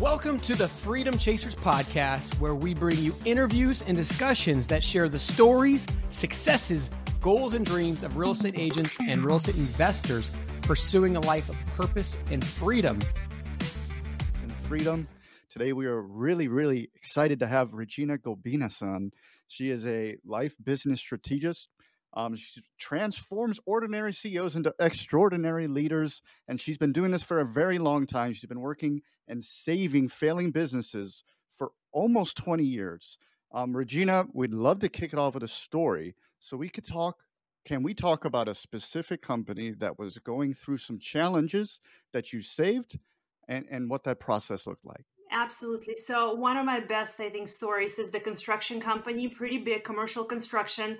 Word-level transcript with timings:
Welcome 0.00 0.40
to 0.40 0.56
the 0.56 0.66
Freedom 0.66 1.16
Chasers 1.16 1.54
podcast, 1.54 2.40
where 2.40 2.56
we 2.56 2.74
bring 2.74 2.98
you 2.98 3.14
interviews 3.24 3.84
and 3.86 3.96
discussions 3.96 4.66
that 4.66 4.82
share 4.82 5.08
the 5.08 5.20
stories, 5.20 5.86
successes, 6.08 6.90
goals, 7.20 7.54
and 7.54 7.64
dreams 7.64 8.02
of 8.02 8.16
real 8.16 8.32
estate 8.32 8.56
agents 8.58 8.96
and 8.98 9.24
real 9.24 9.36
estate 9.36 9.54
investors 9.54 10.28
pursuing 10.62 11.14
a 11.14 11.20
life 11.20 11.48
of 11.48 11.56
purpose 11.76 12.18
and 12.32 12.44
freedom. 12.44 12.98
And 14.42 14.52
freedom. 14.64 15.06
Today, 15.50 15.72
we 15.72 15.86
are 15.86 16.02
really, 16.02 16.48
really 16.48 16.90
excited 16.96 17.38
to 17.38 17.46
have 17.46 17.72
Regina 17.72 18.18
Gulbinas 18.18 18.82
on. 18.82 19.12
She 19.46 19.70
is 19.70 19.86
a 19.86 20.16
life 20.24 20.56
business 20.64 20.98
strategist 20.98 21.68
um, 22.16 22.34
she 22.34 22.62
transforms 22.78 23.60
ordinary 23.66 24.12
CEOs 24.12 24.56
into 24.56 24.74
extraordinary 24.80 25.68
leaders, 25.68 26.22
and 26.48 26.58
she's 26.58 26.78
been 26.78 26.92
doing 26.92 27.10
this 27.10 27.22
for 27.22 27.40
a 27.40 27.44
very 27.44 27.78
long 27.78 28.06
time. 28.06 28.32
She's 28.32 28.48
been 28.48 28.62
working 28.62 29.02
and 29.28 29.44
saving 29.44 30.08
failing 30.08 30.50
businesses 30.50 31.24
for 31.58 31.72
almost 31.92 32.38
20 32.38 32.64
years. 32.64 33.18
Um, 33.52 33.76
Regina, 33.76 34.26
we'd 34.32 34.54
love 34.54 34.78
to 34.80 34.88
kick 34.88 35.12
it 35.12 35.18
off 35.18 35.34
with 35.34 35.42
a 35.42 35.48
story 35.48 36.16
so 36.40 36.56
we 36.56 36.70
could 36.70 36.86
talk. 36.86 37.18
Can 37.66 37.82
we 37.82 37.92
talk 37.92 38.24
about 38.24 38.48
a 38.48 38.54
specific 38.54 39.20
company 39.20 39.72
that 39.72 39.98
was 39.98 40.16
going 40.18 40.54
through 40.54 40.78
some 40.78 40.98
challenges 40.98 41.80
that 42.14 42.32
you 42.32 42.40
saved 42.40 42.98
and, 43.46 43.66
and 43.70 43.90
what 43.90 44.04
that 44.04 44.20
process 44.20 44.66
looked 44.66 44.86
like? 44.86 45.04
Absolutely. 45.30 45.96
So, 45.96 46.34
one 46.34 46.56
of 46.56 46.64
my 46.64 46.80
best, 46.80 47.18
I 47.18 47.28
think, 47.28 47.48
stories 47.48 47.98
is 47.98 48.10
the 48.10 48.20
construction 48.20 48.80
company, 48.80 49.28
pretty 49.28 49.58
big 49.58 49.82
commercial 49.84 50.24
construction 50.24 50.96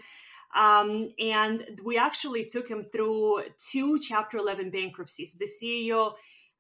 um, 0.55 1.13
and 1.19 1.65
we 1.85 1.99
actually 1.99 2.45
took 2.45 2.69
him 2.69 2.85
through 2.93 3.43
two 3.71 3.99
Chapter 4.01 4.39
11 4.39 4.71
bankruptcies. 4.71 5.35
The 5.35 5.47
CEO 5.47 6.15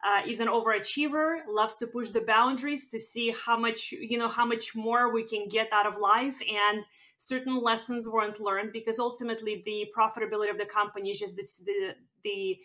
uh, 0.04 0.22
is 0.26 0.40
an 0.40 0.48
overachiever, 0.48 1.38
loves 1.48 1.76
to 1.76 1.86
push 1.86 2.10
the 2.10 2.20
boundaries 2.20 2.88
to 2.88 2.98
see 2.98 3.34
how 3.44 3.58
much 3.58 3.92
you 3.92 4.18
know 4.18 4.28
how 4.28 4.44
much 4.44 4.74
more 4.74 5.12
we 5.12 5.22
can 5.22 5.48
get 5.48 5.68
out 5.72 5.86
of 5.86 5.96
life, 5.96 6.38
and 6.40 6.84
certain 7.18 7.62
lessons 7.62 8.06
weren't 8.06 8.40
learned 8.40 8.72
because 8.72 8.98
ultimately 8.98 9.62
the 9.64 9.88
profitability 9.96 10.50
of 10.50 10.58
the 10.58 10.66
company 10.66 11.10
is 11.10 11.18
just 11.18 11.36
this, 11.36 11.56
the 11.64 11.94
the 12.22 12.58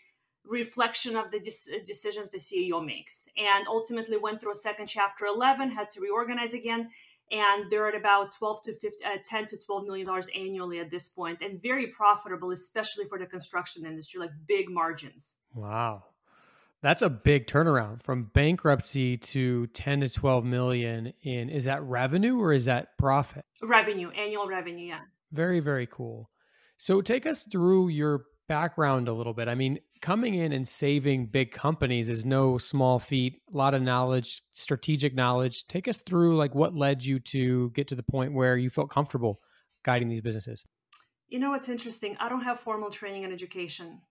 reflection 0.46 1.16
of 1.16 1.32
the 1.32 1.40
decisions 1.86 2.30
the 2.30 2.38
CEO 2.38 2.84
makes. 2.84 3.28
And 3.38 3.68
ultimately 3.68 4.18
went 4.18 4.42
through 4.42 4.54
a 4.54 4.56
second 4.56 4.88
Chapter 4.88 5.26
11, 5.26 5.72
had 5.72 5.90
to 5.92 6.02
reorganize 6.02 6.54
again 6.54 6.90
and 7.32 7.72
they're 7.72 7.88
at 7.88 7.96
about 7.96 8.34
12 8.34 8.64
to 8.64 8.74
15, 8.74 8.92
uh, 9.06 9.18
10 9.26 9.48
to 9.48 9.58
12 9.58 9.86
million 9.86 10.06
dollars 10.06 10.30
annually 10.36 10.80
at 10.80 10.92
this 10.92 11.08
point 11.10 11.40
and 11.42 11.62
very 11.62 11.88
profitable 11.88 12.52
especially 12.52 13.06
for 13.06 13.18
the 13.18 13.26
construction 13.26 13.86
industry 13.86 14.20
like 14.20 14.32
big 14.48 14.70
margins. 14.70 15.36
Wow. 15.54 16.04
That's 16.82 17.04
a 17.04 17.10
big 17.10 17.46
turnaround 17.46 18.02
from 18.02 18.32
bankruptcy 18.34 19.18
to 19.18 19.68
10 19.68 20.02
to 20.02 20.10
12 20.10 20.44
million 20.44 21.14
in 21.22 21.50
is 21.50 21.66
that 21.66 21.84
revenue 21.84 22.40
or 22.40 22.54
is 22.54 22.66
that 22.66 22.98
profit? 22.98 23.46
Revenue 23.62 24.10
annual 24.12 24.48
revenue 24.48 24.88
yeah. 24.88 25.02
Very 25.32 25.60
very 25.60 25.88
cool. 25.88 26.30
So 26.78 27.02
take 27.02 27.28
us 27.28 27.44
through 27.44 27.90
your 27.90 28.26
background 28.52 29.08
a 29.08 29.14
little 29.14 29.34
bit. 29.34 29.48
I 29.48 29.56
mean, 29.56 29.80
coming 30.02 30.34
in 30.34 30.52
and 30.52 30.68
saving 30.68 31.28
big 31.28 31.54
companies 31.54 32.10
is 32.10 32.26
no 32.26 32.58
small 32.58 33.00
feat. 33.00 33.42
A 33.54 33.56
lot 33.56 33.74
of 33.74 33.82
knowledge, 33.82 34.42
strategic 34.52 35.16
knowledge. 35.16 35.66
Take 35.68 35.88
us 35.88 36.02
through 36.02 36.36
like 36.36 36.54
what 36.54 36.76
led 36.76 37.02
you 37.02 37.18
to 37.20 37.70
get 37.70 37.88
to 37.88 37.96
the 37.96 38.04
point 38.04 38.34
where 38.34 38.58
you 38.58 38.70
felt 38.70 38.90
comfortable 38.90 39.40
guiding 39.86 40.10
these 40.10 40.20
businesses. 40.20 40.66
You 41.30 41.40
know 41.40 41.52
what's 41.52 41.70
interesting? 41.70 42.18
I 42.20 42.28
don't 42.28 42.44
have 42.44 42.60
formal 42.60 42.90
training 42.90 43.24
and 43.24 43.32
education. 43.32 44.02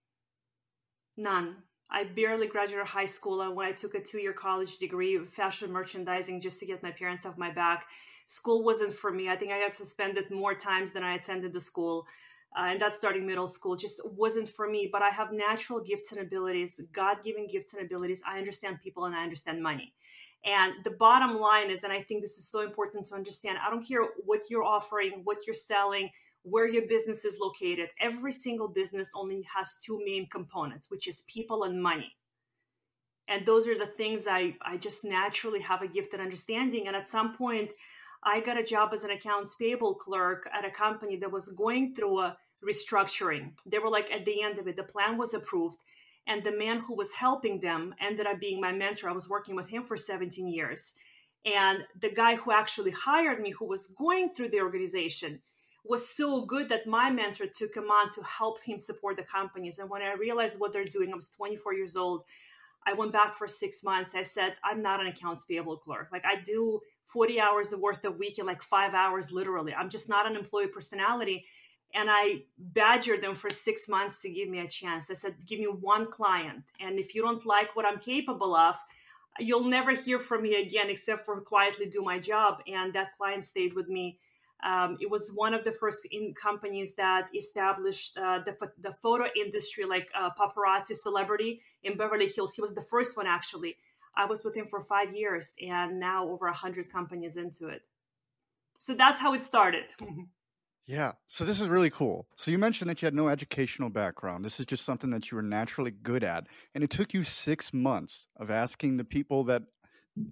None. 1.18 1.56
I 1.90 2.04
barely 2.04 2.46
graduated 2.46 2.86
high 2.86 3.04
school 3.04 3.42
and 3.42 3.54
when 3.54 3.66
I 3.66 3.72
took 3.72 3.94
a 3.94 4.00
two-year 4.00 4.32
college 4.32 4.78
degree 4.78 5.18
fashion 5.26 5.70
merchandising 5.70 6.40
just 6.40 6.60
to 6.60 6.66
get 6.66 6.82
my 6.82 6.92
parents 6.92 7.26
off 7.26 7.36
my 7.36 7.50
back. 7.50 7.84
School 8.24 8.64
wasn't 8.64 8.94
for 8.94 9.12
me. 9.12 9.28
I 9.28 9.36
think 9.36 9.52
I 9.52 9.60
got 9.60 9.74
suspended 9.74 10.30
more 10.30 10.54
times 10.54 10.92
than 10.92 11.02
I 11.02 11.16
attended 11.16 11.52
the 11.52 11.60
school 11.60 12.06
uh, 12.56 12.64
and 12.70 12.80
that's 12.80 12.96
starting 12.96 13.26
middle 13.26 13.46
school. 13.46 13.76
Just 13.76 14.00
wasn't 14.04 14.48
for 14.48 14.68
me 14.68 14.88
but 14.90 15.02
i 15.02 15.10
have 15.10 15.32
natural 15.32 15.80
gifts 15.80 16.12
and 16.12 16.20
abilities 16.20 16.80
god-given 16.92 17.46
gifts 17.46 17.74
and 17.74 17.84
abilities. 17.84 18.22
I 18.26 18.38
understand 18.38 18.80
people 18.82 19.04
and 19.04 19.14
i 19.14 19.22
understand 19.22 19.62
money. 19.62 19.94
And 20.44 20.72
the 20.84 20.90
bottom 20.92 21.38
line 21.38 21.70
is 21.70 21.84
and 21.84 21.92
i 21.92 22.02
think 22.02 22.22
this 22.22 22.38
is 22.38 22.48
so 22.48 22.60
important 22.60 23.06
to 23.06 23.14
understand 23.14 23.58
i 23.64 23.70
don't 23.70 23.86
care 23.86 24.02
what 24.24 24.42
you're 24.50 24.64
offering 24.64 25.20
what 25.24 25.38
you're 25.46 25.54
selling 25.54 26.10
where 26.42 26.66
your 26.66 26.86
business 26.86 27.26
is 27.26 27.38
located 27.38 27.90
every 28.00 28.32
single 28.32 28.68
business 28.68 29.12
only 29.14 29.46
has 29.54 29.76
two 29.84 30.00
main 30.04 30.26
components 30.28 30.90
which 30.90 31.06
is 31.06 31.22
people 31.28 31.64
and 31.64 31.82
money. 31.82 32.16
And 33.28 33.46
those 33.46 33.68
are 33.68 33.78
the 33.78 33.86
things 33.86 34.26
i 34.26 34.56
i 34.62 34.76
just 34.76 35.04
naturally 35.04 35.60
have 35.60 35.82
a 35.82 35.86
gift 35.86 35.94
gifted 35.94 36.20
understanding. 36.20 36.86
And 36.86 36.96
at 36.96 37.06
some 37.06 37.36
point 37.36 37.70
I 38.22 38.40
got 38.40 38.58
a 38.58 38.64
job 38.64 38.90
as 38.92 39.04
an 39.04 39.10
accounts 39.10 39.54
payable 39.54 39.94
clerk 39.94 40.48
at 40.52 40.64
a 40.64 40.70
company 40.70 41.16
that 41.16 41.32
was 41.32 41.48
going 41.50 41.94
through 41.94 42.20
a 42.20 42.36
restructuring. 42.62 43.52
They 43.66 43.78
were 43.78 43.90
like 43.90 44.12
at 44.12 44.24
the 44.24 44.42
end 44.42 44.58
of 44.58 44.68
it, 44.68 44.76
the 44.76 44.82
plan 44.82 45.16
was 45.16 45.34
approved. 45.34 45.78
And 46.26 46.44
the 46.44 46.56
man 46.56 46.80
who 46.80 46.94
was 46.94 47.14
helping 47.14 47.60
them 47.60 47.94
ended 48.00 48.26
up 48.26 48.40
being 48.40 48.60
my 48.60 48.72
mentor. 48.72 49.08
I 49.08 49.12
was 49.12 49.28
working 49.28 49.56
with 49.56 49.70
him 49.70 49.82
for 49.82 49.96
17 49.96 50.46
years. 50.46 50.92
And 51.46 51.78
the 51.98 52.10
guy 52.10 52.36
who 52.36 52.52
actually 52.52 52.90
hired 52.90 53.40
me, 53.40 53.50
who 53.50 53.64
was 53.64 53.86
going 53.86 54.34
through 54.34 54.50
the 54.50 54.60
organization, 54.60 55.40
was 55.84 56.14
so 56.14 56.44
good 56.44 56.68
that 56.68 56.86
my 56.86 57.10
mentor 57.10 57.46
took 57.46 57.74
him 57.74 57.90
on 57.90 58.12
to 58.12 58.22
help 58.22 58.62
him 58.62 58.78
support 58.78 59.16
the 59.16 59.22
companies. 59.22 59.78
And 59.78 59.88
when 59.88 60.02
I 60.02 60.12
realized 60.12 60.60
what 60.60 60.74
they're 60.74 60.84
doing, 60.84 61.10
I 61.10 61.16
was 61.16 61.30
24 61.30 61.74
years 61.74 61.96
old. 61.96 62.22
I 62.86 62.92
went 62.92 63.12
back 63.12 63.34
for 63.34 63.46
six 63.46 63.82
months. 63.82 64.14
I 64.14 64.22
said, 64.22 64.56
I'm 64.62 64.82
not 64.82 65.00
an 65.00 65.06
accounts 65.06 65.44
payable 65.44 65.78
clerk. 65.78 66.08
Like 66.12 66.24
I 66.26 66.36
do 66.36 66.80
40 67.12 67.40
hours 67.40 67.74
worth 67.74 68.04
a 68.04 68.10
week 68.10 68.38
in 68.38 68.46
like 68.46 68.62
five 68.62 68.94
hours, 68.94 69.32
literally. 69.32 69.74
I'm 69.74 69.88
just 69.88 70.08
not 70.08 70.26
an 70.26 70.36
employee 70.36 70.68
personality. 70.68 71.44
And 71.92 72.08
I 72.10 72.42
badgered 72.56 73.22
them 73.22 73.34
for 73.34 73.50
six 73.50 73.88
months 73.88 74.20
to 74.20 74.30
give 74.30 74.48
me 74.48 74.60
a 74.60 74.68
chance. 74.68 75.10
I 75.10 75.14
said, 75.14 75.34
give 75.44 75.58
me 75.58 75.66
one 75.66 76.10
client. 76.10 76.62
And 76.80 76.98
if 77.00 77.14
you 77.14 77.22
don't 77.22 77.44
like 77.44 77.74
what 77.74 77.84
I'm 77.84 77.98
capable 77.98 78.54
of, 78.54 78.76
you'll 79.40 79.68
never 79.68 79.92
hear 79.92 80.20
from 80.20 80.42
me 80.42 80.62
again 80.62 80.88
except 80.88 81.24
for 81.24 81.40
quietly 81.40 81.86
do 81.86 82.02
my 82.02 82.20
job. 82.20 82.62
And 82.68 82.92
that 82.94 83.16
client 83.16 83.44
stayed 83.44 83.74
with 83.74 83.88
me 83.88 84.18
um, 84.62 84.98
it 85.00 85.10
was 85.10 85.30
one 85.34 85.54
of 85.54 85.64
the 85.64 85.72
first 85.72 86.06
in 86.10 86.34
companies 86.34 86.94
that 86.94 87.28
established 87.36 88.18
uh, 88.18 88.40
the, 88.44 88.56
the 88.80 88.92
photo 89.02 89.24
industry, 89.36 89.84
like 89.84 90.08
uh, 90.18 90.30
paparazzi 90.38 90.94
celebrity 90.94 91.60
in 91.82 91.96
Beverly 91.96 92.28
Hills. 92.28 92.54
He 92.54 92.60
was 92.60 92.74
the 92.74 92.82
first 92.82 93.16
one, 93.16 93.26
actually. 93.26 93.76
I 94.14 94.26
was 94.26 94.44
with 94.44 94.56
him 94.56 94.66
for 94.66 94.82
five 94.82 95.14
years, 95.14 95.54
and 95.60 96.00
now 96.00 96.28
over 96.28 96.46
a 96.46 96.52
hundred 96.52 96.90
companies 96.90 97.36
into 97.36 97.68
it. 97.68 97.82
So 98.78 98.94
that's 98.94 99.20
how 99.20 99.34
it 99.34 99.42
started. 99.42 99.84
yeah. 100.86 101.12
So 101.28 101.44
this 101.44 101.60
is 101.60 101.68
really 101.68 101.90
cool. 101.90 102.26
So 102.36 102.50
you 102.50 102.58
mentioned 102.58 102.90
that 102.90 103.02
you 103.02 103.06
had 103.06 103.14
no 103.14 103.28
educational 103.28 103.90
background. 103.90 104.44
This 104.44 104.58
is 104.58 104.66
just 104.66 104.84
something 104.84 105.10
that 105.10 105.30
you 105.30 105.36
were 105.36 105.42
naturally 105.42 105.90
good 105.90 106.24
at, 106.24 106.46
and 106.74 106.82
it 106.82 106.90
took 106.90 107.14
you 107.14 107.24
six 107.24 107.72
months 107.72 108.26
of 108.36 108.50
asking 108.50 108.96
the 108.96 109.04
people 109.04 109.44
that 109.44 109.62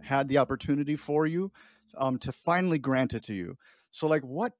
had 0.02 0.28
the 0.28 0.38
opportunity 0.38 0.96
for 0.96 1.26
you 1.26 1.52
um, 1.96 2.18
to 2.18 2.32
finally 2.32 2.78
grant 2.78 3.14
it 3.14 3.22
to 3.24 3.34
you. 3.34 3.56
So, 3.90 4.06
like, 4.06 4.22
what 4.22 4.52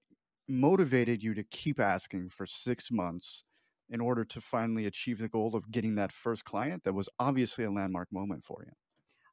motivated 0.48 1.22
you 1.22 1.34
to 1.34 1.44
keep 1.44 1.78
asking 1.78 2.30
for 2.30 2.46
six 2.46 2.90
months 2.90 3.44
in 3.90 4.00
order 4.00 4.24
to 4.24 4.40
finally 4.40 4.86
achieve 4.86 5.18
the 5.18 5.28
goal 5.28 5.54
of 5.54 5.70
getting 5.70 5.94
that 5.96 6.12
first 6.12 6.44
client 6.44 6.84
that 6.84 6.94
was 6.94 7.08
obviously 7.18 7.64
a 7.64 7.70
landmark 7.70 8.08
moment 8.12 8.44
for 8.44 8.62
you? 8.64 8.72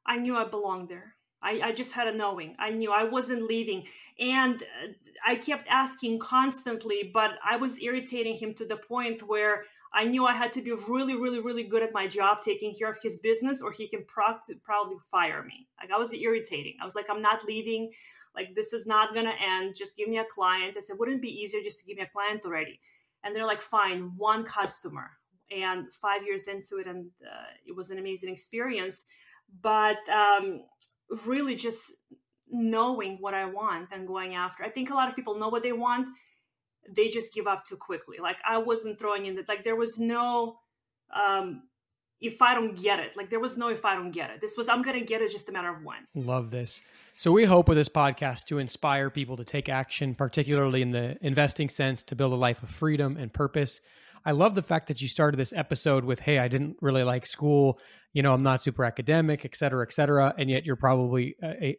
I 0.06 0.16
knew 0.18 0.36
I 0.36 0.44
belonged 0.44 0.88
there. 0.88 1.14
I, 1.42 1.60
I 1.62 1.72
just 1.72 1.92
had 1.92 2.08
a 2.08 2.16
knowing. 2.16 2.56
I 2.58 2.70
knew 2.70 2.90
I 2.90 3.04
wasn't 3.04 3.42
leaving. 3.42 3.84
And 4.18 4.62
uh, 4.62 4.92
I 5.24 5.36
kept 5.36 5.66
asking 5.68 6.18
constantly, 6.20 7.10
but 7.12 7.32
I 7.48 7.56
was 7.56 7.80
irritating 7.80 8.36
him 8.36 8.54
to 8.54 8.64
the 8.64 8.76
point 8.76 9.22
where 9.28 9.64
I 9.92 10.04
knew 10.04 10.26
I 10.26 10.34
had 10.34 10.52
to 10.54 10.62
be 10.62 10.72
really, 10.88 11.14
really, 11.14 11.40
really 11.40 11.62
good 11.62 11.82
at 11.82 11.92
my 11.92 12.06
job, 12.06 12.42
taking 12.42 12.74
care 12.74 12.90
of 12.90 12.96
his 13.02 13.18
business, 13.18 13.62
or 13.62 13.72
he 13.72 13.86
can 13.88 14.04
pro- 14.06 14.40
probably 14.62 14.96
fire 15.10 15.42
me. 15.42 15.68
Like 15.80 15.90
I 15.90 15.98
was 15.98 16.12
irritating. 16.12 16.76
I 16.80 16.84
was 16.84 16.94
like, 16.94 17.06
I'm 17.08 17.22
not 17.22 17.44
leaving. 17.46 17.90
Like 18.34 18.54
this 18.54 18.72
is 18.72 18.86
not 18.86 19.14
gonna 19.14 19.34
end. 19.42 19.74
Just 19.76 19.96
give 19.96 20.08
me 20.08 20.18
a 20.18 20.24
client. 20.24 20.76
I 20.76 20.80
said, 20.80 20.96
wouldn't 20.98 21.18
it 21.18 21.22
be 21.22 21.40
easier 21.40 21.60
just 21.62 21.78
to 21.80 21.86
give 21.86 21.96
me 21.96 22.02
a 22.02 22.08
client 22.08 22.42
already? 22.44 22.80
And 23.24 23.34
they're 23.34 23.46
like, 23.46 23.62
fine, 23.62 24.12
one 24.16 24.44
customer. 24.44 25.10
And 25.50 25.92
five 25.92 26.24
years 26.24 26.48
into 26.48 26.78
it, 26.78 26.88
and 26.88 27.06
uh, 27.22 27.50
it 27.64 27.74
was 27.74 27.90
an 27.90 27.98
amazing 27.98 28.30
experience. 28.32 29.04
But 29.62 29.98
um, 30.08 30.62
really, 31.24 31.56
just 31.56 31.92
knowing 32.48 33.18
what 33.20 33.34
I 33.34 33.44
want 33.46 33.88
and 33.92 34.06
going 34.06 34.34
after. 34.34 34.64
I 34.64 34.68
think 34.68 34.90
a 34.90 34.94
lot 34.94 35.08
of 35.08 35.16
people 35.16 35.38
know 35.38 35.48
what 35.48 35.62
they 35.62 35.72
want 35.72 36.08
they 36.94 37.08
just 37.08 37.32
give 37.32 37.46
up 37.46 37.66
too 37.66 37.76
quickly. 37.76 38.16
Like 38.20 38.36
I 38.48 38.58
wasn't 38.58 38.98
throwing 38.98 39.26
in 39.26 39.34
that. 39.36 39.48
Like 39.48 39.64
there 39.64 39.76
was 39.76 39.98
no, 39.98 40.58
um, 41.14 41.62
if 42.20 42.40
I 42.40 42.54
don't 42.54 42.80
get 42.80 43.00
it. 43.00 43.16
Like 43.16 43.30
there 43.30 43.40
was 43.40 43.56
no 43.56 43.68
if 43.68 43.84
I 43.84 43.94
don't 43.94 44.10
get 44.10 44.30
it. 44.30 44.40
This 44.40 44.56
was 44.56 44.68
I'm 44.68 44.82
gonna 44.82 45.04
get 45.04 45.22
it, 45.22 45.30
just 45.30 45.48
a 45.48 45.52
matter 45.52 45.70
of 45.70 45.82
when. 45.82 46.06
Love 46.14 46.50
this. 46.50 46.80
So 47.16 47.32
we 47.32 47.44
hope 47.44 47.68
with 47.68 47.78
this 47.78 47.88
podcast 47.88 48.44
to 48.46 48.58
inspire 48.58 49.10
people 49.10 49.36
to 49.36 49.44
take 49.44 49.68
action, 49.68 50.14
particularly 50.14 50.82
in 50.82 50.90
the 50.90 51.16
investing 51.22 51.68
sense, 51.68 52.02
to 52.04 52.16
build 52.16 52.32
a 52.32 52.36
life 52.36 52.62
of 52.62 52.70
freedom 52.70 53.16
and 53.16 53.32
purpose. 53.32 53.80
I 54.24 54.32
love 54.32 54.54
the 54.54 54.62
fact 54.62 54.88
that 54.88 55.00
you 55.00 55.08
started 55.08 55.36
this 55.36 55.52
episode 55.52 56.04
with, 56.04 56.20
"Hey, 56.20 56.38
I 56.38 56.48
didn't 56.48 56.76
really 56.80 57.02
like 57.02 57.26
school. 57.26 57.78
You 58.12 58.22
know, 58.22 58.32
I'm 58.32 58.42
not 58.42 58.62
super 58.62 58.84
academic, 58.84 59.44
et 59.44 59.56
cetera, 59.56 59.84
et 59.86 59.92
cetera." 59.92 60.34
And 60.38 60.50
yet, 60.50 60.64
you're 60.64 60.76
probably 60.76 61.36
a, 61.42 61.64
a 61.64 61.76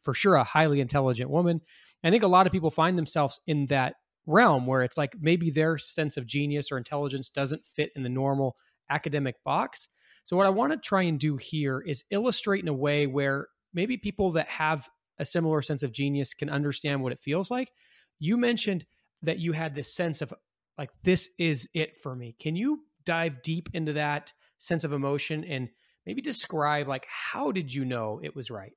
for 0.00 0.14
sure 0.14 0.36
a 0.36 0.44
highly 0.44 0.80
intelligent 0.80 1.30
woman. 1.30 1.60
I 2.04 2.10
think 2.10 2.22
a 2.22 2.28
lot 2.28 2.46
of 2.46 2.52
people 2.52 2.70
find 2.70 2.96
themselves 2.96 3.40
in 3.46 3.66
that 3.66 3.94
realm 4.26 4.66
where 4.66 4.82
it's 4.82 4.98
like 4.98 5.16
maybe 5.20 5.50
their 5.50 5.78
sense 5.78 6.16
of 6.16 6.26
genius 6.26 6.70
or 6.70 6.78
intelligence 6.78 7.28
doesn't 7.28 7.64
fit 7.64 7.90
in 7.94 8.02
the 8.02 8.08
normal 8.08 8.56
academic 8.90 9.36
box. 9.44 9.88
So, 10.24 10.36
what 10.36 10.46
I 10.46 10.50
want 10.50 10.72
to 10.72 10.78
try 10.78 11.02
and 11.02 11.18
do 11.18 11.36
here 11.36 11.80
is 11.80 12.04
illustrate 12.10 12.62
in 12.62 12.68
a 12.68 12.74
way 12.74 13.06
where 13.06 13.48
maybe 13.72 13.96
people 13.96 14.32
that 14.32 14.48
have 14.48 14.88
a 15.18 15.24
similar 15.24 15.62
sense 15.62 15.82
of 15.82 15.92
genius 15.92 16.34
can 16.34 16.50
understand 16.50 17.02
what 17.02 17.12
it 17.12 17.20
feels 17.20 17.50
like. 17.50 17.72
You 18.18 18.36
mentioned 18.36 18.84
that 19.22 19.38
you 19.38 19.52
had 19.52 19.74
this 19.74 19.94
sense 19.94 20.20
of 20.22 20.34
like, 20.78 20.90
this 21.02 21.30
is 21.38 21.68
it 21.74 21.96
for 21.96 22.14
me. 22.14 22.34
Can 22.38 22.56
you 22.56 22.80
dive 23.04 23.42
deep 23.42 23.68
into 23.72 23.94
that 23.94 24.32
sense 24.58 24.84
of 24.84 24.92
emotion 24.92 25.44
and 25.44 25.68
maybe 26.04 26.20
describe, 26.20 26.88
like, 26.88 27.06
how 27.08 27.52
did 27.52 27.72
you 27.72 27.84
know 27.84 28.20
it 28.22 28.34
was 28.34 28.50
right? 28.50 28.72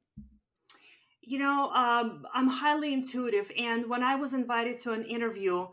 You 1.22 1.40
know, 1.40 1.69
um, 1.69 2.25
I'm 2.34 2.48
highly 2.48 2.94
intuitive. 2.94 3.51
And 3.57 3.90
when 3.90 4.04
I 4.04 4.16
was 4.16 4.34
invited 4.34 4.80
to 4.80 4.94
an 4.94 5.06
interview, 5.06 5.68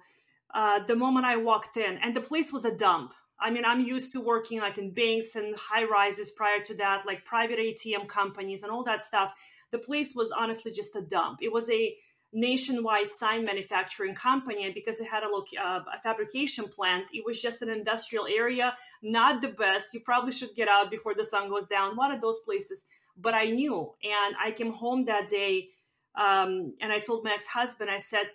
uh, 0.53 0.81
the 0.85 0.97
moment 0.97 1.27
I 1.27 1.37
walked 1.37 1.77
in, 1.77 1.99
and 1.99 2.15
the 2.15 2.21
place 2.21 2.53
was 2.53 2.65
a 2.65 2.77
dump. 2.77 3.13
I 3.39 3.51
mean, 3.51 3.65
I'm 3.65 3.81
used 3.81 4.13
to 4.13 4.21
working 4.21 4.61
like 4.61 4.79
in 4.79 4.93
banks 4.93 5.37
and 5.37 5.55
high 5.55 5.85
rises 5.85 6.31
prior 6.31 6.61
to 6.61 6.75
that, 6.77 7.07
like 7.07 7.25
private 7.25 7.59
ATM 7.59 8.09
companies 8.09 8.63
and 8.63 8.73
all 8.73 8.83
that 8.85 9.03
stuff. 9.03 9.35
The 9.73 9.79
place 9.79 10.15
was 10.15 10.33
honestly 10.33 10.73
just 10.73 10.97
a 10.97 11.03
dump. 11.03 11.41
It 11.43 11.53
was 11.53 11.69
a 11.69 11.97
nationwide 12.37 13.11
sign 13.11 13.45
manufacturing 13.45 14.15
company, 14.15 14.65
and 14.65 14.75
because 14.75 15.01
it 15.01 15.09
had 15.09 15.23
a, 15.23 15.29
loc- 15.29 15.59
uh, 15.59 15.81
a 15.93 16.01
fabrication 16.03 16.69
plant, 16.69 17.07
it 17.13 17.25
was 17.25 17.41
just 17.41 17.63
an 17.63 17.71
industrial 17.71 18.27
area, 18.27 18.77
not 19.03 19.41
the 19.41 19.49
best. 19.49 19.95
You 19.95 20.01
probably 20.01 20.33
should 20.33 20.55
get 20.55 20.69
out 20.69 20.91
before 20.91 21.15
the 21.15 21.25
sun 21.25 21.49
goes 21.49 21.67
down. 21.67 21.97
One 21.97 22.13
of 22.13 22.21
those 22.21 22.39
places. 22.41 22.85
But 23.19 23.33
I 23.33 23.47
knew, 23.47 23.95
and 24.05 24.37
I 24.39 24.51
came 24.51 24.71
home 24.71 25.07
that 25.07 25.31
day, 25.31 25.71
um, 26.15 26.75
and 26.83 26.93
I 26.93 27.01
told 27.01 27.25
my 27.25 27.33
ex-husband, 27.33 27.91
I 27.91 27.97
said, 27.97 28.27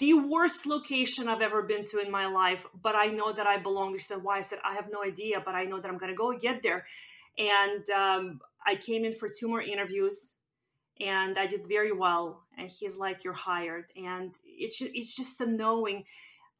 the 0.00 0.14
worst 0.14 0.66
location 0.66 1.28
I've 1.28 1.40
ever 1.40 1.62
been 1.62 1.84
to 1.86 2.00
in 2.00 2.10
my 2.10 2.26
life, 2.26 2.66
but 2.82 2.96
I 2.96 3.06
know 3.06 3.32
that 3.32 3.46
I 3.46 3.58
belong. 3.58 3.92
He 3.92 4.00
said, 4.00 4.22
Why? 4.22 4.38
I 4.38 4.42
said, 4.42 4.58
I 4.64 4.74
have 4.74 4.88
no 4.90 5.02
idea, 5.02 5.40
but 5.42 5.54
I 5.54 5.64
know 5.64 5.80
that 5.80 5.88
I'm 5.88 5.98
going 5.98 6.10
to 6.12 6.16
go 6.16 6.36
get 6.36 6.62
there. 6.62 6.84
And 7.38 7.88
um, 7.90 8.40
I 8.66 8.74
came 8.74 9.04
in 9.04 9.12
for 9.14 9.28
two 9.28 9.48
more 9.48 9.62
interviews 9.62 10.34
and 11.00 11.38
I 11.38 11.46
did 11.46 11.66
very 11.66 11.92
well. 11.92 12.42
And 12.56 12.70
he's 12.70 12.96
like, 12.96 13.24
You're 13.24 13.32
hired. 13.32 13.86
And 13.96 14.34
it's 14.44 14.78
just, 14.78 14.90
it's 14.94 15.14
just 15.14 15.38
the 15.38 15.46
knowing. 15.46 16.04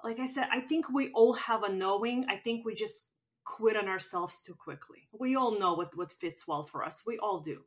Like 0.02 0.18
I 0.18 0.26
said, 0.26 0.48
I 0.50 0.60
think 0.60 0.88
we 0.92 1.10
all 1.12 1.34
have 1.34 1.62
a 1.62 1.72
knowing. 1.72 2.26
I 2.28 2.36
think 2.36 2.64
we 2.64 2.74
just 2.74 3.06
quit 3.44 3.76
on 3.76 3.88
ourselves 3.88 4.40
too 4.40 4.54
quickly. 4.54 5.08
We 5.12 5.36
all 5.36 5.58
know 5.58 5.74
what, 5.74 5.96
what 5.96 6.12
fits 6.12 6.46
well 6.46 6.64
for 6.64 6.84
us. 6.84 7.02
We 7.06 7.18
all 7.18 7.40
do. 7.40 7.62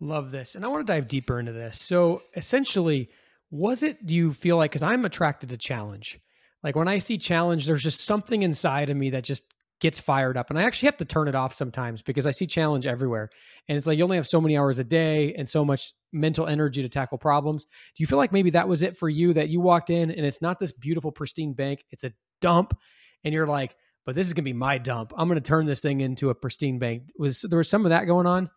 Love 0.00 0.30
this. 0.30 0.54
And 0.54 0.64
I 0.64 0.68
want 0.68 0.86
to 0.86 0.92
dive 0.92 1.08
deeper 1.08 1.38
into 1.38 1.52
this. 1.52 1.80
So 1.80 2.22
essentially, 2.34 3.10
was 3.50 3.82
it, 3.82 4.04
do 4.04 4.14
you 4.14 4.32
feel 4.32 4.56
like, 4.56 4.70
because 4.70 4.82
I'm 4.82 5.04
attracted 5.04 5.50
to 5.50 5.56
challenge. 5.56 6.20
Like 6.62 6.76
when 6.76 6.88
I 6.88 6.98
see 6.98 7.18
challenge, 7.18 7.66
there's 7.66 7.82
just 7.82 8.04
something 8.04 8.42
inside 8.42 8.90
of 8.90 8.96
me 8.96 9.10
that 9.10 9.24
just 9.24 9.53
gets 9.80 10.00
fired 10.00 10.36
up. 10.36 10.50
And 10.50 10.58
I 10.58 10.62
actually 10.62 10.86
have 10.86 10.96
to 10.98 11.04
turn 11.04 11.28
it 11.28 11.34
off 11.34 11.52
sometimes 11.52 12.02
because 12.02 12.26
I 12.26 12.30
see 12.30 12.46
challenge 12.46 12.86
everywhere. 12.86 13.30
And 13.68 13.76
it's 13.76 13.86
like 13.86 13.98
you 13.98 14.04
only 14.04 14.16
have 14.16 14.26
so 14.26 14.40
many 14.40 14.56
hours 14.56 14.78
a 14.78 14.84
day 14.84 15.34
and 15.34 15.48
so 15.48 15.64
much 15.64 15.92
mental 16.12 16.46
energy 16.46 16.82
to 16.82 16.88
tackle 16.88 17.18
problems. 17.18 17.64
Do 17.64 18.02
you 18.02 18.06
feel 18.06 18.18
like 18.18 18.32
maybe 18.32 18.50
that 18.50 18.68
was 18.68 18.82
it 18.82 18.96
for 18.96 19.08
you 19.08 19.32
that 19.34 19.48
you 19.48 19.60
walked 19.60 19.90
in 19.90 20.10
and 20.10 20.24
it's 20.24 20.40
not 20.40 20.58
this 20.58 20.72
beautiful, 20.72 21.12
pristine 21.12 21.52
bank, 21.52 21.84
it's 21.90 22.04
a 22.04 22.12
dump. 22.40 22.78
And 23.24 23.34
you're 23.34 23.46
like, 23.46 23.76
but 24.04 24.14
this 24.14 24.26
is 24.26 24.34
going 24.34 24.44
to 24.44 24.50
be 24.50 24.52
my 24.52 24.78
dump. 24.78 25.12
I'm 25.16 25.28
going 25.28 25.40
to 25.40 25.46
turn 25.46 25.66
this 25.66 25.80
thing 25.80 26.00
into 26.00 26.30
a 26.30 26.34
pristine 26.34 26.78
bank. 26.78 27.04
Was 27.18 27.42
there 27.42 27.58
was 27.58 27.68
some 27.68 27.86
of 27.86 27.90
that 27.90 28.04
going 28.04 28.26
on? 28.26 28.50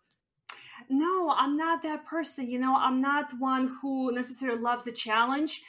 No, 0.90 1.34
I'm 1.36 1.56
not 1.56 1.82
that 1.82 2.06
person. 2.06 2.50
You 2.50 2.58
know, 2.58 2.74
I'm 2.76 3.00
not 3.00 3.30
one 3.38 3.76
who 3.80 4.12
necessarily 4.12 4.60
loves 4.60 4.84
the 4.84 4.92
challenge 4.92 5.62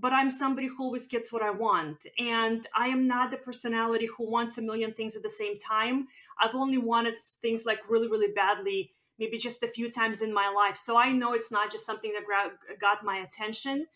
but 0.00 0.12
I'm 0.12 0.30
somebody 0.30 0.66
who 0.66 0.82
always 0.82 1.06
gets 1.06 1.32
what 1.32 1.42
I 1.42 1.50
want. 1.50 1.98
And 2.18 2.66
I 2.74 2.88
am 2.88 3.06
not 3.06 3.30
the 3.30 3.36
personality 3.36 4.06
who 4.06 4.30
wants 4.30 4.58
a 4.58 4.62
million 4.62 4.92
things 4.92 5.16
at 5.16 5.22
the 5.22 5.30
same 5.30 5.56
time. 5.58 6.08
I've 6.40 6.54
only 6.54 6.78
wanted 6.78 7.14
things 7.40 7.64
like 7.64 7.78
really, 7.88 8.08
really 8.08 8.32
badly, 8.32 8.92
maybe 9.18 9.38
just 9.38 9.62
a 9.62 9.68
few 9.68 9.90
times 9.90 10.22
in 10.22 10.34
my 10.34 10.48
life. 10.48 10.76
So 10.76 10.98
I 10.98 11.12
know 11.12 11.32
it's 11.32 11.50
not 11.50 11.70
just 11.70 11.86
something 11.86 12.12
that 12.12 12.80
got 12.80 13.04
my 13.04 13.18
attention. 13.18 13.86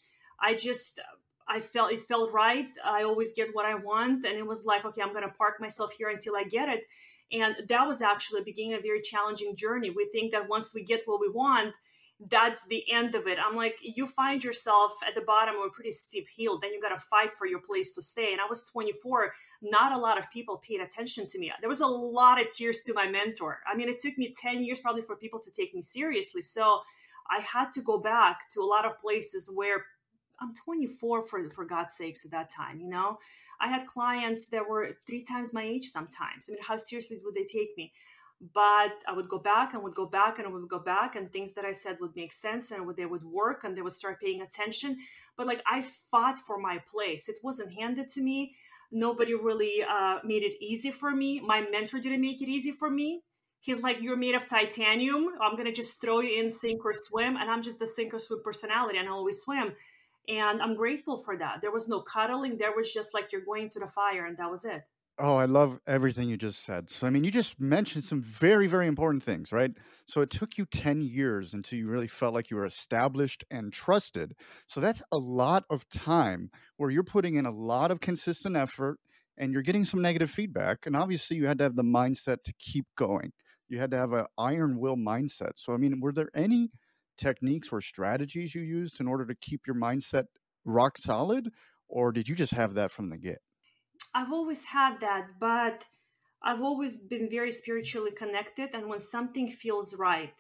I 0.41 0.55
just, 0.55 1.01
I 1.49 1.61
felt 1.61 1.93
it 1.93 2.03
felt 2.03 2.33
right. 2.33 2.69
I 2.85 3.03
always 3.03 3.33
get 3.33 3.55
what 3.55 3.67
I 3.67 3.75
want. 3.75 4.25
And 4.25 4.39
it 4.39 4.47
was 4.47 4.65
like, 4.65 4.85
okay, 4.85 5.03
I'm 5.03 5.13
going 5.13 5.29
to 5.29 5.35
park 5.35 5.61
myself 5.61 5.93
here 5.93 6.11
until 6.11 6.37
I 6.37 6.45
get 6.45 6.69
it. 6.69 6.85
And 7.31 7.57
that 7.69 7.87
was 7.87 8.01
actually 8.01 8.43
beginning 8.43 8.75
a 8.75 8.81
very 8.81 9.03
challenging 9.03 9.57
journey. 9.57 9.91
We 9.91 10.09
think 10.09 10.33
that 10.33 10.49
once 10.49 10.73
we 10.73 10.83
get 10.83 11.03
what 11.07 11.21
we 11.21 11.29
want, 11.29 11.75
that's 12.21 12.65
the 12.67 12.85
end 12.93 13.15
of 13.15 13.29
it. 13.29 13.39
I'm 13.39 13.57
like, 13.57 13.79
you 13.81 14.07
find 14.07 14.43
yourself 14.43 14.93
at 15.07 15.15
the 15.15 15.21
bottom 15.21 15.55
of 15.57 15.67
a 15.67 15.71
pretty 15.71 15.93
steep 15.93 16.27
hill, 16.37 16.59
then 16.59 16.73
you 16.73 16.81
got 16.81 16.89
to 16.89 16.99
fight 16.99 17.33
for 17.33 17.47
your 17.47 17.61
place 17.61 17.93
to 17.95 18.03
stay. 18.03 18.33
And 18.33 18.41
I 18.41 18.47
was 18.49 18.65
24. 18.65 19.33
Not 19.63 19.93
a 19.93 19.99
lot 19.99 20.19
of 20.19 20.31
people 20.31 20.57
paid 20.59 20.81
attention 20.81 21.29
to 21.29 21.39
me. 21.39 21.53
There 21.61 21.69
was 21.69 21.81
a 21.81 21.87
lot 21.87 22.41
of 22.41 22.53
tears 22.53 22.83
to 22.83 22.93
my 22.93 23.09
mentor. 23.09 23.61
I 23.73 23.77
mean, 23.77 23.89
it 23.89 24.01
took 24.01 24.19
me 24.19 24.35
10 24.37 24.65
years 24.65 24.81
probably 24.81 25.03
for 25.03 25.15
people 25.15 25.39
to 25.41 25.51
take 25.51 25.75
me 25.75 25.83
seriously. 25.83 26.43
So 26.43 26.81
I 27.31 27.41
had 27.41 27.73
to 27.75 27.83
go 27.83 27.99
back 27.99 28.51
to 28.51 28.61
a 28.61 28.67
lot 28.67 28.85
of 28.85 29.01
places 29.01 29.49
where 29.53 29.85
I'm 30.41 30.55
24 30.55 31.27
for 31.27 31.51
for 31.51 31.65
God's 31.65 31.95
sakes 31.95 32.25
at 32.25 32.31
that 32.33 32.51
time, 32.51 32.81
you 32.81 32.89
know. 32.89 33.19
I 33.61 33.69
had 33.69 33.87
clients 33.87 34.49
that 34.49 34.69
were 34.69 34.99
three 35.07 35.23
times 35.23 35.53
my 35.53 35.65
age 35.65 35.87
sometimes. 35.87 36.49
I 36.49 36.53
mean, 36.53 36.63
how 36.63 36.77
seriously 36.77 37.19
would 37.25 37.35
they 37.35 37.45
take 37.45 37.71
me? 37.77 37.93
But 38.41 38.93
I 39.07 39.13
would 39.15 39.29
go 39.29 39.39
back 39.39 39.75
and 39.75 39.83
would 39.83 39.95
go 39.95 40.07
back 40.07 40.39
and 40.39 40.47
I 40.47 40.51
would 40.51 40.69
go 40.69 40.79
back 40.79 41.17
and 41.17 41.31
things 41.31 41.55
that 41.55 41.65
I 41.65 41.73
said 41.73 41.99
would 42.01 42.15
make 42.15 42.33
sense 42.33 42.71
and 42.71 42.89
they 42.97 43.07
would 43.07 43.25
work 43.25 43.65
and 43.65 43.77
they 43.77 43.83
would 43.83 43.93
start 43.93 44.21
paying 44.21 44.43
attention. 44.43 44.97
But 45.37 45.47
like 45.47 45.63
I 45.67 45.83
fought 46.11 46.39
for 46.39 46.59
my 46.59 46.81
place. 46.93 47.29
It 47.29 47.37
wasn't 47.43 47.73
handed 47.73 48.09
to 48.11 48.23
me. 48.23 48.55
Nobody 48.93 49.35
really 49.35 49.83
uh, 49.83 50.19
made 50.25 50.45
it 50.45 50.55
easy 50.61 50.93
for 50.93 51.11
me. 51.11 51.41
My 51.41 51.67
mentor 51.69 51.99
didn't 51.99 52.21
make 52.21 52.41
it 52.41 52.49
easy 52.49 52.73
for 52.73 52.89
me. 52.89 53.23
He's 53.61 53.83
like, 53.83 54.01
You're 54.01 54.17
made 54.17 54.37
of 54.37 54.47
titanium. 54.47 55.31
I'm 55.43 55.53
going 55.53 55.67
to 55.67 55.73
just 55.73 56.01
throw 56.01 56.21
you 56.21 56.41
in, 56.41 56.49
sink 56.49 56.85
or 56.85 56.95
swim. 56.95 57.37
And 57.37 57.51
I'm 57.51 57.63
just 57.63 57.81
the 57.81 57.87
sink 57.89 58.15
or 58.15 58.21
swim 58.21 58.41
personality 58.43 58.99
and 58.99 59.09
I 59.09 59.13
always 59.13 59.41
swim. 59.41 59.73
And 60.29 60.63
I'm 60.63 60.77
grateful 60.77 61.19
for 61.19 61.37
that. 61.39 61.61
There 61.61 61.73
was 61.73 61.89
no 61.89 62.01
cuddling. 62.01 62.57
There 62.57 62.75
was 62.75 62.93
just 62.93 63.15
like, 63.15 63.33
You're 63.33 63.45
going 63.45 63.69
to 63.71 63.81
the 63.81 63.89
fire. 63.89 64.27
And 64.27 64.37
that 64.37 64.51
was 64.51 64.65
it. 64.65 64.83
Oh, 65.21 65.37
I 65.37 65.47
love 65.47 65.81
everything 65.89 66.29
you 66.29 66.37
just 66.37 66.65
said. 66.65 66.89
So, 66.91 67.05
I 67.07 67.11
mean, 67.11 67.25
you 67.25 67.33
just 67.33 67.59
mentioned 67.59 68.05
some 68.05 68.23
very, 68.23 68.69
very 68.69 68.87
important 68.87 69.21
things, 69.23 69.51
right? 69.51 69.73
So, 70.07 70.21
it 70.21 70.31
took 70.31 70.57
you 70.57 70.65
10 70.67 71.01
years 71.01 71.55
until 71.55 71.77
you 71.79 71.89
really 71.89 72.07
felt 72.07 72.35
like 72.35 72.51
you 72.51 72.57
were 72.57 72.65
established 72.65 73.45
and 73.51 73.73
trusted. 73.73 74.35
So, 74.69 74.81
that's 74.81 75.03
a 75.11 75.19
lot 75.19 75.65
of 75.71 75.89
time 75.89 76.51
where 76.77 76.91
you're 76.91 77.03
putting 77.03 77.35
in 77.35 77.47
a 77.47 77.51
lot 77.51 77.91
of 77.91 78.01
consistent 78.01 78.55
effort 78.55 79.01
and 79.37 79.53
you're 79.53 79.63
getting 79.63 79.85
some 79.85 80.01
negative 80.01 80.31
feedback. 80.31 80.87
And 80.87 80.95
obviously, 80.95 81.37
you 81.37 81.49
had 81.49 81.59
to 81.59 81.65
have 81.65 81.75
the 81.75 81.83
mindset 81.83 82.45
to 82.45 82.53
keep 82.61 82.87
going. 82.97 83.33
You 83.69 83.79
had 83.81 83.91
to 83.91 83.97
have 83.97 84.13
an 84.13 84.27
iron 84.39 84.79
will 84.79 84.97
mindset. 84.97 85.53
So, 85.57 85.73
I 85.73 85.79
mean, 85.79 85.99
were 86.01 86.13
there 86.13 86.31
any 86.33 86.71
techniques 87.17 87.71
or 87.73 87.81
strategies 87.81 88.55
you 88.55 88.63
used 88.63 89.01
in 89.01 89.09
order 89.09 89.27
to 89.27 89.35
keep 89.35 89.63
your 89.67 89.77
mindset 89.77 90.27
rock 90.65 90.97
solid? 90.97 91.51
Or 91.89 92.13
did 92.13 92.29
you 92.29 92.37
just 92.37 92.53
have 92.53 92.75
that 92.75 92.93
from 92.93 93.11
the 93.11 93.19
get? 93.19 93.41
I've 94.19 94.33
always 94.33 94.65
had 94.65 94.99
that, 94.99 95.39
but 95.39 95.85
I've 96.43 96.61
always 96.61 96.99
been 96.99 97.31
very 97.31 97.53
spiritually 97.53 98.11
connected. 98.11 98.71
And 98.75 98.89
when 98.89 98.99
something 98.99 99.49
feels 99.49 99.95
right, 99.95 100.35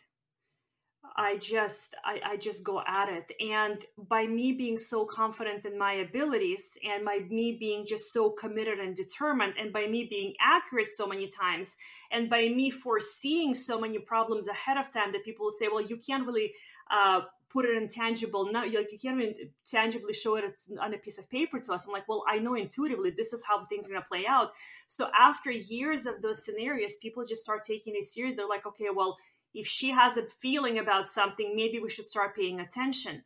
I 1.16 1.37
just 1.37 1.94
I, 2.04 2.20
I 2.25 2.37
just 2.38 2.64
go 2.64 2.82
at 2.85 3.08
it. 3.08 3.30
And 3.40 3.85
by 3.97 4.26
me 4.26 4.52
being 4.52 4.78
so 4.78 5.06
confident 5.06 5.64
in 5.64 5.78
my 5.78 5.92
abilities 5.92 6.76
and 6.85 7.04
by 7.04 7.18
me 7.30 7.56
being 7.61 7.87
just 7.87 8.12
so 8.12 8.30
committed 8.30 8.80
and 8.80 8.97
determined 8.97 9.54
and 9.56 9.73
by 9.73 9.87
me 9.87 10.08
being 10.11 10.35
accurate 10.40 10.88
so 10.88 11.06
many 11.06 11.28
times 11.28 11.76
and 12.11 12.28
by 12.28 12.49
me 12.49 12.70
foreseeing 12.70 13.54
so 13.54 13.78
many 13.78 14.00
problems 14.00 14.49
ahead 14.49 14.76
of 14.76 14.90
time 14.90 15.12
that 15.12 15.25
people 15.25 15.47
will 15.47 15.58
say, 15.61 15.68
well, 15.70 15.82
you 15.82 15.99
can't 15.99 16.26
really 16.26 16.52
uh, 16.90 17.20
put 17.50 17.64
it 17.64 17.76
in 17.76 17.88
tangible 17.88 18.50
now 18.52 18.62
like 18.64 18.93
you 18.93 18.99
can't 18.99 19.21
even 19.21 19.35
tangibly 19.64 20.12
show 20.12 20.37
it 20.37 20.45
on 20.81 20.93
a 20.93 20.99
piece 20.99 21.19
of 21.19 21.28
paper 21.31 21.59
to 21.59 21.73
us. 21.73 21.87
I'm 21.87 21.93
like 21.93 22.09
well 22.09 22.25
i 22.26 22.38
know 22.38 22.55
intuitively 22.55 23.11
this 23.11 23.33
is 23.33 23.43
how 23.47 23.64
things 23.64 23.87
are 23.87 23.90
going 23.90 24.02
to 24.02 24.09
play 24.09 24.26
out. 24.26 24.52
So 24.87 25.09
after 25.19 25.50
years 25.50 26.07
of 26.07 26.23
those 26.23 26.45
scenarios 26.45 26.97
people 26.97 27.25
just 27.25 27.43
start 27.43 27.64
taking 27.64 27.95
it 27.97 28.05
serious. 28.05 28.37
They're 28.37 28.49
like 28.49 28.67
okay 28.67 28.88
well 28.95 29.17
if 29.55 29.67
she 29.67 29.90
has 29.90 30.17
a 30.17 30.25
feeling 30.40 30.78
about 30.78 31.09
something 31.09 31.57
maybe 31.57 31.78
we 31.78 31.90
should 31.90 32.07
start 32.07 32.37
paying 32.37 32.61
attention. 32.61 33.23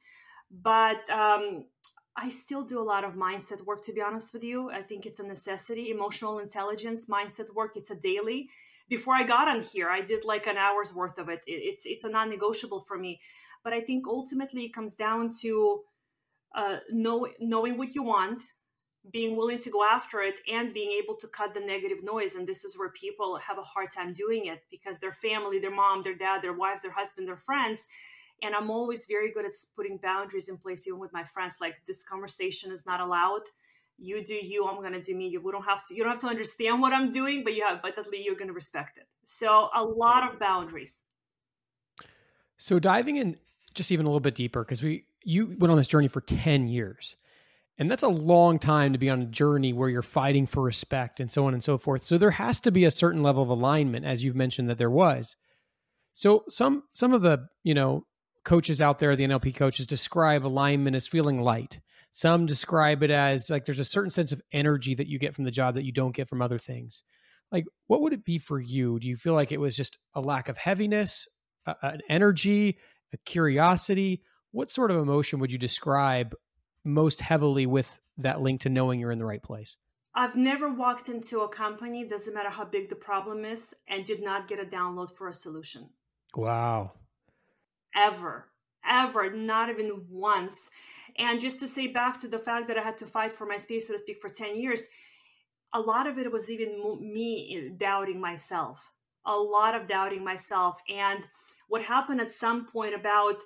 But 0.50 1.08
um, 1.10 1.64
i 2.16 2.28
still 2.30 2.62
do 2.62 2.80
a 2.80 2.84
lot 2.84 3.04
of 3.04 3.14
mindset 3.14 3.64
work 3.64 3.84
to 3.84 3.92
be 3.92 4.00
honest 4.00 4.32
with 4.32 4.44
you. 4.44 4.70
I 4.70 4.82
think 4.82 5.04
it's 5.06 5.18
a 5.18 5.26
necessity. 5.26 5.90
Emotional 5.90 6.38
intelligence 6.38 7.06
mindset 7.06 7.52
work 7.54 7.76
it's 7.76 7.90
a 7.90 7.96
daily. 7.96 8.48
Before 8.88 9.14
i 9.14 9.24
got 9.24 9.48
on 9.48 9.62
here 9.62 9.88
i 9.88 10.00
did 10.02 10.24
like 10.24 10.46
an 10.46 10.58
hour's 10.58 10.92
worth 10.94 11.16
of 11.18 11.28
it 11.30 11.40
it's 11.46 11.86
it's 11.86 12.04
a 12.04 12.10
non-negotiable 12.10 12.82
for 12.82 12.98
me 12.98 13.20
but 13.64 13.72
I 13.72 13.80
think 13.80 14.06
ultimately 14.06 14.64
it 14.64 14.74
comes 14.74 14.94
down 14.94 15.32
to 15.40 15.82
uh, 16.54 16.78
know, 16.90 17.28
knowing 17.40 17.78
what 17.78 17.94
you 17.94 18.02
want, 18.02 18.42
being 19.10 19.36
willing 19.36 19.58
to 19.58 19.70
go 19.70 19.84
after 19.84 20.20
it 20.20 20.38
and 20.50 20.72
being 20.72 21.00
able 21.02 21.16
to 21.16 21.26
cut 21.26 21.54
the 21.54 21.60
negative 21.60 22.04
noise. 22.04 22.34
And 22.34 22.46
this 22.46 22.64
is 22.64 22.78
where 22.78 22.90
people 22.90 23.36
have 23.38 23.58
a 23.58 23.62
hard 23.62 23.90
time 23.90 24.12
doing 24.12 24.46
it 24.46 24.62
because 24.70 24.98
their 24.98 25.12
family 25.12 25.58
their 25.58 25.74
mom 25.74 26.02
their 26.02 26.14
dad 26.14 26.42
their 26.42 26.52
wives 26.52 26.82
their 26.82 26.92
husband 26.92 27.26
their 27.26 27.36
friends. 27.36 27.86
And 28.44 28.54
i'm 28.54 28.70
always 28.70 29.06
very 29.06 29.32
good 29.32 29.44
at 29.44 29.52
putting 29.76 29.98
boundaries 29.98 30.48
in 30.48 30.56
place 30.56 30.86
even 30.86 31.00
with 31.00 31.12
my 31.12 31.24
friends. 31.24 31.56
Like 31.60 31.74
this 31.86 32.04
conversation 32.04 32.70
is 32.70 32.86
not 32.86 33.00
allowed. 33.00 33.42
You 33.98 34.24
do 34.24 34.34
you 34.34 34.66
i'm 34.66 34.76
going 34.76 34.92
to 34.92 35.02
do 35.02 35.16
me. 35.16 35.28
You 35.28 35.40
don't 35.50 35.64
have 35.64 35.84
to 35.88 35.94
you 35.94 36.04
don't 36.04 36.12
have 36.12 36.20
to 36.20 36.28
understand 36.28 36.80
what 36.80 36.92
i'm 36.92 37.10
doing 37.10 37.42
but 37.42 37.54
you 37.54 37.66
have 37.66 37.82
but 37.82 37.98
at 37.98 38.08
least 38.08 38.24
you're 38.24 38.36
going 38.36 38.48
to 38.48 38.54
respect 38.54 38.98
it. 38.98 39.08
So 39.24 39.68
a 39.74 39.82
lot 39.82 40.32
of 40.32 40.38
boundaries. 40.38 41.02
So 42.56 42.78
diving 42.78 43.16
in 43.16 43.38
just 43.74 43.92
even 43.92 44.06
a 44.06 44.08
little 44.08 44.20
bit 44.20 44.34
deeper 44.34 44.62
because 44.64 44.82
we 44.82 45.04
you 45.24 45.56
went 45.58 45.70
on 45.70 45.76
this 45.76 45.86
journey 45.86 46.08
for 46.08 46.20
10 46.20 46.68
years 46.68 47.16
and 47.78 47.90
that's 47.90 48.02
a 48.02 48.08
long 48.08 48.58
time 48.58 48.92
to 48.92 48.98
be 48.98 49.10
on 49.10 49.22
a 49.22 49.26
journey 49.26 49.72
where 49.72 49.88
you're 49.88 50.02
fighting 50.02 50.46
for 50.46 50.62
respect 50.62 51.20
and 51.20 51.30
so 51.30 51.46
on 51.46 51.54
and 51.54 51.64
so 51.64 51.78
forth. 51.78 52.04
So 52.04 52.18
there 52.18 52.30
has 52.30 52.60
to 52.62 52.70
be 52.70 52.84
a 52.84 52.90
certain 52.90 53.22
level 53.22 53.42
of 53.42 53.48
alignment, 53.48 54.04
as 54.04 54.22
you've 54.22 54.36
mentioned 54.36 54.68
that 54.68 54.78
there 54.78 54.90
was. 54.90 55.36
So 56.12 56.44
some 56.48 56.84
some 56.92 57.14
of 57.14 57.22
the, 57.22 57.46
you 57.64 57.74
know, 57.74 58.06
coaches 58.44 58.80
out 58.80 58.98
there, 58.98 59.16
the 59.16 59.26
NLP 59.26 59.56
coaches, 59.56 59.86
describe 59.86 60.46
alignment 60.46 60.96
as 60.96 61.08
feeling 61.08 61.40
light. 61.40 61.80
Some 62.10 62.44
describe 62.44 63.02
it 63.02 63.10
as 63.10 63.48
like 63.48 63.64
there's 63.64 63.78
a 63.78 63.84
certain 63.84 64.10
sense 64.10 64.32
of 64.32 64.42
energy 64.52 64.94
that 64.94 65.08
you 65.08 65.18
get 65.18 65.34
from 65.34 65.44
the 65.44 65.50
job 65.50 65.74
that 65.74 65.84
you 65.84 65.92
don't 65.92 66.14
get 66.14 66.28
from 66.28 66.42
other 66.42 66.58
things. 66.58 67.04
Like, 67.50 67.64
what 67.86 68.02
would 68.02 68.12
it 68.12 68.24
be 68.24 68.38
for 68.38 68.60
you? 68.60 68.98
Do 68.98 69.08
you 69.08 69.16
feel 69.16 69.34
like 69.34 69.50
it 69.50 69.60
was 69.60 69.74
just 69.74 69.98
a 70.14 70.20
lack 70.20 70.48
of 70.50 70.58
heaviness, 70.58 71.26
an 71.82 72.00
energy, 72.08 72.78
a 73.12 73.16
curiosity? 73.18 74.22
What 74.52 74.70
sort 74.70 74.90
of 74.90 74.98
emotion 74.98 75.38
would 75.38 75.52
you 75.52 75.58
describe 75.58 76.34
most 76.84 77.20
heavily 77.20 77.66
with 77.66 78.00
that 78.18 78.40
link 78.40 78.60
to 78.62 78.68
knowing 78.68 79.00
you're 79.00 79.10
in 79.10 79.18
the 79.18 79.24
right 79.24 79.42
place? 79.42 79.76
I've 80.14 80.36
never 80.36 80.68
walked 80.68 81.08
into 81.08 81.40
a 81.40 81.48
company, 81.48 82.04
doesn't 82.04 82.34
matter 82.34 82.50
how 82.50 82.66
big 82.66 82.90
the 82.90 82.96
problem 82.96 83.44
is, 83.44 83.74
and 83.88 84.04
did 84.04 84.22
not 84.22 84.46
get 84.46 84.60
a 84.60 84.64
download 84.64 85.10
for 85.10 85.28
a 85.28 85.32
solution. 85.32 85.88
Wow. 86.36 86.92
Ever, 87.96 88.48
ever, 88.86 89.32
not 89.32 89.70
even 89.70 90.04
once. 90.10 90.70
And 91.16 91.40
just 91.40 91.60
to 91.60 91.68
say 91.68 91.86
back 91.86 92.20
to 92.20 92.28
the 92.28 92.38
fact 92.38 92.68
that 92.68 92.78
I 92.78 92.82
had 92.82 92.98
to 92.98 93.06
fight 93.06 93.32
for 93.32 93.46
my 93.46 93.56
space, 93.56 93.86
so 93.86 93.94
to 93.94 93.98
speak, 93.98 94.20
for 94.20 94.28
10 94.28 94.56
years, 94.56 94.86
a 95.72 95.80
lot 95.80 96.06
of 96.06 96.18
it 96.18 96.30
was 96.30 96.50
even 96.50 96.98
me 97.00 97.56
eh, 97.56 97.74
doubting 97.76 98.20
myself, 98.20 98.92
a 99.24 99.36
lot 99.36 99.74
of 99.74 99.86
doubting 99.86 100.24
myself. 100.24 100.80
And 100.90 101.24
what 101.72 101.82
happened 101.82 102.20
at 102.20 102.30
some 102.30 102.66
point 102.66 102.94
about 102.94 103.36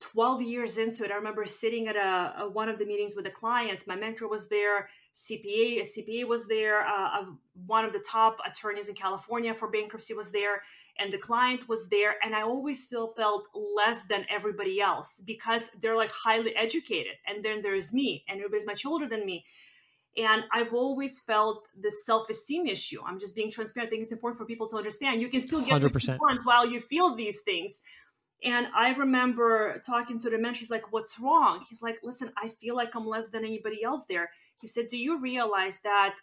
12 0.00 0.42
years 0.42 0.76
into 0.76 1.04
it, 1.04 1.12
I 1.12 1.14
remember 1.14 1.44
sitting 1.46 1.86
at 1.86 1.94
a, 1.94 2.42
a, 2.42 2.50
one 2.50 2.68
of 2.68 2.80
the 2.80 2.84
meetings 2.84 3.14
with 3.14 3.26
the 3.26 3.30
clients. 3.30 3.86
My 3.86 3.94
mentor 3.94 4.26
was 4.26 4.48
there, 4.48 4.88
CPA, 5.14 5.80
a 5.80 5.84
CPA 5.84 6.26
was 6.26 6.48
there, 6.48 6.84
uh, 6.84 7.26
one 7.66 7.84
of 7.84 7.92
the 7.92 8.04
top 8.04 8.38
attorneys 8.44 8.88
in 8.88 8.96
California 8.96 9.54
for 9.54 9.70
bankruptcy 9.70 10.14
was 10.14 10.32
there, 10.32 10.64
and 10.98 11.12
the 11.12 11.18
client 11.18 11.68
was 11.68 11.88
there. 11.90 12.16
And 12.24 12.34
I 12.34 12.42
always 12.42 12.86
feel 12.86 13.06
felt 13.06 13.44
less 13.54 14.04
than 14.06 14.26
everybody 14.28 14.80
else 14.80 15.22
because 15.24 15.70
they're 15.80 15.96
like 15.96 16.10
highly 16.10 16.56
educated, 16.56 17.14
and 17.24 17.44
then 17.44 17.62
there's 17.62 17.92
me, 17.92 18.24
and 18.28 18.40
everybody's 18.40 18.66
much 18.66 18.84
older 18.84 19.06
than 19.06 19.24
me. 19.24 19.44
And 20.16 20.42
I've 20.52 20.74
always 20.74 21.20
felt 21.20 21.68
this 21.76 22.04
self-esteem 22.04 22.66
issue. 22.66 23.00
I'm 23.06 23.20
just 23.20 23.34
being 23.36 23.50
transparent. 23.50 23.88
I 23.88 23.90
think 23.90 24.02
it's 24.02 24.12
important 24.12 24.38
for 24.38 24.44
people 24.44 24.68
to 24.68 24.76
understand. 24.76 25.22
You 25.22 25.28
can 25.28 25.40
still 25.40 25.60
get 25.60 25.80
100%. 25.80 25.92
what 25.92 26.06
you 26.06 26.14
want 26.14 26.40
while 26.44 26.66
you 26.66 26.80
feel 26.80 27.14
these 27.14 27.40
things 27.42 27.80
and 28.42 28.68
I 28.74 28.92
remember 28.94 29.82
talking 29.84 30.18
to 30.20 30.30
the 30.30 30.38
mentor. 30.38 30.58
He's 30.58 30.70
like, 30.70 30.92
What's 30.92 31.18
wrong? 31.18 31.64
He's 31.68 31.82
like, 31.82 31.98
Listen, 32.02 32.32
I 32.42 32.48
feel 32.48 32.74
like 32.74 32.94
I'm 32.94 33.06
less 33.06 33.28
than 33.28 33.44
anybody 33.44 33.82
else 33.82 34.06
there. 34.08 34.30
He 34.60 34.66
said, 34.66 34.88
Do 34.88 34.96
you 34.96 35.20
realize 35.20 35.80
that 35.84 36.14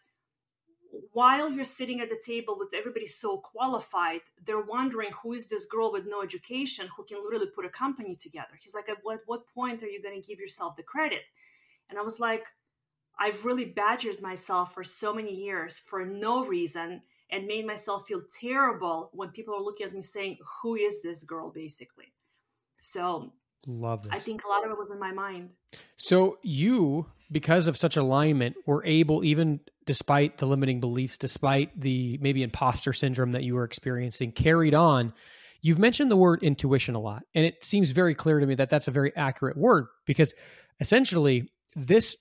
while 1.12 1.52
you're 1.52 1.66
sitting 1.66 2.02
at 2.02 2.10
the 2.10 2.20
table 2.26 2.56
with 2.58 2.70
everybody 2.74 3.06
so 3.06 3.38
qualified, 3.38 4.22
they're 4.46 4.62
wondering 4.62 5.12
who 5.22 5.34
is 5.34 5.48
this 5.48 5.66
girl 5.66 5.92
with 5.92 6.06
no 6.08 6.24
education 6.24 6.88
who 6.96 7.04
can 7.04 7.22
literally 7.24 7.52
put 7.54 7.66
a 7.66 7.70
company 7.70 8.16
together? 8.16 8.58
He's 8.60 8.74
like, 8.74 8.90
At 8.90 8.98
what, 9.04 9.20
what 9.26 9.48
point 9.54 9.84
are 9.84 9.88
you 9.88 10.02
going 10.02 10.20
to 10.20 10.28
give 10.28 10.40
yourself 10.40 10.76
the 10.76 10.84
credit? 10.84 11.22
And 11.90 12.00
I 12.00 12.02
was 12.02 12.20
like, 12.20 12.46
I've 13.20 13.46
really 13.46 13.66
badgered 13.66 14.22
myself 14.22 14.74
for 14.74 14.84
so 14.84 15.14
many 15.14 15.34
years 15.34 15.80
for 15.80 16.06
no 16.06 16.46
reason 16.46 17.02
and 17.30 17.46
made 17.46 17.66
myself 17.66 18.08
feel 18.08 18.22
terrible 18.40 19.10
when 19.14 19.30
people 19.30 19.56
are 19.56 19.62
looking 19.62 19.88
at 19.88 19.94
me 19.94 20.02
saying, 20.02 20.38
Who 20.62 20.76
is 20.76 21.02
this 21.02 21.24
girl? 21.24 21.52
basically. 21.54 22.14
So 22.80 23.34
love 23.66 24.04
this. 24.04 24.12
I 24.12 24.20
think 24.20 24.44
a 24.46 24.48
lot 24.48 24.66
of 24.66 24.72
it 24.72 24.78
was 24.78 24.92
in 24.92 25.00
my 25.00 25.12
mind. 25.12 25.50
So 25.98 26.38
you, 26.44 27.08
because 27.32 27.68
of 27.68 27.76
such 27.76 27.98
alignment, 27.98 28.56
were 28.66 28.86
able, 28.86 29.24
even 29.24 29.60
despite 29.86 30.38
the 30.38 30.46
limiting 30.46 30.80
beliefs, 30.80 31.18
despite 31.18 31.78
the 31.80 32.18
maybe 32.22 32.44
imposter 32.44 32.94
syndrome 32.94 33.32
that 33.32 33.44
you 33.44 33.56
were 33.56 33.64
experiencing, 33.64 34.32
carried 34.32 34.74
on. 34.74 35.14
You've 35.62 35.80
mentioned 35.80 36.12
the 36.12 36.18
word 36.18 36.44
intuition 36.44 36.94
a 36.94 37.00
lot, 37.00 37.24
and 37.34 37.44
it 37.44 37.64
seems 37.64 37.92
very 37.92 38.14
clear 38.14 38.40
to 38.40 38.46
me 38.46 38.56
that 38.56 38.70
that's 38.70 38.88
a 38.88 38.92
very 38.92 39.16
accurate 39.16 39.58
word 39.58 39.88
because 40.06 40.34
essentially 40.80 41.50
this 41.76 42.16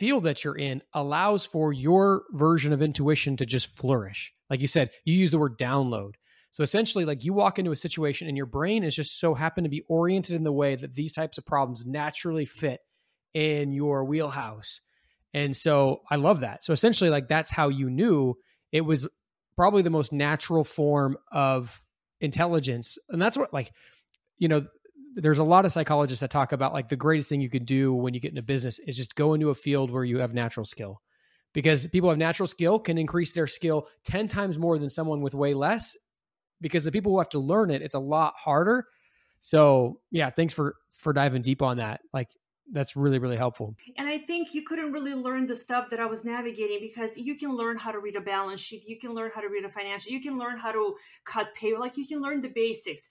field 0.00 0.24
that 0.24 0.42
you're 0.42 0.56
in 0.56 0.82
allows 0.94 1.44
for 1.44 1.74
your 1.74 2.22
version 2.32 2.72
of 2.72 2.80
intuition 2.80 3.36
to 3.36 3.44
just 3.44 3.66
flourish. 3.68 4.32
Like 4.48 4.60
you 4.60 4.66
said, 4.66 4.90
you 5.04 5.14
use 5.14 5.30
the 5.30 5.38
word 5.38 5.58
download. 5.58 6.14
So 6.50 6.62
essentially, 6.62 7.04
like 7.04 7.22
you 7.22 7.34
walk 7.34 7.58
into 7.58 7.70
a 7.70 7.76
situation 7.76 8.26
and 8.26 8.36
your 8.36 8.46
brain 8.46 8.82
is 8.82 8.94
just 8.94 9.20
so 9.20 9.34
happen 9.34 9.64
to 9.64 9.70
be 9.70 9.84
oriented 9.88 10.34
in 10.34 10.42
the 10.42 10.52
way 10.52 10.74
that 10.74 10.94
these 10.94 11.12
types 11.12 11.36
of 11.36 11.44
problems 11.44 11.84
naturally 11.84 12.46
fit 12.46 12.80
in 13.34 13.72
your 13.72 14.06
wheelhouse. 14.06 14.80
And 15.34 15.54
so 15.54 16.00
I 16.10 16.16
love 16.16 16.40
that. 16.40 16.64
So 16.64 16.72
essentially, 16.72 17.10
like 17.10 17.28
that's 17.28 17.50
how 17.50 17.68
you 17.68 17.90
knew 17.90 18.36
it 18.72 18.80
was 18.80 19.06
probably 19.54 19.82
the 19.82 19.90
most 19.90 20.12
natural 20.14 20.64
form 20.64 21.18
of 21.30 21.82
intelligence. 22.22 22.96
And 23.10 23.20
that's 23.20 23.36
what, 23.36 23.52
like, 23.52 23.70
you 24.38 24.48
know, 24.48 24.66
there's 25.14 25.38
a 25.38 25.44
lot 25.44 25.64
of 25.64 25.72
psychologists 25.72 26.20
that 26.20 26.30
talk 26.30 26.52
about 26.52 26.72
like 26.72 26.88
the 26.88 26.96
greatest 26.96 27.28
thing 27.28 27.40
you 27.40 27.50
could 27.50 27.66
do 27.66 27.92
when 27.92 28.14
you 28.14 28.20
get 28.20 28.30
into 28.30 28.42
business 28.42 28.78
is 28.80 28.96
just 28.96 29.14
go 29.14 29.34
into 29.34 29.50
a 29.50 29.54
field 29.54 29.90
where 29.90 30.04
you 30.04 30.18
have 30.18 30.34
natural 30.34 30.64
skill. 30.64 31.00
Because 31.52 31.86
people 31.88 32.08
have 32.08 32.18
natural 32.18 32.46
skill 32.46 32.78
can 32.78 32.96
increase 32.96 33.32
their 33.32 33.48
skill 33.48 33.88
10 34.04 34.28
times 34.28 34.56
more 34.56 34.78
than 34.78 34.88
someone 34.88 35.20
with 35.20 35.34
way 35.34 35.52
less 35.52 35.96
because 36.60 36.84
the 36.84 36.92
people 36.92 37.12
who 37.12 37.18
have 37.18 37.28
to 37.30 37.40
learn 37.40 37.70
it 37.70 37.82
it's 37.82 37.94
a 37.94 38.00
lot 38.00 38.34
harder. 38.36 38.86
So 39.40 40.00
yeah 40.10 40.30
thanks 40.30 40.54
for 40.54 40.76
for 40.96 41.12
diving 41.12 41.42
deep 41.42 41.62
on 41.62 41.78
that. 41.78 42.00
Like 42.12 42.28
that's 42.72 42.94
really 42.94 43.18
really 43.18 43.36
helpful. 43.36 43.74
And 43.96 44.08
i 44.08 44.18
think 44.18 44.54
you 44.54 44.62
couldn't 44.62 44.92
really 44.92 45.14
learn 45.14 45.46
the 45.48 45.56
stuff 45.56 45.90
that 45.90 45.98
i 45.98 46.06
was 46.06 46.24
navigating 46.24 46.78
because 46.80 47.16
you 47.16 47.34
can 47.36 47.56
learn 47.56 47.76
how 47.76 47.90
to 47.90 47.98
read 47.98 48.14
a 48.14 48.20
balance 48.20 48.60
sheet 48.60 48.84
you 48.86 48.98
can 48.98 49.12
learn 49.12 49.30
how 49.34 49.40
to 49.40 49.48
read 49.48 49.64
a 49.64 49.68
financial 49.68 50.12
you 50.12 50.20
can 50.20 50.38
learn 50.38 50.56
how 50.56 50.70
to 50.70 50.94
cut 51.24 51.48
pay 51.56 51.76
like 51.76 51.96
you 51.96 52.06
can 52.06 52.20
learn 52.20 52.40
the 52.40 52.48
basics 52.48 53.08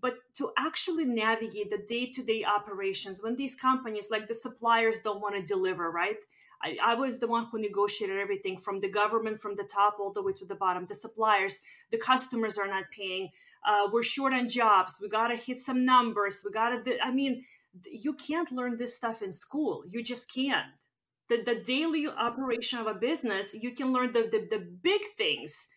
but 0.00 0.14
to 0.36 0.50
actually 0.58 1.04
navigate 1.04 1.70
the 1.70 1.78
day-to-day 1.88 2.44
operations 2.44 3.22
when 3.22 3.36
these 3.36 3.54
companies 3.54 4.08
like 4.10 4.28
the 4.28 4.34
suppliers 4.34 4.96
don't 5.02 5.20
want 5.20 5.36
to 5.36 5.42
deliver 5.42 5.90
right? 5.90 6.16
I, 6.62 6.78
I, 6.82 6.94
was 6.94 7.18
the 7.18 7.26
one 7.26 7.46
who 7.50 7.60
negotiated 7.60 8.18
everything 8.18 8.58
from 8.58 8.78
the 8.78 8.88
government 8.88 9.40
from 9.40 9.56
the 9.56 9.64
top 9.64 9.96
all 10.00 10.12
the 10.12 10.22
way 10.22 10.32
to 10.32 10.46
the 10.46 10.54
bottom. 10.54 10.86
The 10.86 10.94
suppliers 10.94 11.60
the 11.90 11.98
customers 11.98 12.56
are 12.56 12.66
not 12.66 12.84
paying. 12.96 13.30
Uh, 13.66 13.88
we're 13.92 14.02
short 14.02 14.32
on 14.32 14.48
jobs. 14.48 14.98
We 15.00 15.08
got 15.08 15.28
to 15.28 15.36
hit 15.36 15.58
some 15.58 15.84
numbers. 15.84 16.42
We 16.44 16.50
got 16.50 16.84
to 16.84 16.98
i 17.04 17.10
mean 17.10 17.44
you 17.90 18.14
can't 18.14 18.52
learn 18.52 18.76
this 18.76 18.96
stuff 18.96 19.20
in 19.20 19.32
school. 19.32 19.84
You 19.88 20.02
just 20.02 20.32
can't. 20.32 20.66
The, 21.28 21.42
the 21.42 21.62
daily 21.64 22.06
operation 22.06 22.78
of 22.78 22.86
a 22.86 22.94
business 22.94 23.54
you 23.54 23.74
can 23.74 23.92
learn 23.92 24.12
the, 24.12 24.22
the, 24.22 24.46
the 24.50 24.58
big 24.58 25.00
things 25.16 25.68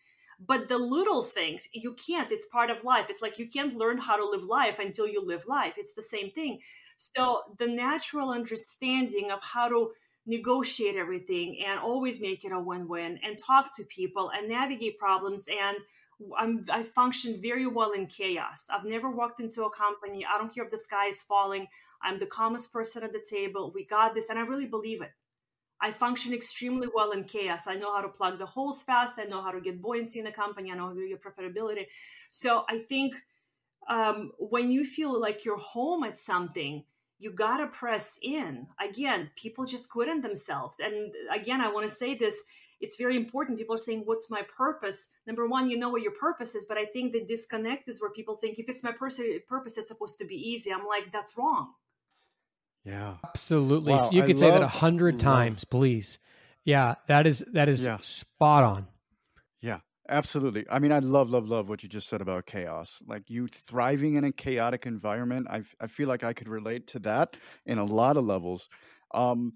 but 0.46 0.68
the 0.68 0.78
little 0.78 1.22
things, 1.22 1.68
you 1.72 1.94
can't. 1.94 2.30
It's 2.30 2.46
part 2.46 2.70
of 2.70 2.84
life. 2.84 3.06
It's 3.08 3.22
like 3.22 3.38
you 3.38 3.48
can't 3.48 3.74
learn 3.74 3.98
how 3.98 4.16
to 4.16 4.28
live 4.28 4.44
life 4.44 4.78
until 4.78 5.06
you 5.06 5.24
live 5.24 5.46
life. 5.46 5.74
It's 5.76 5.94
the 5.94 6.02
same 6.02 6.30
thing. 6.30 6.60
So 6.96 7.42
the 7.58 7.66
natural 7.66 8.30
understanding 8.30 9.30
of 9.30 9.42
how 9.42 9.68
to 9.68 9.90
negotiate 10.26 10.96
everything 10.96 11.58
and 11.66 11.80
always 11.80 12.20
make 12.20 12.44
it 12.44 12.52
a 12.52 12.60
win-win 12.60 13.18
and 13.24 13.38
talk 13.38 13.74
to 13.76 13.84
people 13.84 14.30
and 14.36 14.48
navigate 14.48 14.98
problems 14.98 15.48
and 15.48 15.78
I'm, 16.36 16.66
I 16.70 16.82
function 16.82 17.40
very 17.40 17.66
well 17.66 17.92
in 17.92 18.06
chaos. 18.06 18.66
I've 18.70 18.84
never 18.84 19.10
walked 19.10 19.40
into 19.40 19.62
a 19.64 19.70
company. 19.70 20.26
I 20.26 20.36
don't 20.36 20.52
care 20.52 20.64
if 20.64 20.70
the 20.70 20.78
sky 20.78 21.06
is 21.06 21.22
falling. 21.22 21.68
I'm 22.02 22.18
the 22.18 22.26
calmest 22.26 22.72
person 22.72 23.02
at 23.02 23.12
the 23.12 23.24
table. 23.28 23.70
We 23.74 23.84
got 23.84 24.14
this, 24.14 24.28
and 24.28 24.38
I 24.38 24.42
really 24.42 24.66
believe 24.66 25.00
it. 25.02 25.12
I 25.80 25.92
function 25.92 26.34
extremely 26.34 26.88
well 26.92 27.12
in 27.12 27.24
chaos. 27.24 27.66
I 27.66 27.76
know 27.76 27.94
how 27.94 28.02
to 28.02 28.08
plug 28.08 28.38
the 28.38 28.46
holes 28.46 28.82
fast. 28.82 29.16
I 29.18 29.24
know 29.24 29.42
how 29.42 29.52
to 29.52 29.60
get 29.60 29.80
buoyancy 29.80 30.18
in 30.18 30.24
the 30.24 30.32
company. 30.32 30.72
I 30.72 30.74
know 30.74 30.88
how 30.88 30.94
to 30.94 31.08
get 31.08 31.22
profitability. 31.22 31.86
So 32.30 32.64
I 32.68 32.80
think 32.80 33.14
um, 33.88 34.32
when 34.38 34.70
you 34.70 34.84
feel 34.84 35.20
like 35.20 35.44
you're 35.44 35.58
home 35.58 36.02
at 36.02 36.18
something, 36.18 36.84
you 37.20 37.32
gotta 37.32 37.66
press 37.68 38.18
in. 38.22 38.66
Again, 38.80 39.30
people 39.36 39.64
just 39.64 39.90
quit 39.90 40.08
on 40.08 40.20
themselves. 40.20 40.80
And 40.80 41.12
again, 41.32 41.60
I 41.60 41.70
want 41.70 41.88
to 41.88 41.94
say 41.94 42.14
this. 42.14 42.36
It's 42.80 42.96
very 42.96 43.16
important. 43.16 43.58
People 43.58 43.74
are 43.74 43.78
saying, 43.78 44.02
"What's 44.04 44.30
my 44.30 44.42
purpose?" 44.42 45.08
Number 45.26 45.48
one, 45.48 45.68
you 45.68 45.76
know 45.76 45.88
what 45.88 46.02
your 46.02 46.12
purpose 46.12 46.54
is, 46.54 46.64
but 46.64 46.78
I 46.78 46.84
think 46.84 47.12
the 47.12 47.24
disconnect 47.24 47.88
is 47.88 48.00
where 48.00 48.10
people 48.10 48.36
think, 48.36 48.58
"If 48.58 48.68
it's 48.68 48.84
my 48.84 48.92
purpose, 48.92 49.78
it's 49.78 49.88
supposed 49.88 50.18
to 50.18 50.24
be 50.24 50.36
easy." 50.36 50.72
I'm 50.72 50.86
like, 50.86 51.10
that's 51.10 51.36
wrong 51.36 51.74
yeah. 52.88 53.14
Absolutely. 53.24 53.92
Wow, 53.92 53.98
so 53.98 54.12
you 54.12 54.22
could 54.22 54.36
I 54.36 54.38
say 54.38 54.50
love, 54.50 54.60
that 54.60 54.64
a 54.64 54.68
hundred 54.68 55.20
times, 55.20 55.64
please. 55.64 56.18
Yeah, 56.64 56.94
that 57.06 57.26
is 57.26 57.44
that 57.52 57.68
is 57.68 57.84
yeah. 57.84 57.98
spot 58.00 58.64
on. 58.64 58.86
Yeah, 59.60 59.80
absolutely. 60.08 60.64
I 60.70 60.78
mean, 60.78 60.92
I 60.92 61.00
love, 61.00 61.30
love, 61.30 61.46
love 61.48 61.68
what 61.68 61.82
you 61.82 61.88
just 61.88 62.08
said 62.08 62.20
about 62.20 62.46
chaos. 62.46 63.02
Like 63.06 63.28
you 63.28 63.48
thriving 63.48 64.14
in 64.14 64.24
a 64.24 64.32
chaotic 64.32 64.86
environment. 64.86 65.48
I 65.50 65.62
I 65.80 65.86
feel 65.86 66.08
like 66.08 66.24
I 66.24 66.32
could 66.32 66.48
relate 66.48 66.86
to 66.88 66.98
that 67.00 67.36
in 67.66 67.78
a 67.78 67.84
lot 67.84 68.16
of 68.16 68.24
levels. 68.24 68.68
Um, 69.12 69.54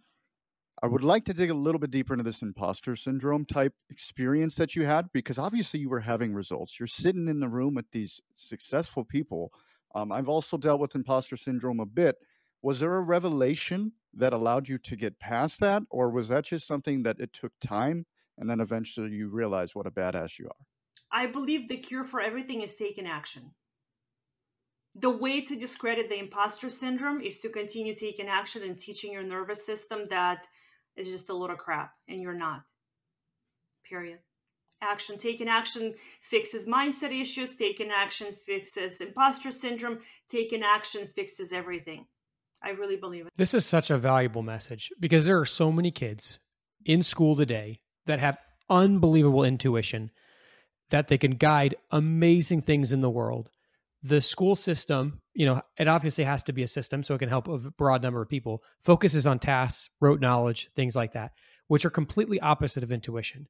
I 0.82 0.88
would 0.88 1.04
like 1.04 1.24
to 1.26 1.32
dig 1.32 1.48
a 1.48 1.54
little 1.54 1.78
bit 1.78 1.92
deeper 1.92 2.12
into 2.12 2.24
this 2.24 2.42
imposter 2.42 2.96
syndrome 2.96 3.44
type 3.44 3.72
experience 3.88 4.56
that 4.56 4.74
you 4.74 4.84
had 4.84 5.12
because 5.12 5.38
obviously 5.38 5.78
you 5.78 5.88
were 5.88 6.00
having 6.00 6.34
results. 6.34 6.78
You're 6.78 6.88
sitting 6.88 7.28
in 7.28 7.38
the 7.38 7.48
room 7.48 7.74
with 7.74 7.88
these 7.92 8.20
successful 8.32 9.04
people. 9.04 9.52
Um, 9.94 10.10
I've 10.10 10.28
also 10.28 10.56
dealt 10.56 10.80
with 10.80 10.96
imposter 10.96 11.36
syndrome 11.36 11.78
a 11.78 11.86
bit. 11.86 12.16
Was 12.62 12.78
there 12.78 12.94
a 12.94 13.00
revelation 13.00 13.92
that 14.14 14.32
allowed 14.32 14.68
you 14.68 14.78
to 14.78 14.96
get 14.96 15.18
past 15.18 15.58
that, 15.60 15.82
or 15.90 16.10
was 16.10 16.28
that 16.28 16.44
just 16.44 16.66
something 16.66 17.02
that 17.02 17.18
it 17.18 17.32
took 17.32 17.52
time 17.60 18.06
and 18.38 18.48
then 18.48 18.60
eventually 18.60 19.10
you 19.10 19.28
realize 19.28 19.74
what 19.74 19.86
a 19.86 19.90
badass 19.90 20.38
you 20.38 20.46
are? 20.46 20.66
I 21.10 21.26
believe 21.26 21.68
the 21.68 21.76
cure 21.76 22.04
for 22.04 22.20
everything 22.20 22.62
is 22.62 22.76
taking 22.76 23.06
action. 23.06 23.52
The 24.94 25.10
way 25.10 25.40
to 25.40 25.56
discredit 25.56 26.08
the 26.08 26.18
imposter 26.18 26.70
syndrome 26.70 27.20
is 27.20 27.40
to 27.40 27.48
continue 27.48 27.94
taking 27.94 28.28
action 28.28 28.62
and 28.62 28.78
teaching 28.78 29.12
your 29.12 29.22
nervous 29.22 29.64
system 29.64 30.06
that 30.10 30.46
it's 30.96 31.08
just 31.08 31.30
a 31.30 31.34
load 31.34 31.50
of 31.50 31.58
crap 31.58 31.92
and 32.08 32.20
you're 32.20 32.34
not. 32.34 32.62
Period. 33.84 34.18
Action. 34.82 35.16
Taking 35.16 35.48
action 35.48 35.94
fixes 36.20 36.66
mindset 36.66 37.18
issues. 37.18 37.54
Taking 37.54 37.90
action 37.90 38.28
fixes 38.46 39.00
imposter 39.00 39.50
syndrome. 39.52 40.00
Taking 40.28 40.62
action 40.62 41.06
fixes 41.06 41.52
everything. 41.52 42.06
I 42.62 42.70
really 42.70 42.96
believe 42.96 43.26
it. 43.26 43.32
This 43.36 43.54
is 43.54 43.66
such 43.66 43.90
a 43.90 43.98
valuable 43.98 44.42
message 44.42 44.90
because 45.00 45.24
there 45.24 45.38
are 45.40 45.44
so 45.44 45.72
many 45.72 45.90
kids 45.90 46.38
in 46.84 47.02
school 47.02 47.36
today 47.36 47.80
that 48.06 48.20
have 48.20 48.38
unbelievable 48.70 49.44
intuition 49.44 50.10
that 50.90 51.08
they 51.08 51.18
can 51.18 51.32
guide 51.32 51.74
amazing 51.90 52.62
things 52.62 52.92
in 52.92 53.00
the 53.00 53.10
world. 53.10 53.50
The 54.02 54.20
school 54.20 54.54
system, 54.54 55.20
you 55.34 55.46
know, 55.46 55.62
it 55.78 55.88
obviously 55.88 56.24
has 56.24 56.42
to 56.44 56.52
be 56.52 56.62
a 56.62 56.68
system 56.68 57.02
so 57.02 57.14
it 57.14 57.18
can 57.18 57.28
help 57.28 57.48
a 57.48 57.58
broad 57.58 58.02
number 58.02 58.20
of 58.20 58.28
people, 58.28 58.62
focuses 58.80 59.26
on 59.26 59.38
tasks, 59.38 59.90
rote 60.00 60.20
knowledge, 60.20 60.68
things 60.74 60.96
like 60.96 61.12
that, 61.12 61.32
which 61.68 61.84
are 61.84 61.90
completely 61.90 62.40
opposite 62.40 62.82
of 62.82 62.92
intuition. 62.92 63.46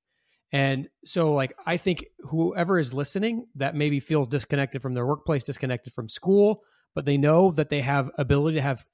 And 0.53 0.89
so, 1.05 1.33
like, 1.33 1.55
I 1.65 1.79
think 1.79 2.05
whoever 2.21 2.79
is 2.79 2.93
listening 2.93 3.47
that 3.55 3.75
maybe 3.75 4.01
feels 4.01 4.29
disconnected 4.29 4.83
from 4.83 4.93
their 4.93 5.07
workplace, 5.07 5.43
disconnected 5.43 5.95
from 5.95 6.11
school, 6.11 6.63
but 6.95 7.07
they 7.07 7.17
know 7.17 7.51
that 7.53 7.71
they 7.71 7.81
have 7.81 8.11
ability 8.19 8.57
to 8.57 8.63
have 8.63 8.85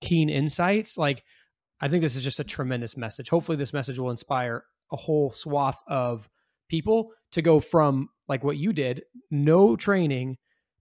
keen 0.00 0.28
insights, 0.28 0.96
like, 0.96 1.24
I 1.80 1.88
think 1.88 2.02
this 2.02 2.16
is 2.16 2.24
just 2.24 2.40
a 2.40 2.44
tremendous 2.44 2.96
message. 2.96 3.28
Hopefully, 3.30 3.56
this 3.56 3.72
message 3.72 3.98
will 3.98 4.10
inspire 4.10 4.64
a 4.92 4.96
whole 4.96 5.30
swath 5.30 5.82
of 5.86 6.28
people 6.68 7.12
to 7.32 7.42
go 7.42 7.60
from 7.60 8.08
like 8.28 8.44
what 8.44 8.56
you 8.56 8.72
did, 8.72 9.02
no 9.30 9.76
training, 9.76 10.36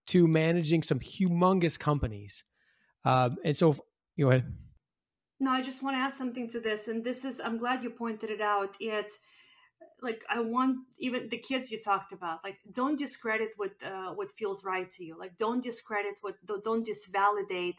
to 0.08 0.28
managing 0.28 0.84
some 0.84 1.00
humongous 1.00 1.80
companies. 1.80 2.44
Um, 3.06 3.38
and 3.46 3.56
so, 3.56 3.78
you 4.16 4.30
ahead. 4.30 4.52
No, 5.40 5.52
I 5.52 5.62
just 5.62 5.82
want 5.82 5.96
to 5.96 6.00
add 6.00 6.14
something 6.14 6.50
to 6.50 6.60
this, 6.60 6.90
and 6.90 7.04
this 7.04 7.24
is 7.24 7.40
I'm 7.40 7.58
glad 7.58 7.84
you 7.84 7.90
pointed 7.90 8.30
it 8.30 8.42
out. 8.42 8.76
It's 8.80 9.20
like 10.02 10.24
I 10.30 10.42
want 10.42 10.78
even 10.98 11.30
the 11.30 11.38
kids 11.38 11.72
you 11.72 11.80
talked 11.80 12.12
about, 12.12 12.44
like 12.44 12.58
don't 12.72 12.98
discredit 12.98 13.54
what 13.56 13.72
uh, 13.86 14.12
what 14.14 14.32
feels 14.32 14.66
right 14.66 14.90
to 14.92 15.04
you. 15.04 15.18
Like 15.18 15.38
don't 15.38 15.64
discredit 15.64 16.16
what 16.22 16.36
don't 16.64 16.86
disvalidate 16.86 17.76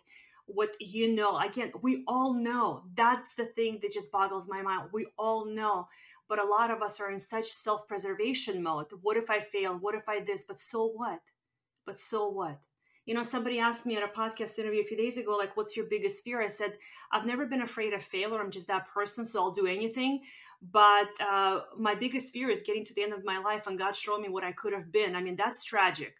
what 0.54 0.76
you 0.80 1.14
know. 1.14 1.38
Again, 1.38 1.72
we 1.82 2.04
all 2.06 2.34
know. 2.34 2.84
That's 2.94 3.34
the 3.34 3.46
thing 3.46 3.78
that 3.82 3.92
just 3.92 4.12
boggles 4.12 4.48
my 4.48 4.62
mind. 4.62 4.90
We 4.92 5.06
all 5.18 5.46
know 5.46 5.88
but 6.30 6.38
a 6.38 6.46
lot 6.46 6.70
of 6.70 6.80
us 6.80 7.00
are 7.00 7.10
in 7.10 7.18
such 7.18 7.46
self-preservation 7.46 8.62
mode 8.62 8.86
what 9.02 9.18
if 9.18 9.28
i 9.28 9.40
fail 9.40 9.76
what 9.76 9.94
if 9.94 10.08
i 10.08 10.20
this 10.20 10.44
but 10.44 10.58
so 10.58 10.86
what 10.86 11.20
but 11.84 11.98
so 11.98 12.28
what 12.28 12.60
you 13.04 13.14
know 13.14 13.24
somebody 13.24 13.58
asked 13.58 13.84
me 13.84 13.96
at 13.96 14.02
a 14.02 14.06
podcast 14.06 14.58
interview 14.58 14.80
a 14.80 14.84
few 14.84 14.96
days 14.96 15.18
ago 15.18 15.36
like 15.36 15.56
what's 15.56 15.76
your 15.76 15.86
biggest 15.86 16.22
fear 16.24 16.40
i 16.40 16.46
said 16.48 16.72
i've 17.12 17.26
never 17.26 17.44
been 17.44 17.62
afraid 17.62 17.92
of 17.92 18.02
failure 18.02 18.40
i'm 18.40 18.50
just 18.50 18.68
that 18.68 18.88
person 18.88 19.26
so 19.26 19.40
i'll 19.40 19.50
do 19.50 19.66
anything 19.66 20.20
but 20.62 21.08
uh, 21.20 21.60
my 21.78 21.94
biggest 21.94 22.34
fear 22.34 22.50
is 22.50 22.62
getting 22.62 22.84
to 22.84 22.92
the 22.94 23.02
end 23.02 23.12
of 23.12 23.24
my 23.24 23.38
life 23.38 23.66
and 23.66 23.78
god 23.78 23.96
show 23.96 24.18
me 24.18 24.28
what 24.28 24.44
i 24.44 24.52
could 24.52 24.72
have 24.72 24.92
been 24.92 25.16
i 25.16 25.20
mean 25.20 25.36
that's 25.36 25.64
tragic 25.64 26.14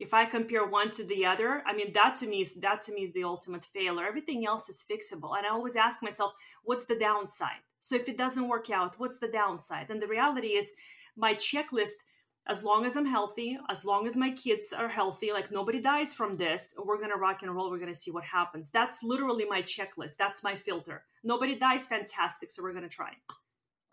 if 0.00 0.12
i 0.12 0.24
compare 0.24 0.66
one 0.66 0.90
to 0.90 1.04
the 1.04 1.24
other 1.24 1.62
i 1.66 1.74
mean 1.74 1.92
that 1.92 2.16
to 2.16 2.26
me 2.26 2.40
is 2.40 2.54
that 2.54 2.82
to 2.82 2.92
me 2.92 3.02
is 3.02 3.12
the 3.12 3.24
ultimate 3.24 3.64
failure. 3.64 4.06
Everything 4.06 4.46
else 4.46 4.68
is 4.68 4.84
fixable. 4.90 5.36
And 5.36 5.46
i 5.46 5.50
always 5.50 5.76
ask 5.76 6.02
myself 6.02 6.32
what's 6.62 6.84
the 6.84 6.98
downside? 6.98 7.62
So 7.80 7.96
if 7.96 8.08
it 8.08 8.16
doesn't 8.16 8.48
work 8.48 8.70
out 8.70 8.98
what's 8.98 9.18
the 9.18 9.28
downside? 9.28 9.90
And 9.90 10.00
the 10.00 10.08
reality 10.08 10.48
is 10.48 10.72
my 11.16 11.34
checklist 11.34 11.98
as 12.46 12.62
long 12.62 12.84
as 12.84 12.94
i'm 12.94 13.06
healthy 13.06 13.56
as 13.70 13.84
long 13.86 14.06
as 14.06 14.16
my 14.16 14.30
kids 14.30 14.72
are 14.76 14.88
healthy 14.88 15.32
like 15.32 15.50
nobody 15.50 15.80
dies 15.80 16.12
from 16.12 16.36
this 16.36 16.74
we're 16.84 17.00
gonna 17.00 17.16
rock 17.16 17.42
and 17.42 17.54
roll 17.54 17.70
we're 17.70 17.78
gonna 17.78 17.94
see 17.94 18.10
what 18.10 18.24
happens. 18.24 18.70
That's 18.70 19.02
literally 19.02 19.46
my 19.46 19.62
checklist. 19.62 20.16
That's 20.16 20.42
my 20.42 20.54
filter. 20.54 21.04
Nobody 21.22 21.54
dies 21.54 21.86
fantastic 21.86 22.50
so 22.50 22.62
we're 22.62 22.74
gonna 22.74 22.88
try. 22.88 23.12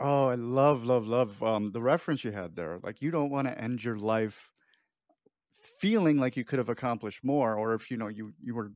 Oh, 0.03 0.29
I 0.29 0.35
love, 0.35 0.83
love, 0.83 1.07
love 1.07 1.43
um, 1.43 1.71
the 1.71 1.81
reference 1.81 2.23
you 2.23 2.31
had 2.31 2.55
there. 2.55 2.79
Like, 2.81 3.03
you 3.03 3.11
don't 3.11 3.29
want 3.29 3.47
to 3.47 3.61
end 3.61 3.83
your 3.83 3.97
life 3.97 4.50
feeling 5.81 6.17
like 6.17 6.37
you 6.37 6.45
could 6.45 6.59
have 6.59 6.69
accomplished 6.69 7.23
more 7.23 7.55
or 7.55 7.73
if 7.73 7.89
you 7.89 7.97
know 7.97 8.07
you 8.07 8.31
you 8.39 8.53
were 8.53 8.71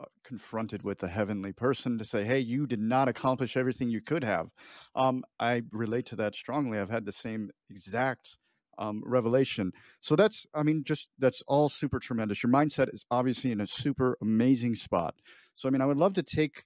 uh, 0.00 0.04
confronted 0.22 0.84
with 0.84 1.02
a 1.02 1.08
heavenly 1.08 1.52
person 1.52 1.98
to 1.98 2.04
say 2.04 2.22
hey 2.22 2.38
you 2.38 2.64
did 2.64 2.78
not 2.78 3.08
accomplish 3.08 3.56
everything 3.56 3.90
you 3.90 4.00
could 4.00 4.22
have. 4.22 4.46
Um, 4.94 5.24
i 5.40 5.62
relate 5.72 6.06
to 6.06 6.16
that 6.16 6.36
strongly. 6.36 6.78
I've 6.78 6.90
had 6.90 7.04
the 7.04 7.12
same 7.12 7.50
exact 7.68 8.38
um, 8.78 9.02
revelation. 9.04 9.72
So 10.00 10.14
that's 10.14 10.46
i 10.54 10.62
mean 10.62 10.84
just 10.84 11.08
that's 11.18 11.42
all 11.48 11.68
super 11.68 11.98
tremendous. 11.98 12.42
Your 12.42 12.52
mindset 12.52 12.94
is 12.94 13.04
obviously 13.10 13.50
in 13.50 13.60
a 13.60 13.66
super 13.66 14.16
amazing 14.22 14.76
spot. 14.76 15.14
So 15.56 15.68
i 15.68 15.72
mean 15.72 15.82
i 15.82 15.86
would 15.86 15.98
love 16.04 16.14
to 16.14 16.22
take 16.22 16.62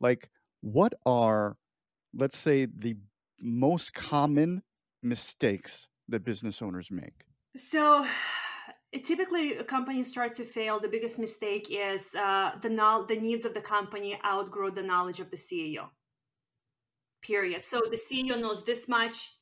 like 0.00 0.30
what 0.60 0.94
are 1.04 1.56
let's 2.14 2.38
say 2.38 2.66
the 2.66 2.96
most 3.40 3.92
common 3.92 4.62
mistakes 5.02 5.88
that 6.08 6.24
business 6.24 6.62
owners 6.62 6.88
make? 6.90 7.24
So 7.56 8.06
typically 9.04 9.54
companies 9.64 10.08
start 10.08 10.34
to 10.34 10.44
fail. 10.44 10.80
The 10.80 10.88
biggest 10.88 11.18
mistake 11.18 11.68
is 11.70 12.14
uh, 12.14 12.52
the 12.60 12.70
no- 12.70 13.04
the 13.06 13.16
needs 13.16 13.44
of 13.44 13.54
the 13.54 13.60
company 13.60 14.18
outgrow 14.24 14.70
the 14.70 14.82
knowledge 14.82 15.20
of 15.20 15.30
the 15.30 15.36
ceo 15.36 15.88
period. 17.22 17.64
So 17.64 17.80
the 17.90 17.96
ceo 17.96 18.40
knows 18.40 18.64
this 18.64 18.88
much. 18.88 19.32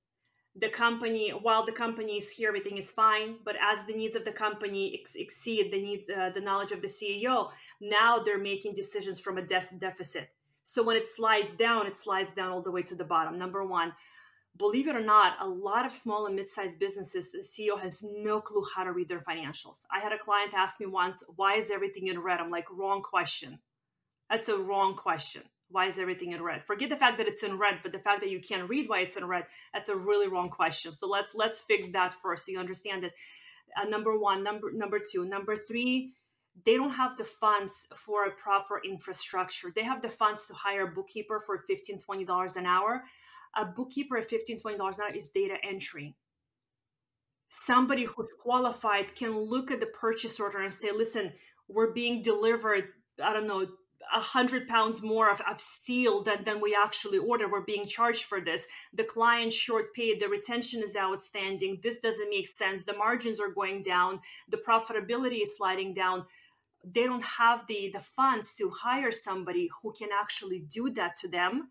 The 0.56 0.68
company 0.68 1.30
while 1.30 1.66
the 1.66 1.72
company 1.72 2.16
is 2.16 2.30
here 2.30 2.48
everything 2.48 2.78
is 2.78 2.90
fine. 2.90 3.36
But 3.44 3.56
as 3.60 3.86
the 3.86 3.94
needs 3.94 4.14
of 4.14 4.24
the 4.24 4.32
company 4.32 4.98
ex- 5.00 5.16
exceed 5.16 5.72
the 5.72 5.82
need 5.82 6.04
uh, 6.10 6.30
the 6.30 6.40
knowledge 6.40 6.72
of 6.72 6.80
the 6.80 6.88
ceo 6.88 7.50
now 7.80 8.20
they're 8.20 8.38
making 8.38 8.74
decisions 8.74 9.18
from 9.18 9.36
a 9.36 9.42
de- 9.42 9.78
deficit. 9.78 10.28
So 10.62 10.82
when 10.82 10.96
it 10.96 11.06
slides 11.06 11.54
down 11.54 11.86
it 11.86 11.98
slides 11.98 12.32
down 12.32 12.50
all 12.52 12.62
the 12.62 12.70
way 12.70 12.82
to 12.82 12.94
the 12.94 13.04
bottom. 13.04 13.34
Number 13.34 13.64
one 13.64 13.92
believe 14.56 14.88
it 14.88 14.96
or 14.96 15.04
not, 15.04 15.36
a 15.40 15.48
lot 15.48 15.86
of 15.86 15.92
small 15.92 16.26
and 16.26 16.36
mid-sized 16.36 16.78
businesses, 16.78 17.32
the 17.32 17.38
CEO 17.38 17.80
has 17.80 18.02
no 18.02 18.40
clue 18.40 18.64
how 18.74 18.84
to 18.84 18.92
read 18.92 19.08
their 19.08 19.20
financials. 19.20 19.84
I 19.90 20.00
had 20.00 20.12
a 20.12 20.18
client 20.18 20.54
ask 20.54 20.80
me 20.80 20.86
once, 20.86 21.24
why 21.36 21.54
is 21.54 21.70
everything 21.70 22.08
in 22.08 22.20
red? 22.20 22.40
I'm 22.40 22.50
like, 22.50 22.66
wrong 22.70 23.02
question. 23.02 23.58
That's 24.30 24.48
a 24.48 24.58
wrong 24.58 24.96
question. 24.96 25.42
Why 25.70 25.86
is 25.86 25.98
everything 25.98 26.32
in 26.32 26.42
red? 26.42 26.64
Forget 26.64 26.90
the 26.90 26.96
fact 26.96 27.18
that 27.18 27.28
it's 27.28 27.42
in 27.42 27.58
red, 27.58 27.80
but 27.82 27.92
the 27.92 27.98
fact 27.98 28.20
that 28.22 28.30
you 28.30 28.40
can't 28.40 28.68
read 28.70 28.88
why 28.88 29.00
it's 29.00 29.16
in 29.16 29.26
red, 29.26 29.46
that's 29.72 29.88
a 29.88 29.96
really 29.96 30.28
wrong 30.28 30.50
question. 30.50 30.92
So 30.92 31.08
let's 31.08 31.34
let's 31.34 31.60
fix 31.60 31.88
that 31.90 32.14
first 32.14 32.46
so 32.46 32.52
you 32.52 32.60
understand 32.60 33.02
that 33.04 33.12
Uh, 33.76 33.84
number 33.84 34.18
one, 34.18 34.42
number 34.44 34.72
number 34.72 35.00
two, 35.00 35.24
number 35.24 35.56
three, 35.56 36.14
they 36.66 36.76
don't 36.76 36.92
have 36.92 37.16
the 37.16 37.24
funds 37.24 37.88
for 37.96 38.26
a 38.26 38.30
proper 38.32 38.80
infrastructure. 38.84 39.70
They 39.74 39.84
have 39.84 40.02
the 40.02 40.10
funds 40.10 40.46
to 40.46 40.54
hire 40.54 40.84
a 40.88 40.92
bookkeeper 40.92 41.40
for 41.40 41.64
$15, 41.68 42.04
$20 42.04 42.56
an 42.56 42.66
hour 42.66 43.04
a 43.56 43.64
bookkeeper 43.64 44.16
at 44.16 44.30
$15, 44.30 44.62
$20 44.62 44.74
an 44.74 44.80
hour 44.80 45.14
is 45.14 45.28
data 45.28 45.56
entry. 45.62 46.14
Somebody 47.48 48.04
who's 48.04 48.30
qualified 48.40 49.14
can 49.14 49.38
look 49.38 49.70
at 49.70 49.80
the 49.80 49.86
purchase 49.86 50.40
order 50.40 50.62
and 50.62 50.74
say, 50.74 50.90
listen, 50.92 51.32
we're 51.68 51.92
being 51.92 52.22
delivered, 52.22 52.88
I 53.22 53.32
don't 53.32 53.46
know, 53.46 53.66
a 54.14 54.20
hundred 54.20 54.68
pounds 54.68 55.02
more 55.02 55.30
of, 55.30 55.40
of 55.50 55.60
steel 55.60 56.22
than, 56.22 56.44
than 56.44 56.60
we 56.60 56.76
actually 56.78 57.18
ordered. 57.18 57.50
We're 57.50 57.62
being 57.62 57.86
charged 57.86 58.24
for 58.24 58.40
this. 58.40 58.66
The 58.92 59.04
client 59.04 59.52
short 59.52 59.94
paid, 59.94 60.20
the 60.20 60.28
retention 60.28 60.82
is 60.82 60.96
outstanding. 60.96 61.80
This 61.82 62.00
doesn't 62.00 62.30
make 62.30 62.48
sense. 62.48 62.82
The 62.82 62.96
margins 62.96 63.40
are 63.40 63.48
going 63.48 63.82
down, 63.82 64.20
the 64.48 64.58
profitability 64.58 65.42
is 65.42 65.56
sliding 65.56 65.94
down. 65.94 66.26
They 66.84 67.04
don't 67.04 67.24
have 67.24 67.66
the, 67.66 67.90
the 67.94 68.00
funds 68.00 68.54
to 68.56 68.68
hire 68.68 69.10
somebody 69.10 69.70
who 69.82 69.92
can 69.92 70.10
actually 70.12 70.60
do 70.60 70.90
that 70.90 71.16
to 71.18 71.28
them 71.28 71.70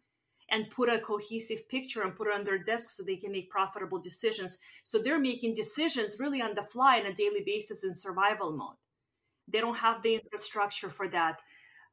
and 0.50 0.70
put 0.70 0.90
a 0.90 1.00
cohesive 1.00 1.68
picture 1.70 2.04
and 2.04 2.16
put 2.16 2.28
it 2.28 2.34
on 2.34 2.44
their 2.44 2.58
desk 2.64 2.90
so 2.90 3.04
they 3.04 3.16
can 3.16 3.32
make 3.32 3.50
profitable 3.50 4.00
decisions. 4.00 4.58
So 4.84 5.00
they're 5.00 5.20
making 5.20 5.56
decisions 5.56 6.20
really 6.20 6.42
on 6.42 6.56
the 6.56 6.64
fly 6.64 7.00
on 7.00 7.06
a 7.06 7.14
daily 7.14 7.44
basis 7.46 7.84
in 7.84 7.94
survival 7.94 8.52
mode. 8.52 8.76
They 9.48 9.60
don't 9.60 9.78
have 9.78 10.02
the 10.02 10.16
infrastructure 10.16 10.90
for 10.90 11.08
that. 11.10 11.40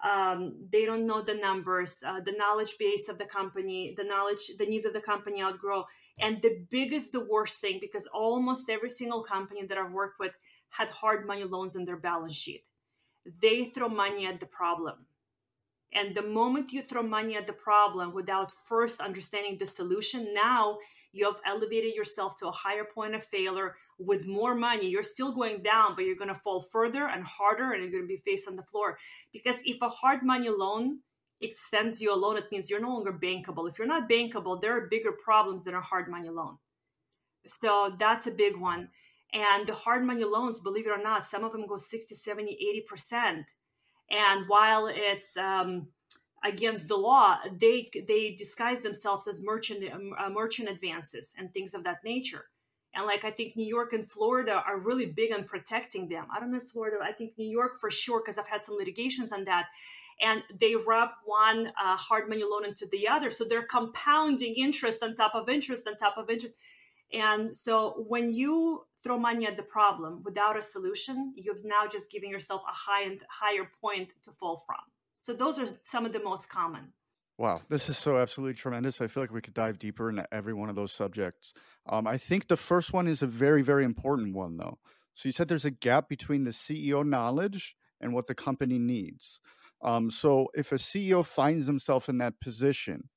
um, 0.03 0.55
they 0.73 0.85
don't 0.85 1.07
know 1.07 1.23
the 1.23 1.35
numbers 1.35 2.03
uh, 2.07 2.21
the 2.21 2.33
knowledge 2.33 2.77
base 2.79 3.09
of 3.09 3.19
the 3.19 3.27
company 3.27 3.95
the 3.97 4.05
knowledge 4.05 4.51
the 4.59 4.67
needs 4.67 4.87
of 4.87 4.93
the 4.93 5.01
company 5.01 5.43
outgrow 5.43 5.85
and 6.19 6.41
the 6.43 6.65
biggest 6.71 7.13
the 7.13 7.25
worst 7.25 7.59
thing 7.59 7.79
because 7.81 8.07
almost 8.09 8.71
every 8.71 8.91
single 8.91 9.23
company 9.23 9.65
that 9.67 9.79
i've 9.79 9.93
worked 9.93 10.19
with 10.19 10.33
had 10.71 10.89
hard 10.89 11.27
money 11.27 11.45
loans 11.45 11.77
in 11.77 11.85
their 11.85 11.97
balance 11.99 12.37
sheet 12.37 12.65
they 13.43 13.67
throw 13.67 13.89
money 13.89 14.27
at 14.27 14.41
the 14.41 14.47
problem 14.47 15.07
and 15.92 16.14
the 16.14 16.22
moment 16.22 16.72
you 16.72 16.83
throw 16.83 17.03
money 17.03 17.37
at 17.37 17.46
the 17.46 17.53
problem 17.53 18.12
without 18.12 18.53
first 18.53 19.00
understanding 19.00 19.57
the 19.59 19.66
solution 19.66 20.33
now 20.33 20.79
you 21.12 21.24
have 21.24 21.40
elevated 21.44 21.94
yourself 21.94 22.38
to 22.38 22.46
a 22.46 22.53
higher 22.53 22.85
point 22.85 23.14
of 23.14 23.24
failure. 23.24 23.76
With 23.98 24.26
more 24.26 24.55
money 24.55 24.88
you're 24.88 25.03
still 25.03 25.33
going 25.33 25.62
down 25.62 25.94
but 25.94 26.05
you're 26.05 26.16
going 26.16 26.29
to 26.29 26.35
fall 26.35 26.62
further 26.62 27.07
and 27.07 27.24
harder 27.24 27.72
and 27.72 27.83
you're 27.83 27.90
going 27.90 28.05
to 28.05 28.09
be 28.09 28.22
faced 28.24 28.48
on 28.48 28.57
the 28.57 28.62
floor. 28.62 28.98
Because 29.33 29.57
if 29.64 29.83
a 29.83 29.88
hard 29.88 30.22
money 30.22 30.48
loan 30.48 31.00
extends 31.40 32.00
you 32.00 32.14
a 32.14 32.16
loan 32.16 32.37
it 32.37 32.50
means 32.53 32.70
you're 32.70 32.81
no 32.81 32.94
longer 32.94 33.12
bankable. 33.12 33.68
If 33.68 33.79
you're 33.79 33.88
not 33.88 34.09
bankable 34.09 34.61
there 34.61 34.76
are 34.76 34.87
bigger 34.87 35.12
problems 35.12 35.64
than 35.64 35.74
a 35.74 35.81
hard 35.81 36.09
money 36.09 36.29
loan. 36.29 36.59
So 37.46 37.94
that's 37.98 38.26
a 38.26 38.31
big 38.31 38.57
one. 38.57 38.88
And 39.33 39.66
the 39.66 39.74
hard 39.74 40.05
money 40.05 40.24
loans 40.24 40.61
believe 40.61 40.87
it 40.87 40.90
or 40.90 41.03
not 41.03 41.24
some 41.24 41.44
of 41.44 41.53
them 41.53 41.66
go 41.66 41.76
60 41.76 42.14
70 42.14 42.85
80% 42.90 43.44
and 44.11 44.49
while 44.49 44.88
it's 44.90 45.37
um, 45.37 45.88
against 46.44 46.88
the 46.88 46.96
law, 46.96 47.38
they 47.59 47.88
they 48.07 48.35
disguise 48.37 48.81
themselves 48.81 49.29
as 49.29 49.40
merchant 49.42 49.85
uh, 49.92 50.31
merchant 50.31 50.68
advances 50.68 51.35
and 51.38 51.53
things 51.53 51.75
of 51.75 51.85
that 51.85 51.99
nature. 52.05 52.46
And 52.94 53.07
like 53.07 53.25
I 53.25 53.31
think 53.31 53.57
New 53.57 53.66
York 53.66 53.92
and 53.92 54.09
Florida 54.09 54.62
are 54.66 54.81
really 54.81 55.07
big 55.07 55.33
on 55.33 55.44
protecting 55.44 56.09
them. 56.09 56.27
I 56.35 56.40
don't 56.40 56.53
know 56.53 56.61
Florida. 56.61 56.99
I 57.03 57.12
think 57.12 57.33
New 57.38 57.49
York 57.49 57.79
for 57.81 57.90
sure 57.90 58.20
because 58.20 58.37
I've 58.37 58.49
had 58.49 58.64
some 58.64 58.77
litigations 58.77 59.33
on 59.33 59.44
that. 59.44 59.66
And 60.23 60.42
they 60.59 60.75
rub 60.75 61.11
one 61.25 61.68
uh, 61.68 61.96
hard 61.96 62.29
money 62.29 62.42
loan 62.42 62.66
into 62.66 62.87
the 62.87 63.09
other, 63.09 63.31
so 63.31 63.44
they're 63.44 63.62
compounding 63.62 64.55
interest 64.55 65.03
on 65.03 65.16
top 65.16 65.35
of 65.35 65.49
interest 65.49 65.88
on 65.88 65.96
top 65.96 66.18
of 66.18 66.29
interest. 66.29 66.57
And 67.12 67.57
so 67.57 68.05
when 68.07 68.31
you 68.31 68.85
throw 69.03 69.19
money 69.19 69.47
at 69.47 69.57
the 69.57 69.63
problem 69.63 70.23
without 70.25 70.59
a 70.59 70.63
solution, 70.63 71.33
you've 71.37 71.65
now 71.65 71.87
just 71.91 72.11
given 72.11 72.31
yourself 72.31 72.63
a 72.69 72.73
high 72.73 73.03
and 73.03 73.23
higher 73.29 73.69
point 73.81 74.11
to 74.25 74.31
fall 74.31 74.59
from. 74.67 74.79
So 75.17 75.33
those 75.33 75.59
are 75.59 75.69
some 75.83 76.07
of 76.07 76.13
the 76.13 76.23
most 76.23 76.49
common. 76.49 76.93
Wow, 77.39 77.63
this 77.71 77.89
is 77.89 77.97
so 77.97 78.19
absolutely 78.19 78.55
tremendous. 78.55 79.01
I 79.01 79.07
feel 79.07 79.23
like 79.23 79.33
we 79.33 79.41
could 79.41 79.55
dive 79.55 79.79
deeper 79.79 80.11
into 80.11 80.27
every 80.33 80.53
one 80.53 80.69
of 80.69 80.77
those 80.77 80.93
subjects. 80.93 81.55
Um, 81.87 82.07
I 82.07 82.19
think 82.19 82.49
the 82.49 82.57
first 82.57 82.93
one 82.93 83.07
is 83.07 83.23
a 83.23 83.27
very, 83.27 83.63
very 83.63 83.85
important 83.85 84.35
one, 84.35 84.59
though. 84.59 84.79
So 85.15 85.29
you 85.29 85.33
said 85.33 85.49
there's 85.49 85.65
a 85.65 85.71
gap 85.71 86.09
between 86.09 86.45
the 86.45 86.51
CEO 86.51 87.07
knowledge 87.07 87.77
and 88.01 88.13
what 88.13 88.27
the 88.27 88.35
company 88.35 88.79
needs. 88.79 89.41
Um, 89.83 90.11
so 90.11 90.49
if 90.55 90.73
a 90.73 90.77
CEO 90.77 91.25
finds 91.25 91.67
himself 91.67 92.09
in 92.11 92.19
that 92.19 92.41
position, 92.41 93.09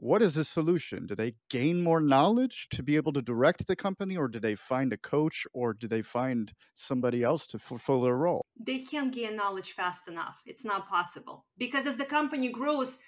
what 0.00 0.22
is 0.22 0.34
the 0.34 0.44
solution? 0.44 1.06
Do 1.06 1.14
they 1.14 1.34
gain 1.50 1.82
more 1.82 2.00
knowledge 2.00 2.68
to 2.70 2.82
be 2.82 2.96
able 2.96 3.12
to 3.12 3.20
direct 3.20 3.66
the 3.66 3.76
company, 3.76 4.16
or 4.16 4.28
do 4.28 4.40
they 4.40 4.54
find 4.54 4.92
a 4.94 4.96
coach, 4.96 5.46
or 5.52 5.74
do 5.74 5.86
they 5.86 6.00
find 6.00 6.52
somebody 6.74 7.22
else 7.22 7.46
to 7.48 7.58
fulfill 7.58 8.00
their 8.00 8.16
role? 8.16 8.46
They 8.58 8.78
can't 8.78 9.14
gain 9.14 9.36
knowledge 9.36 9.72
fast 9.72 10.08
enough. 10.08 10.36
It's 10.46 10.64
not 10.64 10.88
possible 10.88 11.44
because 11.58 11.86
as 11.86 11.98
the 11.98 12.06
company 12.06 12.48
grows, 12.50 12.98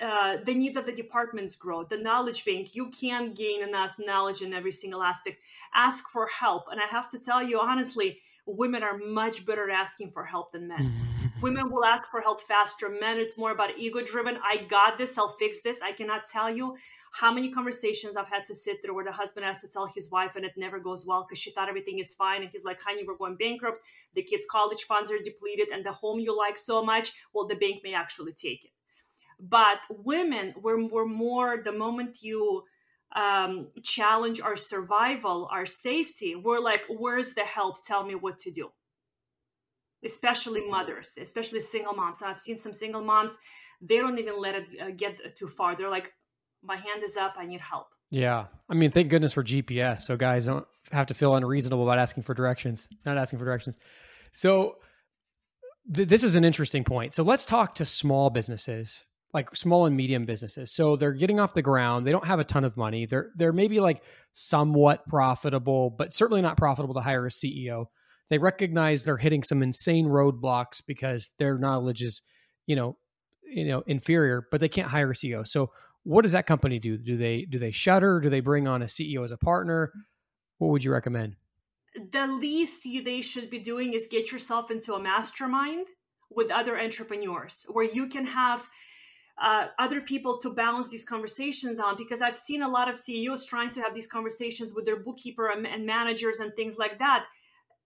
uh, 0.00 0.38
the 0.44 0.54
needs 0.54 0.78
of 0.78 0.86
the 0.86 0.94
departments 0.94 1.54
grow. 1.54 1.84
The 1.84 1.98
knowledge 1.98 2.46
bank, 2.46 2.74
you 2.74 2.88
can't 2.88 3.36
gain 3.36 3.62
enough 3.62 3.92
knowledge 3.98 4.40
in 4.40 4.54
every 4.54 4.72
single 4.72 5.02
aspect. 5.02 5.36
Ask 5.74 6.08
for 6.08 6.26
help, 6.28 6.64
and 6.70 6.80
I 6.80 6.86
have 6.86 7.10
to 7.10 7.18
tell 7.18 7.42
you 7.42 7.60
honestly, 7.60 8.20
women 8.46 8.82
are 8.82 8.98
much 8.98 9.44
better 9.44 9.70
at 9.70 9.74
asking 9.74 10.10
for 10.10 10.24
help 10.24 10.52
than 10.52 10.68
men. 10.68 10.92
Women 11.42 11.70
will 11.70 11.84
ask 11.84 12.08
for 12.08 12.20
help 12.20 12.40
faster. 12.42 12.88
Men, 12.88 13.18
it's 13.18 13.36
more 13.36 13.50
about 13.50 13.76
ego 13.76 14.00
driven. 14.00 14.38
I 14.44 14.58
got 14.68 14.96
this. 14.96 15.18
I'll 15.18 15.36
fix 15.40 15.60
this. 15.62 15.80
I 15.82 15.92
cannot 15.92 16.22
tell 16.26 16.48
you 16.54 16.76
how 17.12 17.32
many 17.32 17.50
conversations 17.50 18.16
I've 18.16 18.28
had 18.28 18.44
to 18.46 18.54
sit 18.54 18.78
through 18.82 18.94
where 18.94 19.04
the 19.04 19.12
husband 19.12 19.44
has 19.44 19.58
to 19.58 19.68
tell 19.68 19.86
his 19.86 20.10
wife 20.10 20.34
and 20.36 20.44
it 20.44 20.52
never 20.56 20.78
goes 20.78 21.04
well 21.04 21.26
because 21.28 21.38
she 21.38 21.50
thought 21.50 21.68
everything 21.68 21.98
is 21.98 22.14
fine. 22.14 22.42
And 22.42 22.50
he's 22.50 22.64
like, 22.64 22.80
honey, 22.80 23.04
we're 23.06 23.16
going 23.16 23.36
bankrupt. 23.36 23.80
The 24.14 24.22
kids' 24.22 24.46
college 24.50 24.82
funds 24.82 25.10
are 25.10 25.18
depleted 25.18 25.68
and 25.72 25.84
the 25.84 25.92
home 25.92 26.20
you 26.20 26.36
like 26.36 26.56
so 26.56 26.82
much, 26.82 27.12
well, 27.34 27.46
the 27.46 27.56
bank 27.56 27.82
may 27.84 27.92
actually 27.92 28.32
take 28.32 28.64
it. 28.64 28.70
But 29.38 29.80
women, 29.90 30.54
we're, 30.62 30.86
we're 30.86 31.06
more, 31.06 31.60
the 31.62 31.72
moment 31.72 32.18
you 32.22 32.62
um, 33.14 33.68
challenge 33.82 34.40
our 34.40 34.56
survival, 34.56 35.48
our 35.50 35.66
safety, 35.66 36.34
we're 36.34 36.60
like, 36.60 36.82
where's 36.88 37.34
the 37.34 37.42
help? 37.42 37.84
Tell 37.84 38.04
me 38.04 38.14
what 38.14 38.38
to 38.40 38.50
do. 38.50 38.70
Especially 40.04 40.68
mothers, 40.68 41.16
especially 41.20 41.60
single 41.60 41.92
moms. 41.92 42.22
I've 42.22 42.40
seen 42.40 42.56
some 42.56 42.72
single 42.72 43.02
moms, 43.02 43.36
they 43.80 43.98
don't 43.98 44.18
even 44.18 44.40
let 44.40 44.54
it 44.54 44.66
uh, 44.80 44.90
get 44.96 45.36
too 45.36 45.48
far. 45.48 45.76
They're 45.76 45.90
like, 45.90 46.12
my 46.62 46.76
hand 46.76 47.02
is 47.02 47.16
up, 47.16 47.34
I 47.36 47.46
need 47.46 47.60
help. 47.60 47.88
Yeah. 48.10 48.46
I 48.68 48.74
mean, 48.74 48.90
thank 48.90 49.08
goodness 49.08 49.32
for 49.32 49.42
GPS. 49.42 50.00
So 50.00 50.16
guys 50.16 50.46
don't 50.46 50.66
have 50.90 51.06
to 51.06 51.14
feel 51.14 51.34
unreasonable 51.34 51.82
about 51.82 51.98
asking 51.98 52.22
for 52.24 52.34
directions, 52.34 52.88
not 53.04 53.16
asking 53.16 53.38
for 53.38 53.44
directions. 53.44 53.78
So 54.32 54.76
th- 55.94 56.08
this 56.08 56.22
is 56.22 56.34
an 56.34 56.44
interesting 56.44 56.84
point. 56.84 57.14
So 57.14 57.22
let's 57.22 57.44
talk 57.44 57.74
to 57.76 57.84
small 57.84 58.30
businesses 58.30 59.04
like 59.34 59.54
small 59.56 59.86
and 59.86 59.96
medium 59.96 60.26
businesses. 60.26 60.72
So 60.72 60.96
they're 60.96 61.12
getting 61.12 61.40
off 61.40 61.54
the 61.54 61.62
ground. 61.62 62.06
They 62.06 62.12
don't 62.12 62.26
have 62.26 62.38
a 62.38 62.44
ton 62.44 62.64
of 62.64 62.76
money. 62.76 63.06
They're 63.06 63.30
they're 63.34 63.52
maybe 63.52 63.80
like 63.80 64.02
somewhat 64.32 65.06
profitable, 65.08 65.90
but 65.90 66.12
certainly 66.12 66.42
not 66.42 66.56
profitable 66.56 66.94
to 66.94 67.00
hire 67.00 67.26
a 67.26 67.30
CEO. 67.30 67.86
They 68.28 68.38
recognize 68.38 69.04
they're 69.04 69.16
hitting 69.16 69.42
some 69.42 69.62
insane 69.62 70.06
roadblocks 70.06 70.82
because 70.86 71.30
their 71.38 71.58
knowledge 71.58 72.02
is, 72.02 72.22
you 72.66 72.76
know, 72.76 72.96
you 73.44 73.66
know, 73.66 73.82
inferior, 73.86 74.46
but 74.50 74.60
they 74.60 74.68
can't 74.68 74.88
hire 74.88 75.10
a 75.10 75.14
CEO. 75.14 75.46
So 75.46 75.70
what 76.04 76.22
does 76.22 76.32
that 76.32 76.46
company 76.46 76.78
do? 76.78 76.98
Do 76.98 77.16
they 77.16 77.42
do 77.42 77.58
they 77.58 77.70
shutter? 77.70 78.20
Do 78.20 78.28
they 78.28 78.40
bring 78.40 78.68
on 78.68 78.82
a 78.82 78.86
CEO 78.86 79.24
as 79.24 79.32
a 79.32 79.36
partner? 79.36 79.92
What 80.58 80.68
would 80.68 80.84
you 80.84 80.92
recommend? 80.92 81.36
The 82.10 82.26
least 82.26 82.84
you, 82.86 83.02
they 83.02 83.20
should 83.20 83.50
be 83.50 83.58
doing 83.58 83.92
is 83.92 84.08
get 84.10 84.32
yourself 84.32 84.70
into 84.70 84.94
a 84.94 85.02
mastermind 85.02 85.86
with 86.30 86.50
other 86.50 86.78
entrepreneurs 86.78 87.66
where 87.68 87.84
you 87.84 88.06
can 88.06 88.24
have 88.26 88.68
uh, 89.42 89.66
other 89.78 90.00
people 90.00 90.38
to 90.38 90.50
balance 90.50 90.88
these 90.88 91.04
conversations 91.04 91.80
on 91.80 91.96
because 91.96 92.22
I've 92.22 92.38
seen 92.38 92.62
a 92.62 92.68
lot 92.68 92.88
of 92.88 92.96
CEOs 92.96 93.44
trying 93.44 93.72
to 93.72 93.80
have 93.80 93.92
these 93.92 94.06
conversations 94.06 94.72
with 94.72 94.86
their 94.86 95.02
bookkeeper 95.02 95.50
and, 95.50 95.66
and 95.66 95.84
managers 95.84 96.38
and 96.38 96.54
things 96.54 96.78
like 96.78 97.00
that. 97.00 97.24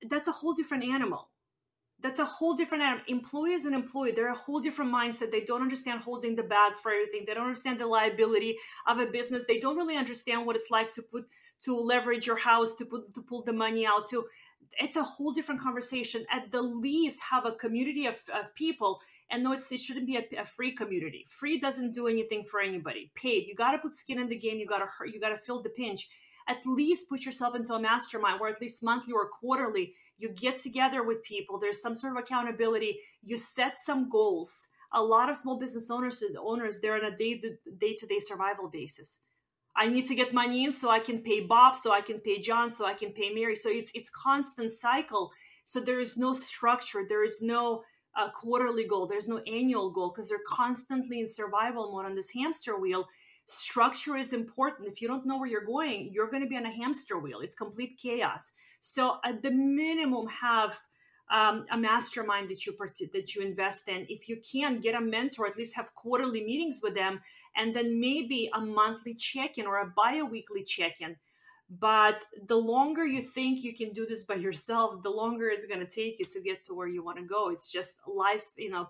That's 0.09 0.29
a 0.29 0.33
whole 0.33 0.53
different 0.53 0.85
animal. 0.85 1.31
That's 2.03 2.21
a 2.21 2.27
whole 2.27 2.55
different 2.55 2.85
animal. 2.85 3.05
Employee 3.09 3.55
is 3.55 3.64
an 3.64 3.73
employee. 3.73 4.12
They're 4.12 4.31
a 4.31 4.35
whole 4.35 4.61
different 4.61 4.92
mindset. 4.92 5.31
They 5.31 5.45
don't 5.45 5.62
understand 5.62 6.01
holding 6.01 6.37
the 6.37 6.42
bag 6.42 6.75
for 6.77 6.92
everything. 6.92 7.25
They 7.27 7.33
don't 7.33 7.47
understand 7.47 7.81
the 7.81 7.87
liability 7.87 8.59
of 8.87 8.99
a 8.99 9.07
business. 9.07 9.45
They 9.49 9.59
don't 9.59 9.79
really 9.79 9.97
understand 9.97 10.45
what 10.45 10.57
it's 10.57 10.71
like 10.71 10.92
to 10.92 11.03
put 11.03 11.25
to 11.62 11.75
leverage 11.75 12.27
your 12.27 12.37
house 12.37 12.75
to 12.75 12.85
put 12.85 13.14
to 13.14 13.23
pull 13.23 13.42
the 13.42 13.53
money 13.53 13.87
out 13.87 14.07
to 14.11 14.27
it's 14.79 14.97
a 14.97 15.03
whole 15.03 15.33
different 15.33 15.61
conversation 15.61 16.25
at 16.31 16.51
the 16.51 16.61
least 16.61 17.19
have 17.31 17.47
a 17.47 17.53
community 17.53 18.05
of, 18.05 18.21
of 18.35 18.55
people 18.55 19.01
and 19.31 19.43
no, 19.43 19.53
it's, 19.53 19.71
it 19.73 19.81
shouldn't 19.81 20.07
be 20.07 20.17
a, 20.17 20.25
a, 20.41 20.45
free 20.45 20.73
community. 20.73 21.27
Free 21.29 21.59
doesn't 21.59 21.95
do 21.95 22.07
anything 22.07 22.45
for 22.45 22.61
anybody. 22.61 23.11
Paid, 23.15 23.47
you 23.47 23.55
got 23.55 23.73
to 23.73 23.79
put 23.79 23.95
skin 23.95 24.21
in 24.21 24.29
the 24.29 24.39
game. 24.39 24.59
You 24.59 24.67
got 24.67 24.79
to 24.79 24.87
hurt. 24.87 25.12
You 25.12 25.21
got 25.21 25.31
to 25.31 25.39
feel 25.39 25.62
the 25.62 25.71
pinch. 25.71 26.09
At 26.49 26.65
least 26.65 27.09
put 27.09 27.25
yourself 27.25 27.57
into 27.57 27.75
a 27.75 27.81
mastermind 27.81 28.39
where 28.39 28.51
at 28.51 28.61
least 28.61 28.85
monthly 28.85 29.12
or 29.12 29.29
quarterly 29.29 29.95
you 30.17 30.29
get 30.31 30.61
together 30.61 31.03
with 31.03 31.25
people. 31.25 31.59
There's 31.59 31.83
some 31.83 31.95
sort 31.95 32.17
of 32.17 32.23
accountability. 32.23 33.01
You 33.23 33.37
set 33.37 33.77
some 33.77 34.09
goals. 34.09 34.69
A 34.93 35.03
lot 35.03 35.29
of 35.29 35.37
small 35.37 35.59
business 35.59 35.91
owners 35.91 36.23
owners 36.39 36.79
they're 36.81 36.95
on 36.95 37.12
a 37.12 37.17
day 37.17 37.43
day 37.79 37.95
to 37.99 38.07
day 38.07 38.21
survival 38.21 38.69
basis. 38.69 39.19
I 39.75 39.89
need 39.89 40.07
to 40.07 40.15
get 40.15 40.33
money 40.33 40.65
in 40.65 40.73
so 40.73 40.89
I 40.89 41.01
can 41.01 41.19
pay 41.19 41.41
Bob, 41.41 41.77
so 41.77 41.93
I 41.93 42.01
can 42.01 42.21
pay 42.21 42.41
John, 42.41 42.71
so 42.71 42.87
I 42.87 42.95
can 42.95 43.11
pay 43.11 43.31
Mary. 43.31 43.57
So 43.57 43.69
it's 43.69 43.91
it's 43.95 44.09
constant 44.09 44.71
cycle. 44.71 45.33
So 45.65 45.81
there 45.81 45.99
is 45.99 46.17
no 46.17 46.33
structure. 46.33 47.05
There 47.07 47.25
is 47.25 47.43
no 47.43 47.83
a 48.16 48.31
quarterly 48.31 48.87
goal, 48.87 49.07
there's 49.07 49.29
no 49.29 49.38
annual 49.46 49.90
goal 49.90 50.12
because 50.14 50.29
they're 50.29 50.38
constantly 50.46 51.20
in 51.20 51.29
survival 51.29 51.92
mode 51.92 52.07
on 52.07 52.14
this 52.14 52.31
hamster 52.31 52.79
wheel. 52.79 53.07
Structure 53.46 54.16
is 54.16 54.33
important. 54.33 54.88
If 54.88 55.00
you 55.00 55.09
don't 55.09 55.26
know 55.26 55.38
where 55.38 55.48
you're 55.48 55.64
going, 55.64 56.11
you're 56.12 56.31
going 56.31 56.42
to 56.42 56.48
be 56.48 56.57
on 56.57 56.66
a 56.66 56.72
hamster 56.72 57.18
wheel. 57.18 57.40
It's 57.40 57.55
complete 57.55 57.98
chaos. 58.00 58.52
So 58.81 59.18
at 59.24 59.42
the 59.42 59.50
minimum, 59.50 60.26
have 60.29 60.79
um, 61.31 61.66
a 61.70 61.76
mastermind 61.76 62.50
that 62.50 62.66
you 62.66 62.72
part- 62.72 62.98
that 63.12 63.35
you 63.35 63.42
invest 63.42 63.88
in. 63.88 64.07
If 64.09 64.29
you 64.29 64.40
can, 64.50 64.81
get 64.81 64.94
a 64.94 65.00
mentor. 65.00 65.46
At 65.46 65.57
least 65.57 65.76
have 65.76 65.94
quarterly 65.94 66.44
meetings 66.44 66.81
with 66.83 66.94
them, 66.94 67.20
and 67.57 67.74
then 67.74 68.00
maybe 68.00 68.48
a 68.55 68.61
monthly 68.61 69.14
check-in 69.14 69.66
or 69.66 69.79
a 69.79 69.92
bi-weekly 69.96 70.64
check-in 70.64 71.16
but 71.68 72.24
the 72.46 72.57
longer 72.57 73.05
you 73.05 73.22
think 73.22 73.64
you 73.64 73.74
can 73.74 73.92
do 73.92 74.07
this 74.07 74.22
by 74.22 74.35
yourself 74.35 75.02
the 75.02 75.11
longer 75.11 75.48
it's 75.48 75.66
going 75.66 75.81
to 75.81 75.87
take 75.87 76.18
you 76.18 76.24
to 76.24 76.40
get 76.40 76.64
to 76.64 76.74
where 76.74 76.87
you 76.87 77.02
want 77.02 77.18
to 77.18 77.24
go. 77.24 77.50
It's 77.50 77.70
just 77.70 77.94
life 78.07 78.44
you 78.57 78.70
know 78.70 78.88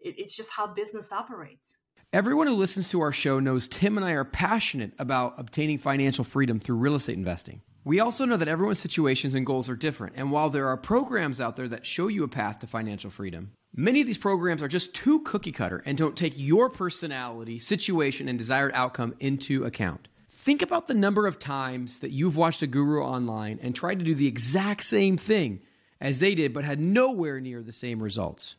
it, 0.00 0.14
it's 0.18 0.36
just 0.36 0.50
how 0.52 0.66
business 0.66 1.12
operates. 1.12 1.76
Everyone 2.12 2.48
who 2.48 2.54
listens 2.54 2.88
to 2.90 3.00
our 3.00 3.12
show 3.12 3.40
knows 3.40 3.68
tim 3.68 3.96
and 3.96 4.06
i 4.06 4.12
are 4.12 4.24
passionate 4.24 4.92
about 4.98 5.34
obtaining 5.38 5.78
financial 5.78 6.24
freedom 6.24 6.60
through 6.60 6.76
real 6.76 6.94
estate 6.94 7.16
investing. 7.16 7.62
We 7.82 7.98
also 7.98 8.26
know 8.26 8.36
that 8.36 8.46
everyone's 8.46 8.78
situations 8.78 9.34
and 9.34 9.46
goals 9.46 9.68
are 9.68 9.76
different 9.76 10.14
and 10.16 10.30
while 10.30 10.50
there 10.50 10.68
are 10.68 10.76
programs 10.76 11.40
out 11.40 11.56
there 11.56 11.68
that 11.68 11.86
show 11.86 12.08
you 12.08 12.24
a 12.24 12.28
path 12.28 12.58
to 12.60 12.66
financial 12.66 13.10
freedom 13.10 13.52
Many 13.74 14.00
of 14.00 14.08
these 14.08 14.18
programs 14.18 14.62
are 14.62 14.68
just 14.68 14.94
too 14.94 15.20
cookie 15.20 15.52
cutter 15.52 15.80
and 15.86 15.96
don't 15.96 16.16
take 16.16 16.32
your 16.36 16.68
personality, 16.68 17.60
situation, 17.60 18.28
and 18.28 18.36
desired 18.36 18.72
outcome 18.74 19.14
into 19.20 19.64
account. 19.64 20.08
Think 20.50 20.62
about 20.62 20.88
the 20.88 20.94
number 20.94 21.28
of 21.28 21.38
times 21.38 22.00
that 22.00 22.10
you've 22.10 22.36
watched 22.36 22.60
a 22.60 22.66
guru 22.66 23.04
online 23.04 23.60
and 23.62 23.72
tried 23.72 24.00
to 24.00 24.04
do 24.04 24.16
the 24.16 24.26
exact 24.26 24.82
same 24.82 25.16
thing 25.16 25.60
as 26.00 26.18
they 26.18 26.34
did, 26.34 26.52
but 26.52 26.64
had 26.64 26.80
nowhere 26.80 27.40
near 27.40 27.62
the 27.62 27.72
same 27.72 28.02
results. 28.02 28.56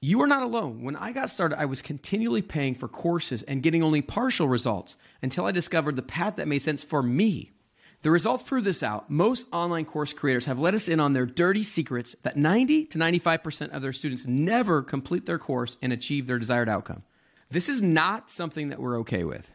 You 0.00 0.22
are 0.22 0.26
not 0.26 0.42
alone. 0.42 0.82
When 0.82 0.96
I 0.96 1.12
got 1.12 1.28
started, 1.28 1.60
I 1.60 1.66
was 1.66 1.82
continually 1.82 2.40
paying 2.40 2.74
for 2.74 2.88
courses 2.88 3.42
and 3.42 3.62
getting 3.62 3.82
only 3.82 4.00
partial 4.00 4.48
results 4.48 4.96
until 5.20 5.44
I 5.44 5.50
discovered 5.50 5.96
the 5.96 6.02
path 6.02 6.36
that 6.36 6.48
made 6.48 6.60
sense 6.60 6.82
for 6.82 7.02
me. 7.02 7.52
The 8.00 8.10
results 8.10 8.44
prove 8.44 8.64
this 8.64 8.82
out. 8.82 9.10
Most 9.10 9.46
online 9.52 9.84
course 9.84 10.14
creators 10.14 10.46
have 10.46 10.58
let 10.58 10.72
us 10.72 10.88
in 10.88 10.98
on 10.98 11.12
their 11.12 11.26
dirty 11.26 11.62
secrets 11.62 12.16
that 12.22 12.38
90 12.38 12.86
to 12.86 12.98
95% 12.98 13.68
of 13.68 13.82
their 13.82 13.92
students 13.92 14.24
never 14.24 14.82
complete 14.82 15.26
their 15.26 15.38
course 15.38 15.76
and 15.82 15.92
achieve 15.92 16.26
their 16.26 16.38
desired 16.38 16.70
outcome. 16.70 17.02
This 17.50 17.68
is 17.68 17.82
not 17.82 18.30
something 18.30 18.70
that 18.70 18.80
we're 18.80 19.00
okay 19.00 19.24
with. 19.24 19.50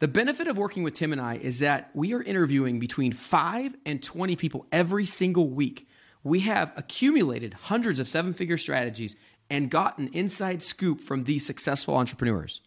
The 0.00 0.06
benefit 0.06 0.46
of 0.46 0.56
working 0.56 0.84
with 0.84 0.94
Tim 0.94 1.10
and 1.10 1.20
I 1.20 1.38
is 1.38 1.58
that 1.58 1.90
we 1.92 2.14
are 2.14 2.22
interviewing 2.22 2.78
between 2.78 3.12
5 3.12 3.74
and 3.84 4.00
20 4.00 4.36
people 4.36 4.64
every 4.70 5.04
single 5.04 5.48
week. 5.50 5.88
We 6.22 6.38
have 6.40 6.72
accumulated 6.76 7.52
hundreds 7.52 7.98
of 7.98 8.06
seven 8.08 8.32
figure 8.32 8.58
strategies 8.58 9.16
and 9.50 9.68
gotten 9.68 10.06
inside 10.12 10.62
scoop 10.62 11.00
from 11.00 11.24
these 11.24 11.44
successful 11.44 11.96
entrepreneurs. 11.96 12.60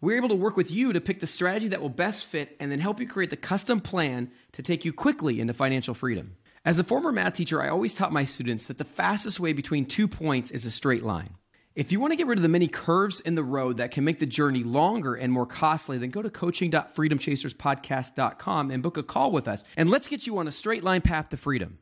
We're 0.00 0.16
able 0.16 0.30
to 0.30 0.34
work 0.34 0.56
with 0.56 0.70
you 0.70 0.94
to 0.94 1.00
pick 1.02 1.20
the 1.20 1.26
strategy 1.26 1.68
that 1.68 1.82
will 1.82 1.90
best 1.90 2.24
fit 2.24 2.56
and 2.58 2.72
then 2.72 2.80
help 2.80 3.00
you 3.00 3.06
create 3.06 3.28
the 3.28 3.36
custom 3.36 3.80
plan 3.80 4.30
to 4.52 4.62
take 4.62 4.86
you 4.86 4.94
quickly 4.94 5.40
into 5.40 5.52
financial 5.52 5.92
freedom. 5.92 6.36
As 6.64 6.78
a 6.78 6.84
former 6.84 7.12
math 7.12 7.34
teacher, 7.34 7.60
I 7.60 7.68
always 7.68 7.92
taught 7.92 8.14
my 8.14 8.24
students 8.24 8.68
that 8.68 8.78
the 8.78 8.84
fastest 8.84 9.38
way 9.38 9.52
between 9.52 9.84
two 9.84 10.08
points 10.08 10.50
is 10.50 10.64
a 10.64 10.70
straight 10.70 11.02
line. 11.02 11.34
If 11.78 11.90
you 11.92 12.00
want 12.00 12.10
to 12.10 12.16
get 12.16 12.26
rid 12.26 12.40
of 12.40 12.42
the 12.42 12.48
many 12.48 12.66
curves 12.66 13.20
in 13.20 13.36
the 13.36 13.44
road 13.44 13.76
that 13.76 13.92
can 13.92 14.02
make 14.02 14.18
the 14.18 14.26
journey 14.26 14.64
longer 14.64 15.14
and 15.14 15.32
more 15.32 15.46
costly, 15.46 15.96
then 15.96 16.10
go 16.10 16.20
to 16.20 16.28
coaching.freedomchaserspodcast.com 16.28 18.70
and 18.72 18.82
book 18.82 18.96
a 18.96 19.04
call 19.04 19.30
with 19.30 19.46
us. 19.46 19.62
And 19.76 19.88
let's 19.88 20.08
get 20.08 20.26
you 20.26 20.38
on 20.38 20.48
a 20.48 20.50
straight 20.50 20.82
line 20.82 21.02
path 21.02 21.28
to 21.28 21.36
freedom. 21.36 21.78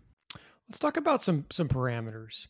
Let's 0.68 0.78
talk 0.78 0.98
about 0.98 1.22
some 1.22 1.46
some 1.50 1.68
parameters. 1.68 2.46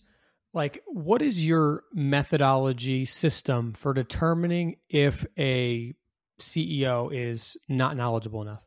Like 0.55 0.83
what 0.87 1.23
is 1.23 1.45
your 1.45 1.85
methodology 1.95 3.05
system 3.05 3.75
for 3.75 3.95
determining 3.95 4.79
if 4.89 5.25
a 5.39 5.95
ceo 6.41 7.11
is 7.13 7.57
not 7.69 7.97
knowledgeable 7.97 8.43
enough? 8.43 8.65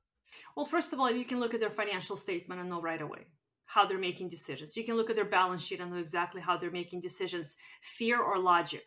Well 0.56 0.66
first 0.66 0.94
of 0.94 1.02
all 1.02 1.12
you 1.12 1.26
can 1.26 1.42
look 1.42 1.54
at 1.54 1.60
their 1.60 1.70
financial 1.70 2.16
statement 2.16 2.62
and 2.62 2.70
know 2.70 2.82
right 2.82 3.02
away 3.02 3.26
how 3.70 3.86
they're 3.86 4.00
making 4.00 4.30
decisions. 4.30 4.76
You 4.76 4.84
can 4.84 4.96
look 4.96 5.12
at 5.12 5.16
their 5.16 5.26
balance 5.26 5.64
sheet 5.64 5.80
and 5.80 5.92
know 5.92 5.98
exactly 5.98 6.42
how 6.42 6.58
they're 6.58 6.72
making 6.72 7.02
decisions 7.02 7.56
fear 7.82 8.20
or 8.20 8.40
logic. 8.40 8.84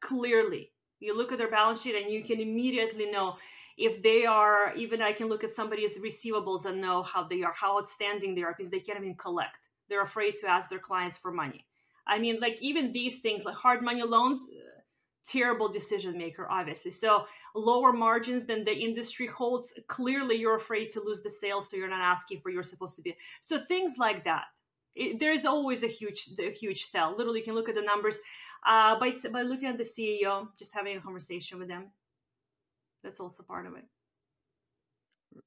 Clearly 0.00 0.70
you 1.00 1.16
look 1.16 1.32
at 1.32 1.38
their 1.38 1.50
balance 1.50 1.82
sheet 1.82 2.00
and 2.00 2.10
you 2.10 2.22
can 2.22 2.40
immediately 2.40 3.10
know 3.10 3.36
if 3.76 4.02
they 4.02 4.24
are 4.24 4.72
even 4.76 5.02
i 5.02 5.12
can 5.12 5.28
look 5.28 5.42
at 5.42 5.50
somebody's 5.50 5.98
receivables 5.98 6.64
and 6.64 6.80
know 6.80 7.02
how 7.02 7.24
they 7.24 7.42
are 7.42 7.52
how 7.52 7.78
outstanding 7.78 8.34
they 8.34 8.42
are 8.42 8.54
because 8.56 8.70
they 8.70 8.78
can't 8.80 9.00
even 9.00 9.14
collect. 9.16 9.56
They're 9.88 10.02
afraid 10.02 10.36
to 10.38 10.48
ask 10.48 10.70
their 10.70 10.78
clients 10.78 11.18
for 11.18 11.32
money. 11.32 11.66
I 12.06 12.18
mean 12.18 12.38
like 12.40 12.58
even 12.62 12.92
these 12.92 13.18
things 13.20 13.44
like 13.44 13.56
hard 13.56 13.82
money 13.82 14.02
loans 14.02 14.46
terrible 15.26 15.68
decision 15.68 16.16
maker 16.16 16.46
obviously. 16.50 16.90
So 16.90 17.26
lower 17.54 17.92
margins 17.92 18.44
than 18.44 18.64
the 18.64 18.74
industry 18.74 19.26
holds 19.26 19.72
clearly 19.88 20.36
you're 20.36 20.56
afraid 20.56 20.90
to 20.92 21.00
lose 21.00 21.22
the 21.22 21.30
sale 21.30 21.62
so 21.62 21.76
you're 21.76 21.88
not 21.88 22.02
asking 22.02 22.40
for 22.40 22.50
you're 22.50 22.62
supposed 22.62 22.96
to 22.96 23.02
be. 23.02 23.16
So 23.40 23.64
things 23.64 23.96
like 23.98 24.24
that. 24.24 24.44
It, 24.94 25.18
there's 25.18 25.44
always 25.44 25.82
a 25.82 25.88
huge 25.88 26.28
a 26.38 26.50
huge 26.50 26.84
sell. 26.84 27.16
Literally 27.16 27.40
you 27.40 27.44
can 27.44 27.54
look 27.54 27.68
at 27.68 27.74
the 27.74 27.82
numbers 27.82 28.18
uh, 28.66 28.98
by, 28.98 29.14
by 29.32 29.42
looking 29.42 29.68
at 29.68 29.78
the 29.78 29.84
ceo 29.84 30.48
just 30.58 30.72
having 30.74 30.96
a 30.96 31.00
conversation 31.00 31.58
with 31.58 31.68
them. 31.68 31.90
That's 33.02 33.20
also 33.20 33.42
part 33.42 33.66
of 33.66 33.74
it. 33.74 33.84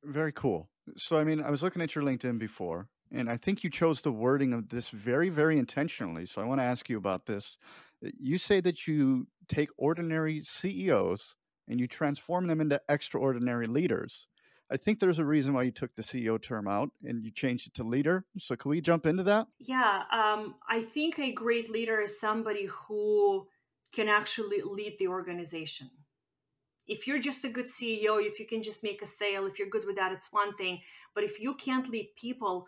Very 0.04 0.32
cool. 0.34 0.70
So 0.96 1.18
i 1.18 1.24
mean 1.24 1.42
i 1.42 1.50
was 1.50 1.63
looking 1.63 1.82
at 1.82 1.96
your 1.96 2.04
linkedin 2.04 2.40
before 2.40 2.88
and 3.12 3.30
I 3.30 3.38
think 3.38 3.63
you 3.63 3.70
chose 3.70 4.02
the 4.02 4.12
wording 4.12 4.54
of 4.54 4.70
this 4.70 4.90
very, 4.90 5.30
very 5.30 5.58
intentionally. 5.58 6.26
So 6.26 6.42
I 6.42 6.46
want 6.46 6.60
to 6.60 6.66
ask 6.66 6.90
you 6.90 6.98
about 6.98 7.26
this. 7.26 7.58
You 8.02 8.38
say 8.38 8.60
that 8.62 8.88
you 8.88 9.28
take 9.48 9.70
ordinary 9.78 10.42
CEOs 10.44 11.36
and 11.68 11.80
you 11.80 11.88
transform 11.88 12.48
them 12.48 12.62
into 12.62 12.82
extraordinary 12.90 13.68
leaders. 13.68 14.28
I 14.70 14.78
think 14.78 15.00
there's 15.00 15.20
a 15.20 15.26
reason 15.26 15.54
why 15.54 15.64
you 15.64 15.72
took 15.72 15.96
the 15.96 16.02
CEO 16.02 16.42
term 16.42 16.68
out 16.68 16.90
and 17.04 17.24
you 17.24 17.32
changed 17.32 17.68
it 17.68 17.74
to 17.76 17.84
leader. 17.84 18.26
So 18.38 18.56
can 18.56 18.70
we 18.70 18.82
jump 18.82 19.06
into 19.06 19.24
that? 19.24 19.48
Yeah, 19.60 20.04
um, 20.12 20.56
I 20.70 20.82
think 20.82 21.20
a 21.20 21.32
great 21.32 21.70
leader 21.70 22.02
is 22.02 22.20
somebody 22.20 22.66
who 22.66 23.48
can 23.94 24.10
actually 24.10 24.62
lead 24.62 24.98
the 25.00 25.08
organization. 25.08 25.90
If 26.86 27.08
you're 27.08 27.20
just 27.20 27.46
a 27.46 27.50
good 27.50 27.68
CEO, 27.68 28.22
if 28.22 28.40
you 28.40 28.46
can 28.46 28.62
just 28.62 28.84
make 28.84 29.02
a 29.02 29.06
sale, 29.06 29.46
if 29.46 29.58
you're 29.58 29.70
good 29.70 29.86
with 29.86 29.98
that, 29.98 30.12
it's 30.12 30.32
one 30.32 30.56
thing. 30.56 30.80
But 31.16 31.24
if 31.24 31.42
you 31.42 31.56
can't 31.56 31.90
lead 31.90 32.12
people, 32.16 32.66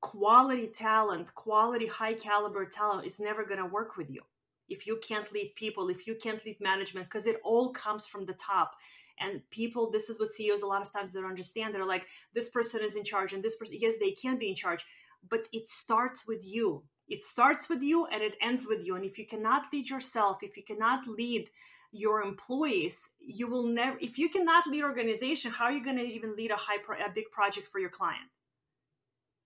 quality 0.00 0.68
talent, 0.68 1.34
quality 1.34 1.86
high 1.86 2.14
caliber 2.14 2.66
talent 2.66 3.06
is 3.06 3.20
never 3.20 3.44
going 3.44 3.60
to 3.60 3.66
work 3.66 3.96
with 3.96 4.10
you 4.10 4.22
if 4.68 4.86
you 4.86 4.98
can't 5.06 5.30
lead 5.32 5.54
people, 5.56 5.88
if 5.88 6.06
you 6.06 6.14
can't 6.14 6.44
lead 6.44 6.60
management, 6.60 7.06
because 7.06 7.26
it 7.26 7.40
all 7.44 7.70
comes 7.70 8.06
from 8.06 8.26
the 8.26 8.34
top. 8.34 8.72
And 9.18 9.40
people, 9.50 9.90
this 9.90 10.10
is 10.10 10.20
what 10.20 10.28
CEOs 10.28 10.62
a 10.62 10.66
lot 10.66 10.82
of 10.82 10.92
times 10.92 11.12
don't 11.12 11.24
understand. 11.24 11.74
They're 11.74 11.86
like, 11.86 12.06
this 12.34 12.50
person 12.50 12.80
is 12.82 12.96
in 12.96 13.04
charge, 13.04 13.32
and 13.32 13.42
this 13.42 13.56
person, 13.56 13.76
yes, 13.78 13.94
they 13.98 14.10
can 14.10 14.38
be 14.38 14.48
in 14.48 14.54
charge, 14.54 14.84
but 15.28 15.48
it 15.52 15.68
starts 15.68 16.26
with 16.26 16.44
you. 16.44 16.84
It 17.08 17.22
starts 17.22 17.68
with 17.68 17.82
you 17.82 18.06
and 18.06 18.22
it 18.22 18.34
ends 18.42 18.66
with 18.68 18.84
you. 18.84 18.96
And 18.96 19.04
if 19.04 19.18
you 19.18 19.26
cannot 19.26 19.66
lead 19.72 19.88
yourself, 19.88 20.38
if 20.42 20.56
you 20.56 20.64
cannot 20.64 21.06
lead 21.06 21.48
your 21.92 22.20
employees, 22.20 23.10
you 23.20 23.48
will 23.48 23.66
never. 23.66 23.96
If 24.00 24.18
you 24.18 24.28
cannot 24.28 24.66
lead 24.66 24.82
organization, 24.82 25.52
how 25.52 25.66
are 25.66 25.72
you 25.72 25.84
going 25.84 25.96
to 25.98 26.04
even 26.04 26.34
lead 26.34 26.50
a 26.50 26.56
high, 26.56 26.78
a 27.04 27.12
big 27.12 27.30
project 27.30 27.68
for 27.68 27.78
your 27.78 27.90
client? 27.90 28.28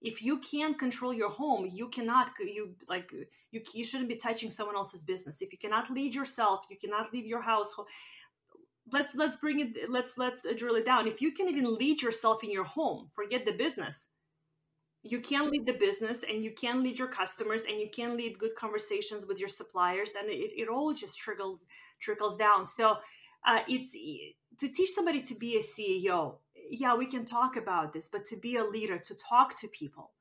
If 0.02 0.22
you 0.22 0.38
can't 0.38 0.78
control 0.78 1.12
your 1.12 1.30
home 1.30 1.68
you 1.70 1.88
cannot 1.88 2.32
you 2.40 2.74
like 2.88 3.12
you, 3.50 3.60
you 3.74 3.84
shouldn't 3.84 4.08
be 4.08 4.16
touching 4.16 4.50
someone 4.50 4.76
else's 4.76 5.02
business. 5.02 5.42
If 5.42 5.52
you 5.52 5.58
cannot 5.58 5.90
lead 5.90 6.14
yourself 6.14 6.64
you 6.70 6.76
cannot 6.76 7.12
leave 7.12 7.26
your 7.26 7.42
house 7.42 7.74
let's 8.92 9.14
let's 9.14 9.36
bring 9.36 9.60
it 9.60 9.90
let's 9.90 10.16
let's 10.18 10.46
drill 10.56 10.76
it 10.76 10.86
down. 10.86 11.06
If 11.06 11.20
you 11.20 11.32
can 11.32 11.48
even 11.48 11.74
lead 11.76 12.02
yourself 12.02 12.42
in 12.42 12.50
your 12.50 12.64
home 12.64 13.08
forget 13.12 13.44
the 13.44 13.52
business. 13.52 14.08
You 15.02 15.20
can 15.20 15.50
lead 15.50 15.64
the 15.64 15.72
business 15.72 16.24
and 16.28 16.44
you 16.44 16.50
can 16.50 16.82
lead 16.82 16.98
your 16.98 17.08
customers 17.08 17.62
and 17.62 17.80
you 17.80 17.88
can 17.90 18.18
lead 18.18 18.38
good 18.38 18.54
conversations 18.54 19.24
with 19.24 19.38
your 19.38 19.48
suppliers 19.48 20.12
and 20.18 20.28
it, 20.28 20.52
it 20.54 20.68
all 20.68 20.92
just 20.92 21.18
trickles 21.18 21.64
trickles 22.00 22.36
down. 22.36 22.64
So 22.64 22.96
uh, 23.46 23.60
it's 23.68 23.92
to 23.92 24.68
teach 24.68 24.90
somebody 24.90 25.22
to 25.22 25.34
be 25.34 25.56
a 25.56 25.60
ceo 25.60 26.36
yeah, 26.70 26.94
we 26.94 27.06
can 27.06 27.24
talk 27.24 27.56
about 27.56 27.92
this, 27.92 28.08
but 28.08 28.24
to 28.26 28.36
be 28.36 28.56
a 28.56 28.64
leader, 28.64 28.98
to 28.98 29.14
talk 29.14 29.58
to 29.60 29.68
people. 29.68 30.12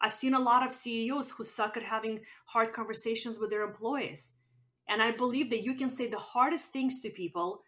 I've 0.00 0.14
seen 0.14 0.32
a 0.32 0.40
lot 0.40 0.64
of 0.64 0.72
CEOs 0.72 1.32
who 1.32 1.44
suck 1.44 1.76
at 1.76 1.82
having 1.82 2.20
hard 2.46 2.72
conversations 2.72 3.38
with 3.38 3.50
their 3.50 3.62
employees. 3.62 4.34
And 4.88 5.02
I 5.02 5.10
believe 5.10 5.50
that 5.50 5.64
you 5.64 5.74
can 5.74 5.90
say 5.90 6.08
the 6.08 6.18
hardest 6.18 6.72
things 6.72 7.00
to 7.00 7.10
people 7.10 7.62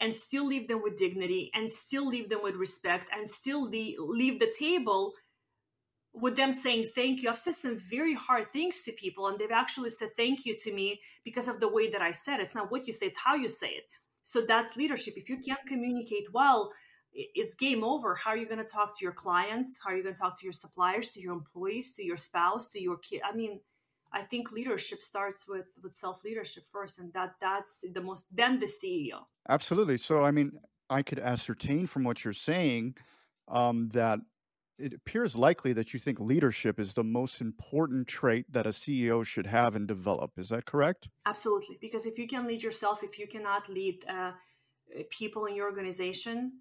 and 0.00 0.14
still 0.14 0.46
leave 0.46 0.68
them 0.68 0.82
with 0.82 0.96
dignity 0.96 1.50
and 1.52 1.68
still 1.68 2.06
leave 2.06 2.28
them 2.28 2.40
with 2.42 2.56
respect 2.56 3.10
and 3.12 3.28
still 3.28 3.68
leave 3.68 4.38
the 4.38 4.54
table 4.56 5.12
with 6.12 6.36
them 6.36 6.52
saying 6.52 6.88
thank 6.94 7.22
you. 7.22 7.28
I've 7.28 7.38
said 7.38 7.56
some 7.56 7.78
very 7.78 8.14
hard 8.14 8.52
things 8.52 8.82
to 8.82 8.92
people 8.92 9.26
and 9.26 9.38
they've 9.38 9.50
actually 9.50 9.90
said 9.90 10.10
thank 10.16 10.46
you 10.46 10.56
to 10.62 10.72
me 10.72 11.00
because 11.24 11.48
of 11.48 11.58
the 11.58 11.68
way 11.68 11.90
that 11.90 12.00
I 12.00 12.12
said 12.12 12.38
it. 12.38 12.44
It's 12.44 12.54
not 12.54 12.70
what 12.70 12.86
you 12.86 12.92
say, 12.92 13.06
it's 13.06 13.18
how 13.18 13.34
you 13.34 13.48
say 13.48 13.68
it. 13.68 13.84
So 14.22 14.40
that's 14.40 14.76
leadership. 14.76 15.14
If 15.16 15.28
you 15.28 15.38
can't 15.38 15.66
communicate 15.68 16.32
well, 16.32 16.70
it's 17.14 17.54
game 17.54 17.84
over. 17.84 18.14
How 18.14 18.30
are 18.30 18.36
you 18.36 18.46
going 18.46 18.58
to 18.58 18.64
talk 18.64 18.98
to 18.98 19.04
your 19.04 19.12
clients? 19.12 19.78
How 19.82 19.90
are 19.90 19.96
you 19.96 20.02
going 20.02 20.14
to 20.14 20.20
talk 20.20 20.38
to 20.40 20.44
your 20.44 20.52
suppliers, 20.52 21.08
to 21.10 21.20
your 21.20 21.32
employees, 21.32 21.92
to 21.94 22.04
your 22.04 22.16
spouse, 22.16 22.68
to 22.68 22.80
your 22.80 22.96
kid? 22.98 23.22
I 23.24 23.34
mean, 23.34 23.60
I 24.12 24.22
think 24.22 24.52
leadership 24.52 25.00
starts 25.02 25.46
with 25.48 25.68
with 25.82 25.94
self 25.94 26.24
leadership 26.24 26.64
first, 26.70 26.98
and 26.98 27.12
that 27.12 27.34
that's 27.40 27.84
the 27.92 28.00
most. 28.00 28.26
Then 28.32 28.58
the 28.58 28.66
CEO. 28.66 29.24
Absolutely. 29.48 29.98
So, 29.98 30.24
I 30.24 30.30
mean, 30.30 30.52
I 30.90 31.02
could 31.02 31.18
ascertain 31.18 31.86
from 31.86 32.04
what 32.04 32.24
you're 32.24 32.32
saying 32.32 32.96
um, 33.48 33.88
that 33.92 34.20
it 34.78 34.92
appears 34.92 35.36
likely 35.36 35.72
that 35.72 35.92
you 35.92 36.00
think 36.00 36.18
leadership 36.18 36.80
is 36.80 36.94
the 36.94 37.04
most 37.04 37.40
important 37.40 38.06
trait 38.08 38.52
that 38.52 38.66
a 38.66 38.70
CEO 38.70 39.24
should 39.24 39.46
have 39.46 39.76
and 39.76 39.86
develop. 39.86 40.32
Is 40.36 40.48
that 40.48 40.64
correct? 40.64 41.08
Absolutely. 41.26 41.78
Because 41.80 42.06
if 42.06 42.18
you 42.18 42.26
can 42.26 42.46
lead 42.46 42.62
yourself, 42.62 43.02
if 43.02 43.18
you 43.18 43.26
cannot 43.26 43.68
lead 43.68 44.04
uh, 44.08 44.32
people 45.10 45.46
in 45.46 45.54
your 45.54 45.66
organization, 45.66 46.60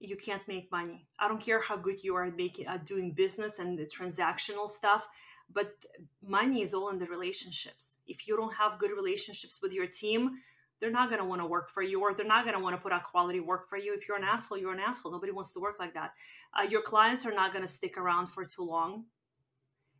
you 0.00 0.16
can't 0.16 0.46
make 0.48 0.72
money. 0.72 1.06
I 1.18 1.28
don't 1.28 1.40
care 1.40 1.60
how 1.60 1.76
good 1.76 2.02
you 2.02 2.16
are 2.16 2.24
at 2.24 2.36
making 2.36 2.66
at 2.66 2.86
doing 2.86 3.12
business 3.12 3.58
and 3.58 3.78
the 3.78 3.84
transactional 3.84 4.68
stuff, 4.68 5.08
but 5.52 5.74
money 6.26 6.62
is 6.62 6.72
all 6.72 6.88
in 6.88 6.98
the 6.98 7.06
relationships. 7.06 7.96
If 8.06 8.26
you 8.26 8.36
don't 8.36 8.54
have 8.54 8.78
good 8.78 8.90
relationships 8.90 9.60
with 9.62 9.72
your 9.72 9.86
team, 9.86 10.38
they're 10.80 10.90
not 10.90 11.10
going 11.10 11.20
to 11.20 11.28
want 11.28 11.42
to 11.42 11.46
work 11.46 11.68
for 11.68 11.82
you 11.82 12.00
or 12.00 12.14
they're 12.14 12.26
not 12.26 12.44
going 12.44 12.56
to 12.56 12.62
want 12.62 12.74
to 12.74 12.80
put 12.80 12.92
out 12.92 13.04
quality 13.04 13.40
work 13.40 13.68
for 13.68 13.76
you. 13.76 13.94
If 13.94 14.08
you're 14.08 14.16
an 14.16 14.24
asshole, 14.24 14.56
you're 14.56 14.72
an 14.72 14.80
asshole. 14.80 15.12
Nobody 15.12 15.32
wants 15.32 15.52
to 15.52 15.60
work 15.60 15.76
like 15.78 15.92
that. 15.92 16.12
Uh, 16.58 16.62
your 16.62 16.80
clients 16.80 17.26
are 17.26 17.34
not 17.34 17.52
going 17.52 17.64
to 17.64 17.70
stick 17.70 17.98
around 17.98 18.28
for 18.28 18.44
too 18.46 18.64
long. 18.64 19.04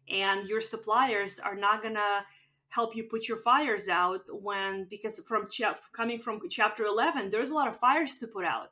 And 0.09 0.49
your 0.49 0.63
suppliers 0.63 1.39
are 1.39 1.55
not 1.55 1.83
going 1.83 1.95
to 1.95 2.25
help 2.69 2.97
you 2.97 3.05
put 3.05 3.29
your 3.29 3.37
fires 3.37 3.89
out 3.89 4.23
when 4.31 4.87
because 4.89 5.21
from 5.27 5.47
coming 5.93 6.21
from 6.21 6.41
chapter 6.49 6.85
11 6.85 7.31
there's 7.31 7.51
a 7.51 7.55
lot 7.55 7.67
of 7.67 7.77
fires 7.77 8.15
to 8.17 8.29
put 8.29 8.45
out 8.45 8.71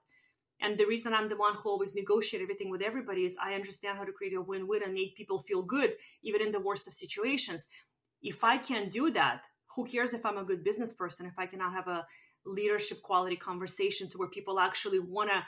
and 0.61 0.79
the 0.79 0.87
reason 0.87 1.15
i'm 1.15 1.29
the 1.29 1.37
one 1.37 1.55
who 1.55 1.69
always 1.69 1.95
negotiate 1.95 2.43
everything 2.43 2.71
with 2.71 2.83
everybody 2.83 3.25
is 3.25 3.37
i 3.43 3.55
understand 3.55 3.99
how 3.99 4.05
to 4.05 4.13
create 4.13 4.35
a 4.35 4.41
win-win 4.41 4.83
and 4.83 4.95
make 4.95 5.17
people 5.17 5.39
feel 5.39 5.63
good 5.63 5.95
even 6.23 6.43
in 6.43 6.53
the 6.53 6.61
worst 6.61 6.87
of 6.87 6.95
situations. 6.95 7.67
If 8.23 8.43
i 8.43 8.57
can't 8.59 8.91
do 8.91 9.11
that 9.13 9.45
who 9.75 9.85
cares 9.85 10.13
if 10.15 10.27
i'm 10.27 10.39
a 10.39 10.45
good 10.45 10.65
business 10.65 10.93
person 10.93 11.27
if 11.27 11.39
i 11.39 11.47
cannot 11.47 11.73
have 11.73 11.89
a 11.89 12.07
leadership 12.45 13.03
quality 13.03 13.37
conversation 13.37 14.09
to 14.09 14.19
where 14.19 14.29
people 14.29 14.59
actually 14.59 14.99
want 14.99 15.31
to 15.31 15.45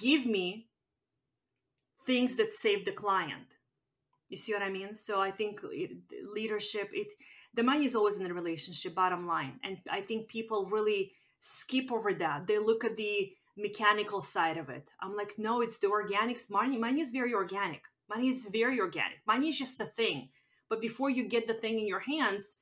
give 0.00 0.24
me 0.26 0.68
things 2.06 2.36
that 2.36 2.52
save 2.52 2.84
the 2.84 2.92
client. 2.92 3.56
You 4.28 4.36
see 4.36 4.52
what 4.52 4.62
i 4.62 4.70
mean? 4.70 4.94
So 4.94 5.20
i 5.20 5.30
think 5.30 5.60
it, 5.70 5.90
leadership 6.34 6.90
it 6.92 7.08
the 7.54 7.62
money 7.62 7.86
is 7.86 7.94
always 7.94 8.16
in 8.16 8.24
the 8.24 8.34
relationship 8.34 8.94
bottom 8.94 9.26
line. 9.26 9.60
And 9.62 9.78
i 9.90 10.00
think 10.00 10.28
people 10.28 10.66
really 10.66 11.12
skip 11.40 11.92
over 11.92 12.12
that. 12.14 12.46
They 12.46 12.58
look 12.58 12.84
at 12.84 12.96
the 12.96 13.32
mechanical 13.56 14.20
side 14.20 14.58
of 14.58 14.68
it. 14.68 14.88
I'm 15.00 15.16
like 15.16 15.34
no 15.38 15.62
it's 15.62 15.78
the 15.78 15.88
organics. 15.88 16.50
Money 16.50 16.78
money 16.78 17.00
is 17.00 17.12
very 17.12 17.34
organic. 17.34 17.82
Money 18.08 18.28
is 18.28 18.46
very 18.52 18.80
organic. 18.80 19.18
Money 19.26 19.48
is 19.48 19.58
just 19.58 19.80
a 19.80 19.86
thing. 19.86 20.28
But 20.68 20.80
before 20.80 21.10
you 21.10 21.28
get 21.28 21.46
the 21.46 21.54
thing 21.54 21.78
in 21.78 21.86
your 21.86 22.00
hands 22.00 22.56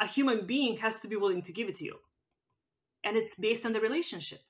a 0.00 0.06
human 0.06 0.46
being 0.46 0.78
has 0.78 0.98
to 1.00 1.08
be 1.08 1.16
willing 1.16 1.42
to 1.42 1.52
give 1.52 1.68
it 1.68 1.76
to 1.76 1.84
you. 1.84 1.96
And 3.04 3.16
it's 3.16 3.36
based 3.36 3.64
on 3.64 3.72
the 3.72 3.80
relationship. 3.80 4.40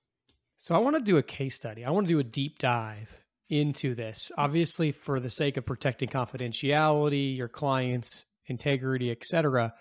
So 0.57 0.75
i 0.75 0.79
want 0.79 0.96
to 0.96 1.03
do 1.03 1.18
a 1.18 1.22
case 1.22 1.57
study. 1.57 1.85
I 1.85 1.90
want 1.90 2.07
to 2.07 2.12
do 2.12 2.20
a 2.20 2.25
deep 2.25 2.59
dive 2.59 3.14
into 3.48 3.94
this 3.94 4.31
obviously 4.38 4.92
for 4.92 5.20
the 5.20 5.29
sake 5.29 5.59
of 5.59 5.66
protecting 5.66 6.09
confidentiality 6.09 7.37
your 7.37 7.48
clients 7.48 8.25
integrity, 8.46 9.11
etc. 9.11 9.75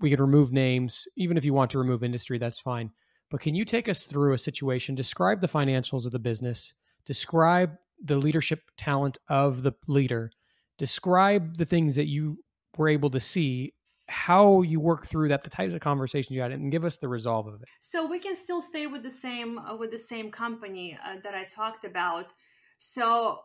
We 0.00 0.10
can 0.10 0.20
remove 0.20 0.52
names, 0.52 1.04
even 1.16 1.36
if 1.36 1.44
you 1.44 1.52
want 1.52 1.72
to 1.72 1.78
remove 1.78 2.04
industry, 2.04 2.38
that's 2.38 2.60
fine. 2.60 2.90
But 3.30 3.40
can 3.40 3.54
you 3.54 3.64
take 3.64 3.88
us 3.88 4.04
through 4.04 4.34
a 4.34 4.38
situation? 4.38 4.94
Describe 4.94 5.40
the 5.40 5.48
financials 5.48 6.06
of 6.06 6.12
the 6.12 6.18
business. 6.18 6.74
Describe 7.04 7.72
the 8.02 8.16
leadership 8.16 8.62
talent 8.76 9.18
of 9.28 9.62
the 9.62 9.72
leader. 9.86 10.30
Describe 10.78 11.56
the 11.56 11.64
things 11.64 11.96
that 11.96 12.06
you 12.06 12.38
were 12.76 12.88
able 12.88 13.10
to 13.10 13.20
see 13.20 13.74
how 14.08 14.62
you 14.62 14.80
work 14.80 15.06
through 15.06 15.28
that 15.28 15.42
the 15.42 15.50
types 15.50 15.74
of 15.74 15.80
conversations 15.80 16.34
you 16.34 16.40
had 16.40 16.50
and 16.50 16.72
give 16.72 16.82
us 16.82 16.96
the 16.96 17.06
resolve 17.06 17.46
of 17.46 17.60
it 17.60 17.68
so 17.82 18.06
we 18.06 18.18
can 18.18 18.34
still 18.34 18.62
stay 18.62 18.86
with 18.86 19.02
the 19.02 19.10
same 19.10 19.58
uh, 19.58 19.76
with 19.76 19.90
the 19.90 19.98
same 19.98 20.30
company 20.30 20.98
uh, 21.04 21.16
that 21.22 21.34
i 21.34 21.44
talked 21.44 21.84
about 21.84 22.32
so 22.78 23.38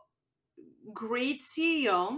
great 0.93 1.41
ceo 1.41 2.15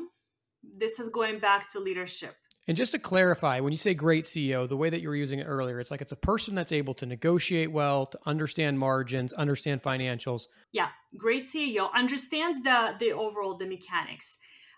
this 0.78 1.00
is 1.00 1.10
going 1.10 1.40
back 1.40 1.72
to 1.72 1.80
leadership. 1.80 2.36
And 2.68 2.76
just 2.76 2.94
to 2.94 3.00
clarify, 3.00 3.60
when 3.60 3.72
you 3.72 3.78
say 3.78 3.94
great 3.94 4.24
CEO, 4.24 4.68
the 4.68 4.78
way 4.78 4.90
that 4.90 5.02
you 5.02 5.10
were 5.10 5.16
using 5.16 5.40
it 5.40 5.44
earlier, 5.44 5.80
it's 5.80 5.92
like 5.92 6.02
it's 6.02 6.12
a 6.12 6.18
person 6.18 6.56
that's 6.56 6.72
able 6.72 6.96
to 6.96 7.06
negotiate 7.06 7.72
well, 7.72 8.08
to 8.08 8.20
understand 8.26 8.80
margins, 8.80 9.34
understand 9.34 9.84
financials. 9.84 10.48
Yeah, 10.72 10.90
great 11.16 11.46
CEO 11.46 11.94
understands 11.94 12.64
the 12.64 12.96
the 13.00 13.12
overall 13.12 13.56
the 13.56 13.68
mechanics 13.68 14.38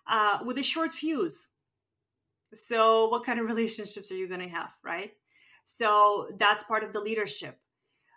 uh, 0.09 0.39
with 0.43 0.57
a 0.57 0.63
short 0.63 0.91
fuse. 0.91 1.47
So, 2.53 3.07
what 3.07 3.25
kind 3.25 3.39
of 3.39 3.45
relationships 3.53 4.11
are 4.11 4.15
you 4.15 4.27
going 4.27 4.41
to 4.41 4.49
have, 4.49 4.69
right? 4.83 5.11
So 5.65 6.29
that's 6.39 6.63
part 6.63 6.83
of 6.83 6.93
the 6.93 7.01
leadership. 7.01 7.59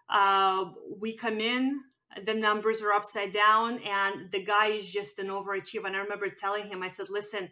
Uh, 0.09 0.66
we 0.98 1.16
come 1.16 1.40
in 1.40 1.80
the 2.26 2.35
numbers 2.35 2.83
are 2.83 2.92
upside 2.92 3.33
down 3.33 3.78
and 3.87 4.30
the 4.33 4.42
guy 4.42 4.68
is 4.68 4.90
just 4.90 5.18
an 5.18 5.28
overachiever 5.28 5.85
and 5.85 5.96
i 5.96 6.00
remember 6.00 6.28
telling 6.28 6.64
him 6.64 6.83
i 6.83 6.88
said 6.88 7.06
listen 7.09 7.48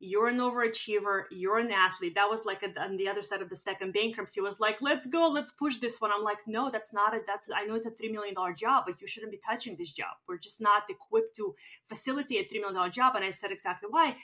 you're 0.00 0.28
an 0.28 0.38
overachiever 0.38 1.24
you're 1.30 1.58
an 1.58 1.72
athlete. 1.72 2.14
That 2.14 2.28
was 2.30 2.44
like 2.44 2.62
a, 2.62 2.80
on 2.80 2.96
the 2.96 3.08
other 3.08 3.22
side 3.22 3.42
of 3.42 3.50
the 3.50 3.56
second 3.56 3.92
bankruptcy. 3.92 4.40
Was 4.40 4.60
like 4.60 4.80
let's 4.80 5.06
go 5.06 5.28
let's 5.28 5.52
push 5.52 5.76
this 5.76 6.00
one. 6.00 6.10
I'm 6.14 6.22
like 6.22 6.38
no 6.46 6.70
that's 6.70 6.92
not 6.92 7.14
it 7.14 7.22
that's 7.26 7.48
i 7.54 7.64
know 7.64 7.74
it's 7.74 7.86
a 7.86 7.90
$3 7.90 8.12
million 8.12 8.34
job 8.56 8.84
but 8.86 9.00
you 9.00 9.06
shouldn't 9.06 9.32
be 9.32 9.40
touching 9.44 9.76
this 9.76 9.92
job. 9.92 10.16
We're 10.28 10.38
just 10.38 10.60
not 10.60 10.84
equipped 10.88 11.34
to 11.36 11.54
facilitate 11.88 12.50
a 12.50 12.54
$3 12.54 12.60
million 12.60 12.92
job. 12.92 13.16
And 13.16 13.24
i 13.24 13.30
said 13.30 13.50
exactly 13.50 13.88
why. 13.90 14.16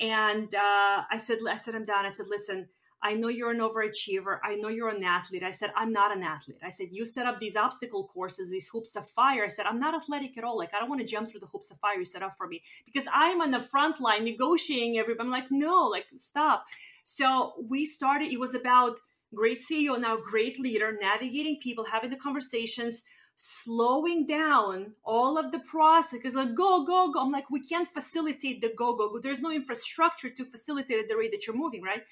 And 0.00 0.54
uh, 0.54 1.02
i 1.10 1.18
said 1.18 1.38
i 1.48 1.56
said 1.56 1.74
him 1.74 1.84
down 1.84 2.04
i 2.04 2.10
said 2.10 2.26
listen 2.28 2.68
I 3.04 3.12
know 3.12 3.28
you're 3.28 3.50
an 3.50 3.58
overachiever. 3.58 4.38
I 4.42 4.54
know 4.54 4.68
you're 4.68 4.88
an 4.88 5.04
athlete. 5.04 5.42
I 5.42 5.50
said, 5.50 5.70
I'm 5.76 5.92
not 5.92 6.16
an 6.16 6.22
athlete. 6.22 6.56
I 6.64 6.70
said, 6.70 6.88
you 6.90 7.04
set 7.04 7.26
up 7.26 7.38
these 7.38 7.54
obstacle 7.54 8.08
courses, 8.08 8.48
these 8.48 8.70
hoops 8.72 8.96
of 8.96 9.06
fire. 9.10 9.44
I 9.44 9.48
said, 9.48 9.66
I'm 9.66 9.78
not 9.78 9.94
athletic 9.94 10.38
at 10.38 10.44
all. 10.44 10.56
Like, 10.56 10.72
I 10.72 10.80
don't 10.80 10.88
want 10.88 11.02
to 11.02 11.06
jump 11.06 11.30
through 11.30 11.40
the 11.40 11.46
hoops 11.46 11.70
of 11.70 11.78
fire 11.80 11.98
you 11.98 12.06
set 12.06 12.22
up 12.22 12.38
for 12.38 12.46
me 12.46 12.62
because 12.86 13.04
I'm 13.12 13.42
on 13.42 13.50
the 13.50 13.60
front 13.60 14.00
line 14.00 14.24
negotiating 14.24 14.96
everybody. 14.96 15.26
I'm 15.26 15.30
like, 15.30 15.50
no, 15.50 15.86
like, 15.86 16.06
stop. 16.16 16.64
So 17.04 17.52
we 17.68 17.84
started, 17.84 18.32
it 18.32 18.40
was 18.40 18.54
about 18.54 18.98
great 19.34 19.58
CEO, 19.70 20.00
now 20.00 20.16
great 20.16 20.58
leader, 20.58 20.96
navigating 20.98 21.58
people, 21.62 21.84
having 21.84 22.08
the 22.08 22.16
conversations, 22.16 23.02
slowing 23.36 24.26
down 24.26 24.92
all 25.04 25.36
of 25.36 25.52
the 25.52 25.58
process 25.58 26.12
because 26.12 26.36
like 26.36 26.54
go 26.54 26.84
go 26.84 27.10
go 27.12 27.20
i'm 27.20 27.32
like 27.32 27.50
we 27.50 27.60
can't 27.60 27.88
facilitate 27.88 28.60
the 28.60 28.72
go 28.78 28.94
go 28.94 29.10
go 29.10 29.18
there's 29.18 29.40
no 29.40 29.50
infrastructure 29.50 30.30
to 30.30 30.44
facilitate 30.44 31.00
at 31.00 31.08
the 31.08 31.16
rate 31.16 31.32
that 31.32 31.44
you're 31.44 31.56
moving 31.56 31.82
right 31.82 32.02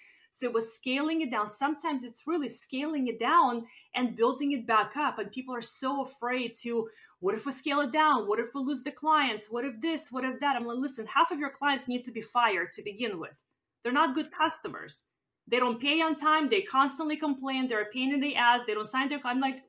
so 0.42 0.48
it 0.48 0.52
was 0.52 0.74
scaling 0.74 1.20
it 1.20 1.30
down. 1.30 1.46
Sometimes 1.46 2.02
it's 2.02 2.26
really 2.26 2.48
scaling 2.48 3.06
it 3.06 3.20
down 3.20 3.64
and 3.94 4.16
building 4.16 4.50
it 4.50 4.66
back 4.66 4.96
up. 4.96 5.20
And 5.20 5.30
people 5.30 5.54
are 5.54 5.62
so 5.62 6.02
afraid 6.02 6.56
to, 6.62 6.88
what 7.20 7.36
if 7.36 7.46
we 7.46 7.52
scale 7.52 7.78
it 7.80 7.92
down? 7.92 8.26
What 8.26 8.40
if 8.40 8.48
we 8.52 8.60
lose 8.62 8.82
the 8.82 8.90
clients? 8.90 9.46
What 9.48 9.64
if 9.64 9.80
this? 9.80 10.08
What 10.10 10.24
if 10.24 10.40
that? 10.40 10.56
I'm 10.56 10.66
like, 10.66 10.78
listen, 10.78 11.06
half 11.06 11.30
of 11.30 11.38
your 11.38 11.50
clients 11.50 11.86
need 11.86 12.04
to 12.06 12.10
be 12.10 12.20
fired 12.20 12.72
to 12.72 12.82
begin 12.82 13.20
with. 13.20 13.44
They're 13.82 13.92
not 13.92 14.16
good 14.16 14.32
customers. 14.32 15.04
They 15.46 15.60
don't 15.60 15.80
pay 15.80 16.00
on 16.02 16.16
time. 16.16 16.48
They 16.48 16.62
constantly 16.62 17.16
complain. 17.16 17.68
They're 17.68 17.82
a 17.82 17.92
pain 17.92 18.12
in 18.12 18.20
the 18.20 18.34
ass. 18.34 18.64
They 18.64 18.74
don't 18.74 18.86
sign 18.86 19.08
their. 19.08 19.20
I'm 19.24 19.40
like, 19.40 19.62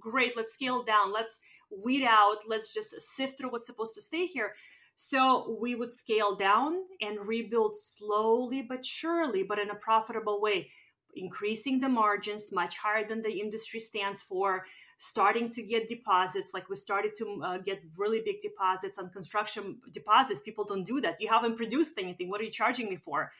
great. 0.00 0.38
Let's 0.38 0.54
scale 0.54 0.82
down. 0.82 1.12
Let's 1.12 1.38
weed 1.84 2.04
out. 2.04 2.38
Let's 2.48 2.72
just 2.72 2.98
sift 2.98 3.38
through 3.38 3.50
what's 3.50 3.66
supposed 3.66 3.94
to 3.94 4.00
stay 4.00 4.24
here. 4.24 4.54
So 4.96 5.56
we 5.60 5.74
would 5.74 5.92
scale 5.92 6.34
down 6.36 6.76
and 7.00 7.26
rebuild 7.26 7.76
slowly 7.76 8.62
but 8.62 8.84
surely, 8.84 9.42
but 9.42 9.58
in 9.58 9.70
a 9.70 9.74
profitable 9.74 10.40
way, 10.40 10.70
increasing 11.16 11.80
the 11.80 11.88
margins 11.88 12.52
much 12.52 12.78
higher 12.78 13.06
than 13.06 13.22
the 13.22 13.40
industry 13.40 13.80
stands 13.80 14.22
for, 14.22 14.64
starting 14.98 15.50
to 15.50 15.62
get 15.62 15.88
deposits. 15.88 16.52
Like 16.54 16.68
we 16.68 16.76
started 16.76 17.12
to 17.18 17.42
uh, 17.44 17.58
get 17.58 17.82
really 17.96 18.22
big 18.24 18.40
deposits 18.40 18.98
on 18.98 19.10
construction 19.10 19.78
deposits. 19.92 20.42
People 20.42 20.64
don't 20.64 20.84
do 20.84 21.00
that. 21.00 21.20
You 21.20 21.28
haven't 21.28 21.56
produced 21.56 21.98
anything. 21.98 22.28
What 22.30 22.40
are 22.40 22.44
you 22.44 22.50
charging 22.50 22.88
me 22.88 22.96
for? 22.96 23.32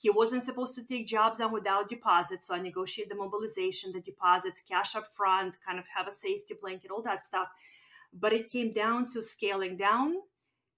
He 0.00 0.08
wasn't 0.08 0.44
supposed 0.44 0.74
to 0.76 0.84
take 0.84 1.06
jobs 1.06 1.40
on 1.40 1.52
without 1.52 1.88
deposits. 1.88 2.46
So 2.46 2.54
I 2.54 2.60
negotiated 2.60 3.10
the 3.10 3.16
mobilization, 3.16 3.92
the 3.92 4.00
deposits, 4.00 4.62
cash 4.62 4.94
up 4.94 5.06
front, 5.08 5.58
kind 5.66 5.78
of 5.78 5.86
have 5.96 6.06
a 6.06 6.12
safety 6.12 6.54
blanket, 6.60 6.90
all 6.90 7.02
that 7.02 7.22
stuff. 7.22 7.48
But 8.12 8.32
it 8.32 8.50
came 8.50 8.72
down 8.72 9.08
to 9.08 9.22
scaling 9.22 9.76
down 9.76 10.14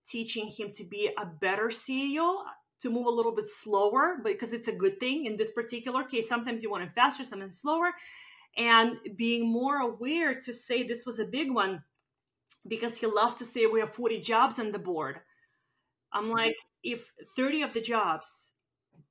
teaching 0.09 0.47
him 0.47 0.73
to 0.75 0.85
be 0.85 1.11
a 1.19 1.27
better 1.27 1.69
CEO, 1.69 2.43
to 2.81 2.91
move 2.91 3.07
a 3.07 3.11
little 3.11 3.35
bit 3.35 3.47
slower, 3.49 4.19
because 4.23 4.53
it's 4.53 4.69
a 4.69 4.73
good 4.73 4.99
thing 4.99 5.27
in 5.27 5.37
this 5.37 5.53
particular 5.53 6.03
case. 6.05 6.29
Sometimes 6.29 6.63
you 6.63 6.71
want 6.71 6.83
him 6.83 6.93
faster, 6.95 7.25
sometimes 7.25 7.61
slower, 7.61 7.91
and 8.57 8.97
being 9.17 9.51
more 9.51 9.79
aware 9.79 10.39
to 10.41 10.53
say 10.53 10.83
this 10.83 11.07
was 11.07 11.19
a 11.19 11.25
big 11.25 11.51
one 11.51 11.83
because 12.69 12.99
he 12.99 13.07
loved 13.07 13.39
to 13.39 13.45
say 13.45 13.67
we 13.67 13.81
have 13.81 13.95
40 13.95 14.21
jobs 14.21 14.59
on 14.59 14.73
the 14.73 14.79
board. 14.79 15.21
I'm 16.13 16.25
mm-hmm. 16.25 16.33
like, 16.33 16.57
if 16.85 17.13
30 17.37 17.63
of 17.63 17.73
the 17.73 17.81
jobs 17.81 18.51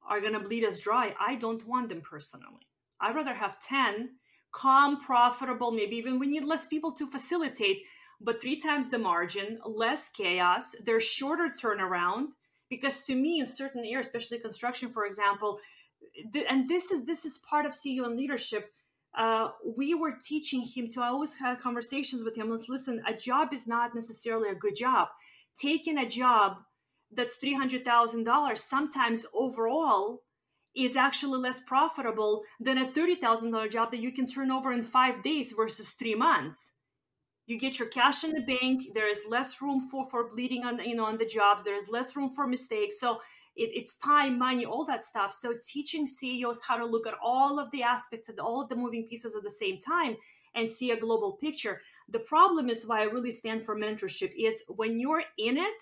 are 0.08 0.22
going 0.22 0.34
to 0.34 0.40
bleed 0.40 0.66
us 0.66 0.80
dry, 0.80 1.16
I 1.20 1.36
don't 1.36 1.66
want 1.68 1.90
them 1.90 2.02
personally. 2.02 2.68
I'd 3.00 3.16
rather 3.16 3.34
have 3.34 3.60
10 3.62 4.10
calm, 4.52 5.00
profitable, 5.00 5.72
maybe 5.72 5.96
even 5.96 6.20
we 6.20 6.28
need 6.28 6.44
less 6.44 6.68
people 6.68 6.92
to 6.94 7.08
facilitate 7.08 7.84
but 8.24 8.42
three 8.42 8.60
times 8.60 8.90
the 8.90 9.00
margin, 9.00 9.60
less 9.66 10.10
chaos. 10.10 10.76
There's 10.84 11.04
shorter 11.04 11.50
turnaround 11.50 12.28
because 12.70 13.02
to 13.04 13.16
me, 13.16 13.40
in 13.40 13.48
certain 13.48 13.84
areas, 13.84 14.08
especially 14.08 14.40
construction, 14.40 14.90
for 14.90 15.06
example, 15.06 15.60
th- 16.32 16.46
and 16.50 16.70
this 16.70 16.92
is 16.92 17.06
this 17.06 17.26
is 17.26 17.40
part 17.40 17.66
of 17.66 17.74
CEO 17.74 18.06
and 18.06 18.18
leadership. 18.18 18.72
Uh, 19.18 19.50
we 19.66 19.94
were 19.94 20.18
teaching 20.24 20.62
him 20.62 20.88
to. 20.90 21.02
I 21.02 21.08
always 21.08 21.38
had 21.38 21.60
conversations 21.60 22.24
with 22.24 22.36
him. 22.36 22.50
Let's 22.50 22.70
listen. 22.70 23.02
A 23.08 23.14
job 23.14 23.54
is 23.54 23.68
not 23.68 23.96
necessarily 23.96 24.50
a 24.50 24.56
good 24.56 24.76
job. 24.76 25.10
Taking 25.58 25.98
a 25.98 26.08
job 26.08 26.58
that's 27.12 27.36
three 27.36 27.56
hundred 27.56 27.84
thousand 27.84 28.24
dollars 28.24 28.64
sometimes 28.64 29.26
overall 29.34 30.22
is 30.74 30.96
actually 30.96 31.40
less 31.40 31.60
profitable 31.60 32.44
than 32.60 32.78
a 32.78 32.90
thirty 32.90 33.16
thousand 33.16 33.52
dollar 33.52 33.68
job 33.68 33.92
that 33.92 34.00
you 34.00 34.14
can 34.14 34.28
turn 34.28 34.52
over 34.52 34.72
in 34.72 34.84
five 34.84 35.24
days 35.24 35.52
versus 35.52 35.90
three 35.90 36.16
months 36.16 36.72
you 37.46 37.60
get 37.60 37.80
your 37.80 37.88
cash 37.88 38.24
in 38.24 38.32
the 38.32 38.42
bank. 38.42 38.90
There 38.94 39.10
is 39.10 39.22
less 39.30 39.62
room 39.62 39.88
for 39.90 40.10
for 40.10 40.30
bleeding 40.30 40.66
on 40.66 40.80
you 40.80 40.96
know 40.96 41.06
on 41.06 41.18
the 41.18 41.26
jobs. 41.26 41.64
There 41.64 41.76
is 41.76 41.90
less 41.90 42.16
room 42.16 42.34
for 42.34 42.48
mistakes. 42.48 43.00
So 43.00 43.22
it, 43.56 43.72
it's 43.74 43.98
time 43.98 44.38
money 44.40 44.66
all 44.66 44.86
that 44.86 45.04
stuff. 45.04 45.34
So 45.34 45.54
teaching 45.68 46.06
ceos 46.06 46.62
how 46.68 46.78
to 46.78 46.86
look 46.86 47.08
at 47.08 47.16
all 47.22 47.60
of 47.60 47.72
the 47.72 47.84
aspects 47.84 48.30
of 48.30 48.40
all 48.40 48.62
of 48.62 48.70
the 48.70 48.76
moving 48.76 49.08
pieces 49.08 49.36
at 49.36 49.44
the 49.44 49.52
same 49.52 49.78
time 49.78 50.16
and 50.56 50.70
see 50.70 50.92
a 50.92 51.00
global 51.00 51.34
picture. 51.34 51.82
The 52.10 52.20
problem 52.20 52.70
is 52.70 52.86
why 52.86 53.02
i 53.02 53.04
really 53.04 53.32
stand 53.32 53.66
for 53.66 53.76
mentorship 53.76 54.32
is 54.38 54.64
when 54.68 55.00
you're 55.00 55.24
in 55.38 55.58
it 55.58 55.74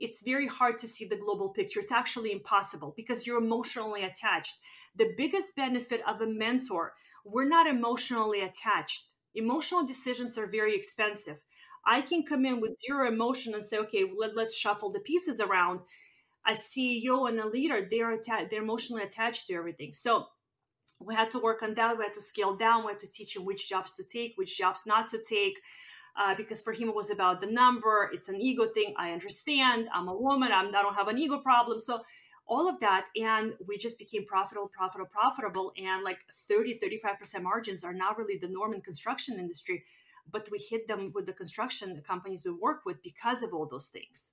it's 0.00 0.22
very 0.22 0.46
hard 0.46 0.78
to 0.78 0.86
see 0.86 1.04
the 1.04 1.16
global 1.16 1.48
picture. 1.48 1.80
It's 1.80 1.90
actually 1.90 2.30
impossible 2.30 2.94
because 2.96 3.26
you're 3.26 3.42
emotionally 3.42 4.04
attached. 4.04 4.58
The 4.94 5.12
biggest 5.16 5.56
benefit 5.56 6.02
of 6.06 6.20
a 6.20 6.26
mentor 6.26 6.92
we're 7.24 7.48
not 7.48 7.66
emotionally 7.66 8.40
attached 8.40 9.08
emotional 9.34 9.84
decisions 9.84 10.38
are 10.38 10.46
very 10.46 10.74
expensive. 10.74 11.38
I 11.86 12.02
can 12.02 12.24
come 12.24 12.44
in 12.44 12.60
with 12.60 12.78
zero 12.84 13.08
emotion 13.08 13.54
and 13.54 13.62
say 13.64 13.78
okay 13.78 14.04
let, 14.16 14.36
us 14.36 14.54
shuffle 14.54 14.92
the 14.92 15.00
pieces 15.00 15.40
around. 15.40 15.80
A 16.46 16.52
ceo 16.52 17.28
and 17.28 17.38
a 17.40 17.46
leader 17.46 17.86
they're 17.90 18.14
atta- 18.14 18.48
they're 18.50 18.62
emotionally 18.62 19.02
attached 19.02 19.46
to 19.48 19.54
everything. 19.54 19.94
So 19.94 20.26
we 21.00 21.14
had 21.14 21.30
to 21.32 21.38
work 21.38 21.62
on 21.62 21.74
that 21.74 21.96
we 21.96 22.04
had 22.04 22.12
to 22.12 22.22
scale 22.22 22.56
down 22.56 22.84
we 22.84 22.92
had 22.92 22.98
to 23.00 23.10
teach 23.10 23.36
him 23.36 23.44
which 23.44 23.68
jobs 23.68 23.92
to 23.92 24.02
take 24.02 24.32
which 24.36 24.56
jobs 24.58 24.82
not 24.86 25.08
to 25.08 25.18
take 25.22 25.60
uh, 26.16 26.34
because 26.34 26.60
for 26.60 26.72
him 26.72 26.88
it 26.88 26.94
was 26.94 27.10
about 27.10 27.40
the 27.40 27.46
number 27.46 28.10
it's 28.12 28.28
an 28.28 28.40
ego 28.40 28.66
thing 28.66 28.94
i 28.96 29.12
understand 29.12 29.88
i'm 29.94 30.08
a 30.08 30.16
woman 30.16 30.50
I'm, 30.52 30.74
i 30.74 30.82
don't 30.82 30.94
have 30.94 31.08
an 31.08 31.18
ego 31.18 31.38
problem. 31.38 31.78
So 31.78 32.00
all 32.48 32.68
of 32.68 32.80
that 32.80 33.06
and 33.14 33.52
we 33.66 33.76
just 33.78 33.98
became 33.98 34.24
profitable 34.24 34.68
profitable 34.68 35.08
profitable 35.10 35.72
and 35.76 36.02
like 36.02 36.18
30 36.48 36.80
35% 36.82 37.42
margins 37.42 37.84
are 37.84 37.92
not 37.92 38.18
really 38.18 38.38
the 38.38 38.48
norm 38.48 38.74
in 38.74 38.80
construction 38.80 39.38
industry 39.38 39.84
but 40.30 40.48
we 40.50 40.58
hit 40.58 40.88
them 40.88 41.12
with 41.14 41.26
the 41.26 41.32
construction 41.32 42.02
companies 42.06 42.42
we 42.44 42.50
work 42.50 42.80
with 42.84 43.02
because 43.02 43.42
of 43.42 43.52
all 43.52 43.66
those 43.66 43.86
things 43.86 44.32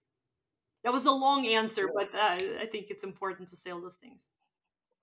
that 0.83 0.93
was 0.93 1.05
a 1.05 1.11
long 1.11 1.45
answer 1.45 1.89
but 1.93 2.13
uh, 2.15 2.37
i 2.61 2.67
think 2.71 2.87
it's 2.89 3.03
important 3.03 3.47
to 3.49 3.55
say 3.55 3.69
all 3.71 3.81
those 3.81 3.95
things 3.95 4.29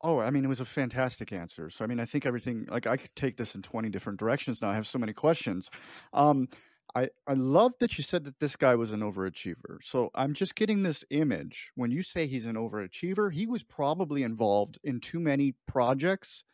Oh, 0.04 0.18
I 0.18 0.30
mean, 0.30 0.44
it 0.44 0.48
was 0.48 0.60
a 0.60 0.64
fantastic 0.64 1.32
answer. 1.32 1.70
So, 1.70 1.84
I 1.84 1.86
mean, 1.86 2.00
I 2.00 2.04
think 2.06 2.26
everything, 2.26 2.66
like, 2.68 2.88
I 2.88 2.96
could 2.96 3.14
take 3.14 3.36
this 3.36 3.54
in 3.54 3.62
20 3.62 3.88
different 3.88 4.18
directions 4.18 4.60
now. 4.60 4.68
I 4.68 4.74
have 4.74 4.86
so 4.86 4.98
many 4.98 5.12
questions. 5.12 5.70
Um, 6.12 6.48
I, 6.94 7.08
I 7.26 7.32
love 7.34 7.72
that 7.80 7.96
you 7.96 8.04
said 8.04 8.24
that 8.24 8.38
this 8.38 8.56
guy 8.56 8.74
was 8.74 8.90
an 8.90 9.00
overachiever. 9.00 9.78
So 9.82 10.10
I'm 10.14 10.34
just 10.34 10.54
getting 10.54 10.82
this 10.82 11.04
image. 11.10 11.70
When 11.74 11.90
you 11.90 12.02
say 12.02 12.26
he's 12.26 12.44
an 12.44 12.56
overachiever, 12.56 13.32
he 13.32 13.46
was 13.46 13.62
probably 13.62 14.22
involved 14.22 14.78
in 14.84 15.00
too 15.00 15.18
many 15.18 15.54
projects 15.66 16.44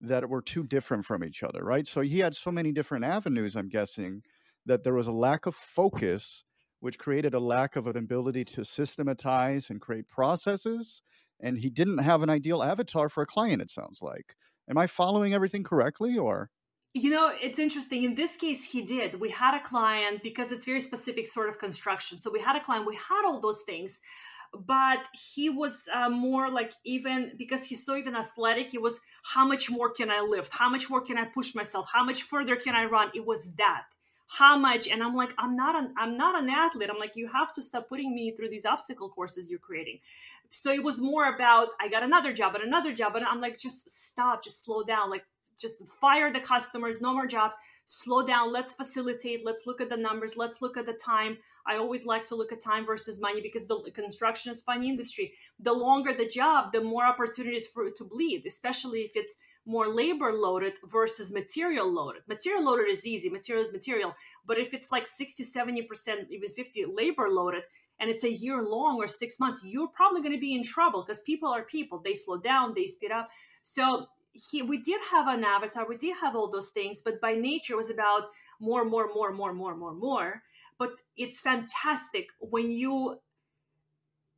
that 0.00 0.28
were 0.28 0.42
too 0.42 0.64
different 0.64 1.04
from 1.04 1.24
each 1.24 1.42
other, 1.42 1.64
right? 1.64 1.86
So 1.86 2.02
he 2.02 2.20
had 2.20 2.34
so 2.36 2.52
many 2.52 2.72
different 2.72 3.04
avenues, 3.04 3.56
I'm 3.56 3.68
guessing, 3.68 4.22
that 4.66 4.84
there 4.84 4.94
was 4.94 5.06
a 5.06 5.12
lack 5.12 5.46
of 5.46 5.54
focus, 5.54 6.44
which 6.80 6.98
created 6.98 7.34
a 7.34 7.40
lack 7.40 7.76
of 7.76 7.86
an 7.86 7.96
ability 7.96 8.44
to 8.46 8.64
systematize 8.64 9.70
and 9.70 9.80
create 9.80 10.08
processes. 10.08 11.02
And 11.40 11.58
he 11.58 11.70
didn't 11.70 11.98
have 11.98 12.22
an 12.22 12.30
ideal 12.30 12.62
avatar 12.62 13.08
for 13.08 13.22
a 13.22 13.26
client, 13.26 13.62
it 13.62 13.70
sounds 13.70 14.00
like. 14.02 14.36
Am 14.68 14.78
I 14.78 14.86
following 14.86 15.34
everything 15.34 15.62
correctly 15.64 16.18
or? 16.18 16.50
You 16.96 17.10
know, 17.10 17.32
it's 17.42 17.58
interesting. 17.58 18.04
In 18.04 18.14
this 18.14 18.36
case, 18.36 18.64
he 18.70 18.80
did. 18.80 19.20
We 19.20 19.30
had 19.30 19.56
a 19.56 19.60
client 19.60 20.22
because 20.22 20.52
it's 20.52 20.64
very 20.64 20.80
specific 20.80 21.26
sort 21.26 21.48
of 21.48 21.58
construction. 21.58 22.20
So 22.20 22.30
we 22.30 22.40
had 22.40 22.54
a 22.54 22.60
client, 22.60 22.86
we 22.86 22.94
had 22.94 23.24
all 23.26 23.40
those 23.40 23.62
things, 23.62 24.00
but 24.56 25.08
he 25.12 25.50
was 25.50 25.88
uh, 25.92 26.08
more 26.08 26.48
like 26.52 26.72
even 26.84 27.32
because 27.36 27.64
he's 27.66 27.84
so 27.84 27.96
even 27.96 28.14
athletic, 28.14 28.74
it 28.74 28.80
was 28.80 29.00
how 29.24 29.44
much 29.44 29.68
more 29.68 29.90
can 29.90 30.08
I 30.08 30.20
lift? 30.20 30.52
How 30.54 30.70
much 30.70 30.88
more 30.88 31.00
can 31.00 31.18
I 31.18 31.24
push 31.24 31.52
myself? 31.52 31.88
How 31.92 32.04
much 32.04 32.22
further 32.22 32.54
can 32.54 32.76
I 32.76 32.84
run? 32.84 33.10
It 33.12 33.26
was 33.26 33.52
that. 33.54 33.86
How 34.28 34.56
much? 34.56 34.86
And 34.86 35.02
I'm 35.02 35.16
like, 35.16 35.34
I'm 35.36 35.56
not 35.56 35.74
an 35.74 35.94
I'm 35.98 36.16
not 36.16 36.40
an 36.40 36.48
athlete. 36.48 36.90
I'm 36.90 37.00
like, 37.00 37.16
you 37.16 37.26
have 37.26 37.52
to 37.54 37.62
stop 37.62 37.88
putting 37.88 38.14
me 38.14 38.30
through 38.36 38.50
these 38.50 38.64
obstacle 38.64 39.08
courses 39.08 39.50
you're 39.50 39.58
creating. 39.58 39.98
So 40.50 40.70
it 40.70 40.84
was 40.84 41.00
more 41.00 41.34
about 41.34 41.70
I 41.80 41.88
got 41.88 42.04
another 42.04 42.32
job 42.32 42.54
and 42.54 42.62
another 42.62 42.94
job, 42.94 43.16
and 43.16 43.24
I'm 43.24 43.40
like, 43.40 43.58
just 43.58 43.90
stop, 43.90 44.44
just 44.44 44.64
slow 44.64 44.84
down. 44.84 45.10
Like 45.10 45.24
just 45.58 45.86
fire 46.00 46.32
the 46.32 46.40
customers, 46.40 47.00
no 47.00 47.12
more 47.12 47.26
jobs, 47.26 47.56
slow 47.86 48.26
down, 48.26 48.52
let's 48.52 48.72
facilitate, 48.72 49.44
let's 49.44 49.66
look 49.66 49.80
at 49.80 49.90
the 49.90 49.96
numbers, 49.96 50.36
let's 50.36 50.62
look 50.62 50.76
at 50.76 50.86
the 50.86 50.94
time. 50.94 51.36
I 51.66 51.76
always 51.76 52.06
like 52.06 52.26
to 52.28 52.34
look 52.34 52.52
at 52.52 52.60
time 52.60 52.84
versus 52.84 53.20
money 53.20 53.40
because 53.40 53.66
the 53.66 53.90
construction 53.94 54.52
is 54.52 54.62
fun 54.62 54.84
industry. 54.84 55.32
The 55.60 55.72
longer 55.72 56.12
the 56.14 56.28
job, 56.28 56.72
the 56.72 56.80
more 56.80 57.04
opportunities 57.04 57.66
for 57.66 57.86
it 57.86 57.96
to 57.96 58.04
bleed, 58.04 58.44
especially 58.46 59.00
if 59.00 59.12
it's 59.14 59.36
more 59.66 59.88
labor 59.88 60.32
loaded 60.32 60.74
versus 60.84 61.32
material 61.32 61.90
loaded. 61.90 62.22
Material 62.28 62.64
loaded 62.64 62.90
is 62.90 63.06
easy, 63.06 63.30
material 63.30 63.64
is 63.64 63.72
material. 63.72 64.14
But 64.46 64.58
if 64.58 64.74
it's 64.74 64.92
like 64.92 65.06
60, 65.06 65.44
70%, 65.44 66.28
even 66.30 66.50
50 66.50 66.84
labor 66.92 67.28
loaded, 67.30 67.64
and 68.00 68.10
it's 68.10 68.24
a 68.24 68.32
year 68.32 68.62
long 68.62 68.96
or 68.96 69.06
six 69.06 69.38
months, 69.38 69.62
you're 69.64 69.88
probably 69.88 70.20
going 70.20 70.34
to 70.34 70.40
be 70.40 70.54
in 70.54 70.64
trouble 70.64 71.02
because 71.02 71.22
people 71.22 71.48
are 71.48 71.62
people. 71.62 72.00
They 72.04 72.14
slow 72.14 72.38
down, 72.38 72.74
they 72.74 72.86
speed 72.86 73.12
up. 73.12 73.28
So 73.62 74.08
he 74.50 74.62
we 74.62 74.78
did 74.78 75.00
have 75.10 75.28
an 75.28 75.44
avatar 75.44 75.86
we 75.88 75.96
did 75.96 76.16
have 76.20 76.34
all 76.34 76.50
those 76.50 76.68
things 76.68 77.00
but 77.00 77.20
by 77.20 77.34
nature 77.34 77.74
it 77.74 77.76
was 77.76 77.90
about 77.90 78.24
more 78.60 78.84
more 78.84 79.08
more 79.14 79.32
more 79.32 79.52
more 79.52 79.74
more 79.74 79.94
more. 79.94 80.42
But 80.78 81.00
it's 81.16 81.40
fantastic 81.40 82.28
when 82.40 82.70
you 82.70 83.20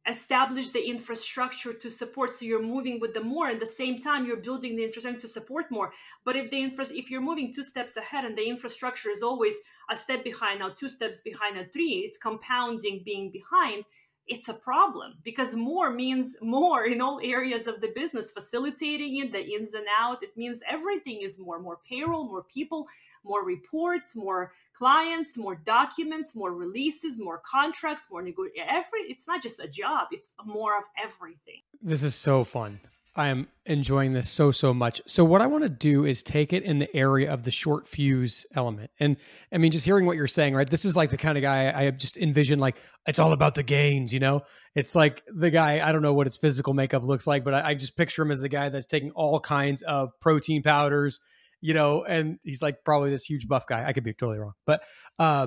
establish 0.09 0.69
the 0.69 0.89
infrastructure 0.89 1.73
to 1.73 1.91
support 1.91 2.31
so 2.31 2.45
you're 2.45 2.63
moving 2.63 3.01
with 3.01 3.13
the 3.13 3.21
more 3.21 3.49
and 3.49 3.61
the 3.61 3.67
same 3.67 3.99
time 3.99 4.25
you're 4.25 4.37
building 4.37 4.77
the 4.77 4.85
infrastructure 4.85 5.21
to 5.21 5.29
support 5.29 5.71
more. 5.71 5.93
But 6.25 6.37
if 6.37 6.51
the 6.51 6.63
infra 6.63 6.87
if 6.91 7.11
you're 7.11 7.21
moving 7.21 7.53
two 7.53 7.65
steps 7.65 7.97
ahead 7.97 8.25
and 8.25 8.37
the 8.37 8.49
infrastructure 8.49 9.11
is 9.11 9.23
always 9.23 9.57
a 9.91 9.97
step 9.97 10.23
behind 10.23 10.61
now 10.61 10.71
two 10.71 10.89
steps 10.89 11.21
behind 11.23 11.57
and 11.57 11.73
three 11.73 12.05
it's 12.07 12.19
compounding 12.19 13.03
being 13.05 13.31
behind 13.31 13.85
it's 14.29 14.49
a 14.49 14.55
problem 14.55 15.15
because 15.25 15.55
more 15.55 15.93
means 15.93 16.37
more 16.41 16.85
in 16.85 17.01
all 17.01 17.21
areas 17.23 17.67
of 17.67 17.81
the 17.81 17.93
business 17.95 18.31
facilitating 18.31 19.17
it 19.19 19.33
the 19.33 19.45
ins 19.45 19.75
and 19.75 19.87
out 19.99 20.23
it 20.23 20.37
means 20.37 20.61
everything 20.69 21.23
is 21.23 21.39
more 21.39 21.59
more 21.59 21.79
payroll 21.89 22.25
more 22.27 22.43
people 22.43 22.87
more 23.25 23.45
reports 23.45 24.17
more 24.17 24.53
clients 24.75 25.37
more 25.37 25.55
documents 25.55 26.35
more 26.35 26.53
releases 26.53 27.19
more 27.19 27.41
contracts 27.45 28.09
more 28.11 28.23
nego- 28.23 28.45
every 28.69 29.01
it's 29.03 29.27
not 29.27 29.43
just 29.43 29.61
a 29.61 29.69
job 29.69 30.09
it's 30.11 30.33
more 30.45 30.77
of 30.77 30.85
everything. 31.03 31.63
This 31.83 32.03
is 32.03 32.15
so 32.15 32.45
fun 32.45 32.81
I 33.17 33.29
am 33.29 33.49
enjoying 33.65 34.13
this 34.13 34.29
so 34.29 34.51
so 34.51 34.75
much. 34.75 35.01
So 35.07 35.25
what 35.25 35.41
I 35.41 35.47
want 35.47 35.65
to 35.65 35.71
do 35.71 36.05
is 36.05 36.23
take 36.23 36.53
it 36.53 36.63
in 36.63 36.79
the 36.79 36.95
area 36.95 37.33
of 37.33 37.43
the 37.43 37.51
short 37.51 37.89
fuse 37.89 38.45
element. 38.55 38.91
And 39.01 39.17
I 39.53 39.59
mean 39.59 39.73
just 39.73 39.87
hearing 39.87 40.05
what 40.05 40.17
you're 40.17 40.27
saying, 40.27 40.55
right? 40.55 40.69
This 40.69 40.85
is 40.85 40.97
like 40.97 41.11
the 41.11 41.17
kind 41.17 41.39
of 41.39 41.43
guy 41.43 41.73
I 41.75 41.91
just 41.91 42.19
envision 42.19 42.59
like 42.59 42.77
it's 43.07 43.19
all 43.19 43.33
about 43.33 43.55
the 43.55 43.63
gains, 43.63 44.13
you 44.13 44.21
know? 44.21 44.43
It's 44.75 44.95
like 44.95 45.23
the 45.35 45.51
guy, 45.51 45.87
I 45.87 45.93
don't 45.93 46.03
know 46.03 46.13
what 46.13 46.27
his 46.27 46.37
physical 46.37 46.75
makeup 46.75 47.03
looks 47.03 47.27
like, 47.27 47.43
but 47.43 47.55
I, 47.55 47.71
I 47.71 47.75
just 47.75 47.97
picture 47.97 48.23
him 48.23 48.31
as 48.31 48.43
the 48.43 48.51
guy 48.51 48.69
that's 48.69 48.87
taking 48.87 49.11
all 49.13 49.41
kinds 49.41 49.81
of 49.83 50.11
protein 50.21 50.63
powders, 50.63 51.19
you 51.63 51.73
know, 51.73 52.05
and 52.05 52.39
he's 52.43 52.61
like 52.61 52.85
probably 52.85 53.09
this 53.09 53.25
huge 53.25 53.49
buff 53.49 53.67
guy. 53.67 53.87
I 53.87 53.95
could 53.95 54.05
be 54.05 54.13
totally 54.13 54.39
wrong. 54.39 54.53
But 54.67 54.83
uh, 55.19 55.47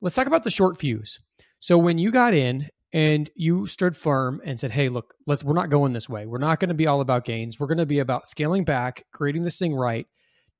let's 0.00 0.14
talk 0.14 0.28
about 0.28 0.44
the 0.44 0.50
short 0.50 0.78
fuse. 0.78 1.18
So 1.58 1.76
when 1.76 1.98
you 1.98 2.12
got 2.12 2.34
in 2.34 2.68
and 2.94 3.28
you 3.34 3.66
stood 3.66 3.96
firm 3.96 4.40
and 4.44 4.58
said, 4.58 4.70
"Hey, 4.70 4.88
look, 4.88 5.14
let's 5.26 5.42
we're 5.42 5.52
not 5.52 5.68
going 5.68 5.92
this 5.92 6.08
way. 6.08 6.26
We're 6.26 6.38
not 6.38 6.60
going 6.60 6.68
to 6.68 6.74
be 6.74 6.86
all 6.86 7.00
about 7.00 7.24
gains. 7.24 7.58
We're 7.58 7.66
going 7.66 7.78
to 7.78 7.86
be 7.86 7.98
about 7.98 8.28
scaling 8.28 8.64
back, 8.64 9.04
creating 9.12 9.42
this 9.42 9.58
thing 9.58 9.74
right." 9.74 10.06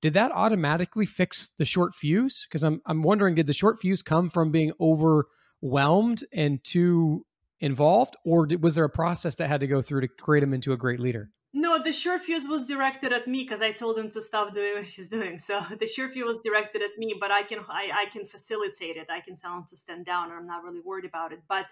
Did 0.03 0.15
that 0.15 0.33
automatically 0.33 1.07
fix 1.07 1.53
the 1.57 1.65
short 1.65 1.95
fuse? 1.95 2.45
Because 2.47 2.65
I'm 2.65 2.83
I'm 2.87 3.03
wondering, 3.03 3.37
did 3.37 3.47
the 3.47 3.55
short 3.55 3.81
fuse 3.81 4.03
come 4.03 4.29
from 4.29 4.51
being 4.51 4.73
overwhelmed 4.81 6.25
and 6.33 6.63
too 6.65 7.25
involved, 7.61 8.17
or 8.25 8.47
did, 8.47 8.63
was 8.65 8.75
there 8.75 8.85
a 8.85 8.91
process 8.91 9.37
that 9.37 9.47
had 9.47 9.61
to 9.61 9.69
go 9.69 9.81
through 9.81 10.01
to 10.01 10.09
create 10.09 10.43
him 10.43 10.53
into 10.53 10.73
a 10.73 10.77
great 10.77 10.99
leader? 10.99 11.31
No, 11.57 11.81
the 11.81 11.93
short 11.93 12.23
fuse 12.23 12.49
was 12.49 12.67
directed 12.67 13.13
at 13.13 13.29
me 13.29 13.45
because 13.45 13.63
I 13.63 13.71
told 13.71 13.97
him 13.97 14.11
to 14.11 14.21
stop 14.21 14.53
doing 14.53 14.75
what 14.75 14.85
he's 14.85 15.07
doing. 15.07 15.39
So 15.39 15.61
the 15.81 15.87
short 15.87 16.13
fuse 16.13 16.27
was 16.27 16.39
directed 16.45 16.83
at 16.83 16.99
me, 16.99 17.15
but 17.19 17.31
I 17.31 17.45
can 17.45 17.61
I, 17.69 17.91
I 17.95 18.07
can 18.11 18.27
facilitate 18.27 18.97
it. 18.97 19.07
I 19.09 19.21
can 19.21 19.37
tell 19.37 19.57
him 19.57 19.65
to 19.69 19.77
stand 19.77 20.05
down, 20.05 20.31
and 20.31 20.39
I'm 20.41 20.49
not 20.49 20.65
really 20.65 20.81
worried 20.81 21.05
about 21.05 21.33
it. 21.33 21.43
But 21.49 21.67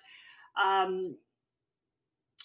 um, 0.60 1.16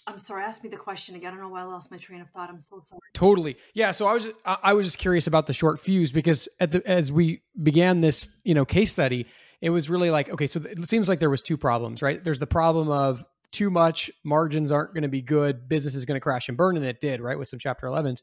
I'm 0.06 0.18
sorry. 0.18 0.44
Ask 0.44 0.64
me 0.64 0.70
the 0.70 0.76
question 0.76 1.16
again. 1.16 1.28
I 1.28 1.30
don't 1.32 1.42
know 1.42 1.50
why 1.50 1.60
I 1.60 1.64
lost 1.64 1.90
my 1.90 1.98
train 1.98 2.20
of 2.20 2.30
thought. 2.30 2.48
I'm 2.48 2.60
so 2.60 2.80
sorry. 2.82 3.00
Totally. 3.12 3.56
Yeah. 3.74 3.90
So 3.90 4.06
I 4.06 4.14
was 4.14 4.28
I 4.44 4.72
was 4.72 4.86
just 4.86 4.98
curious 4.98 5.26
about 5.26 5.46
the 5.46 5.52
short 5.52 5.80
fuse 5.80 6.12
because 6.12 6.48
the 6.58 6.82
as 6.86 7.12
we 7.12 7.42
began 7.62 8.00
this 8.00 8.28
you 8.42 8.54
know 8.54 8.64
case 8.64 8.90
study, 8.90 9.26
it 9.60 9.70
was 9.70 9.90
really 9.90 10.10
like 10.10 10.30
okay. 10.30 10.46
So 10.46 10.60
it 10.60 10.88
seems 10.88 11.08
like 11.08 11.18
there 11.18 11.28
was 11.28 11.42
two 11.42 11.58
problems, 11.58 12.00
right? 12.00 12.22
There's 12.24 12.38
the 12.40 12.46
problem 12.46 12.88
of 12.88 13.22
too 13.52 13.70
much 13.70 14.10
margins 14.24 14.72
aren't 14.72 14.94
going 14.94 15.02
to 15.02 15.08
be 15.08 15.22
good. 15.22 15.68
Business 15.68 15.94
is 15.94 16.04
going 16.04 16.16
to 16.16 16.20
crash 16.20 16.48
and 16.48 16.56
burn, 16.56 16.76
and 16.76 16.86
it 16.86 17.00
did, 17.00 17.20
right, 17.20 17.38
with 17.38 17.48
some 17.48 17.58
Chapter 17.58 17.86
11s. 17.86 18.22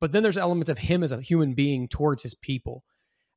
But 0.00 0.12
then 0.12 0.22
there's 0.22 0.38
elements 0.38 0.70
of 0.70 0.78
him 0.78 1.02
as 1.02 1.12
a 1.12 1.20
human 1.20 1.54
being 1.54 1.88
towards 1.88 2.22
his 2.22 2.34
people. 2.34 2.84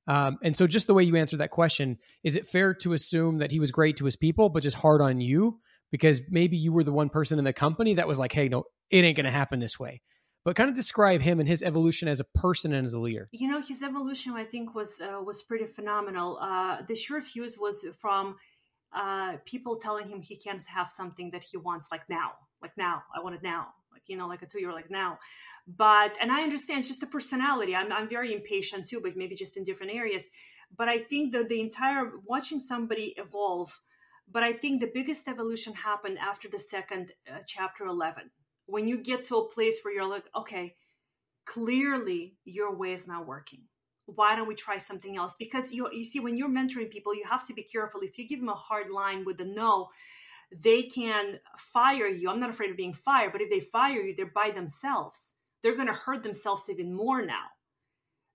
Um, 0.08 0.38
and 0.42 0.56
so, 0.56 0.68
just 0.68 0.88
the 0.88 0.94
way 0.94 1.04
you 1.04 1.16
answered 1.16 1.40
that 1.40 1.52
question, 1.52 1.98
is 2.24 2.36
it 2.36 2.48
fair 2.48 2.74
to 2.76 2.94
assume 2.94 3.40
that 3.40 3.52
he 3.52 3.60
was 3.60 3.72
great 3.72 3.98
to 3.98 4.06
his 4.06 4.16
people, 4.16 4.50
but 4.50 4.64
just 4.64 4.78
hard 4.78 5.02
on 5.02 5.20
you? 5.20 5.60
Because 5.92 6.22
maybe 6.30 6.58
you 6.58 6.72
were 6.72 6.84
the 6.84 6.92
one 6.92 7.10
person 7.10 7.40
in 7.40 7.46
the 7.46 7.54
company 7.54 7.94
that 7.96 8.08
was 8.08 8.20
like, 8.20 8.32
hey, 8.32 8.50
no, 8.50 8.66
it 8.90 9.04
ain't 9.04 9.16
going 9.16 9.26
to 9.26 9.32
happen 9.32 9.60
this 9.60 9.80
way. 9.80 10.02
But 10.46 10.56
kind 10.56 10.70
of 10.70 10.76
describe 10.76 11.22
him 11.22 11.40
and 11.42 11.48
his 11.48 11.62
evolution 11.62 12.08
as 12.08 12.22
a 12.22 12.24
person 12.24 12.72
and 12.74 12.86
as 12.86 12.94
a 12.94 13.00
leader. 13.00 13.28
You 13.32 13.50
know, 13.50 13.62
his 13.62 13.84
evolution, 13.84 14.34
I 14.34 14.46
think, 14.46 14.74
was 14.74 15.02
uh, 15.02 15.22
was 15.22 15.44
pretty 15.44 15.66
phenomenal. 15.66 16.38
Uh, 16.40 16.84
the 16.88 16.96
sure 16.96 17.22
fuse 17.22 17.58
was 17.60 17.86
from 18.00 18.38
uh, 18.94 19.38
people 19.46 19.76
telling 19.76 20.08
him 20.08 20.22
he 20.22 20.38
can't 20.38 20.64
have 20.64 20.90
something 20.90 21.32
that 21.32 21.44
he 21.44 21.58
wants, 21.58 21.88
like 21.92 22.08
now, 22.10 22.32
like 22.62 22.72
now, 22.78 23.04
I 23.14 23.22
want 23.22 23.36
it 23.36 23.44
now, 23.44 23.68
like 23.92 24.04
you 24.08 24.16
know, 24.16 24.28
like 24.28 24.42
a 24.42 24.46
two 24.46 24.62
year, 24.62 24.72
like 24.72 24.90
now. 24.90 25.20
But 25.68 26.16
and 26.22 26.32
I 26.32 26.44
understand 26.44 26.80
it's 26.80 26.88
just 26.88 27.04
a 27.04 27.08
personality. 27.08 27.76
I'm 27.76 27.92
I'm 27.92 28.08
very 28.08 28.34
impatient 28.34 28.88
too, 28.88 29.02
but 29.04 29.18
maybe 29.18 29.36
just 29.36 29.58
in 29.58 29.66
different 29.66 29.94
areas. 29.94 30.30
But 30.76 30.88
I 30.88 31.00
think 31.00 31.34
that 31.34 31.50
the 31.50 31.60
entire 31.60 32.12
watching 32.26 32.60
somebody 32.60 33.14
evolve 33.18 33.82
but 34.30 34.44
I 34.44 34.54
think 34.54 34.82
the 34.82 34.92
biggest 34.94 35.28
evolution 35.28 35.74
happened 35.74 36.18
after 36.20 36.48
the 36.50 36.60
second 36.60 37.14
uh, 37.32 37.40
chapter 37.46 37.86
11. 37.86 38.30
When 38.66 38.88
you 38.88 39.02
get 39.02 39.26
to 39.26 39.38
a 39.38 39.50
place 39.50 39.80
where 39.82 39.94
you're 39.94 40.10
like, 40.10 40.26
okay, 40.36 40.76
clearly 41.46 42.36
your 42.44 42.76
way 42.76 42.92
is 42.92 43.08
not 43.08 43.26
working. 43.26 43.62
Why 44.06 44.36
don't 44.36 44.48
we 44.48 44.56
try 44.56 44.78
something 44.78 45.18
else? 45.18 45.36
Because 45.38 45.72
you 45.72 45.90
you 45.92 46.06
see 46.06 46.20
when 46.20 46.38
you're 46.38 46.50
mentoring 46.50 46.90
people 46.90 47.16
you 47.16 47.26
have 47.30 47.46
to 47.48 47.54
be 47.54 47.64
careful. 47.64 48.02
If 48.02 48.18
you 48.18 48.28
give 48.28 48.40
them 48.40 48.50
a 48.50 48.54
hard 48.54 48.90
line 48.90 49.26
with 49.26 49.40
a 49.42 49.46
no 49.46 49.90
they 50.64 50.84
can 50.84 51.40
fire 51.58 52.08
you. 52.08 52.30
I'm 52.30 52.40
not 52.40 52.50
afraid 52.50 52.72
of 52.72 52.78
being 52.78 52.94
fired 52.94 53.32
but 53.34 53.42
if 53.42 53.50
they 53.50 53.60
fire 53.60 54.02
you 54.02 54.16
they're 54.16 54.26
by 54.26 54.52
themselves. 54.52 55.34
They're 55.62 55.76
going 55.76 55.88
to 55.88 55.94
hurt 55.94 56.24
themselves 56.24 56.70
even 56.70 56.94
more 56.94 57.26
now 57.26 57.48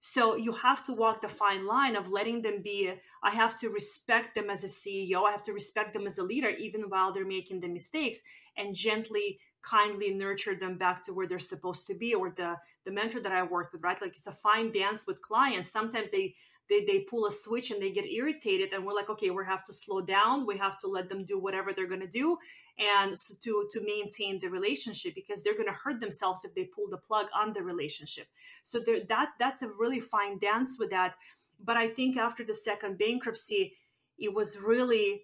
so 0.05 0.37
you 0.37 0.53
have 0.53 0.85
to 0.85 0.93
walk 0.93 1.23
the 1.23 1.29
fine 1.29 1.65
line 1.67 1.97
of 1.97 2.11
letting 2.11 2.43
them 2.43 2.61
be 2.61 2.93
i 3.23 3.31
have 3.31 3.59
to 3.59 3.71
respect 3.71 4.35
them 4.35 4.51
as 4.51 4.65
a 4.65 4.67
ceo 4.67 5.25
i 5.27 5.31
have 5.31 5.45
to 5.45 5.53
respect 5.53 5.95
them 5.95 6.07
as 6.07 6.19
a 6.19 6.23
leader 6.23 6.51
even 6.51 6.83
while 6.83 7.13
they're 7.13 7.25
making 7.25 7.61
the 7.61 7.69
mistakes 7.69 8.21
and 8.57 8.75
gently 8.75 9.39
kindly 9.63 10.13
nurture 10.13 10.55
them 10.55 10.77
back 10.77 11.03
to 11.05 11.13
where 11.13 11.27
they're 11.27 11.39
supposed 11.39 11.87
to 11.87 11.95
be 11.95 12.15
or 12.15 12.31
the 12.31 12.57
the 12.85 12.91
mentor 12.91 13.21
that 13.21 13.33
i 13.33 13.43
work 13.43 13.73
with 13.73 13.83
right? 13.83 14.01
Like 14.01 14.17
it's 14.17 14.27
a 14.27 14.33
fine 14.33 14.73
dance 14.73 15.07
with 15.07 15.23
clients. 15.23 15.71
Sometimes 15.71 16.11
they 16.11 16.35
they, 16.69 16.85
they 16.85 17.01
pull 17.01 17.27
a 17.27 17.31
switch 17.31 17.71
and 17.71 17.83
they 17.83 17.91
get 17.91 18.07
irritated 18.07 18.73
and 18.73 18.85
we're 18.85 18.95
like 18.95 19.11
okay 19.11 19.31
we 19.31 19.45
have 19.45 19.65
to 19.67 19.73
slow 19.73 20.01
down. 20.01 20.47
We 20.47 20.59
have 20.59 20.79
to 20.81 20.89
let 20.89 21.09
them 21.09 21.25
do 21.25 21.39
whatever 21.39 21.73
they're 21.73 21.87
to 21.87 22.07
do 22.07 22.39
and 22.79 23.17
to 23.43 23.69
to 23.71 23.81
maintain 23.85 24.39
the 24.41 24.49
relationship 24.49 25.15
because 25.15 25.43
they're 25.43 25.57
going 25.57 25.67
to 25.67 25.73
hurt 25.73 26.01
themselves 26.01 26.45
if 26.45 26.55
they 26.55 26.65
pull 26.65 26.89
the 26.89 26.97
plug 26.97 27.27
on 27.35 27.53
the 27.53 27.63
relationship 27.63 28.27
so 28.63 28.81
that 28.81 29.29
that's 29.39 29.63
a 29.63 29.69
really 29.79 30.01
fine 30.01 30.39
dance 30.39 30.77
with 30.79 30.91
that 30.91 31.15
but 31.63 31.77
i 31.77 31.89
think 31.89 32.17
after 32.17 32.45
the 32.45 32.55
second 32.55 32.99
bankruptcy 32.99 33.75
it 34.19 34.33
was 34.33 34.59
really 34.59 35.23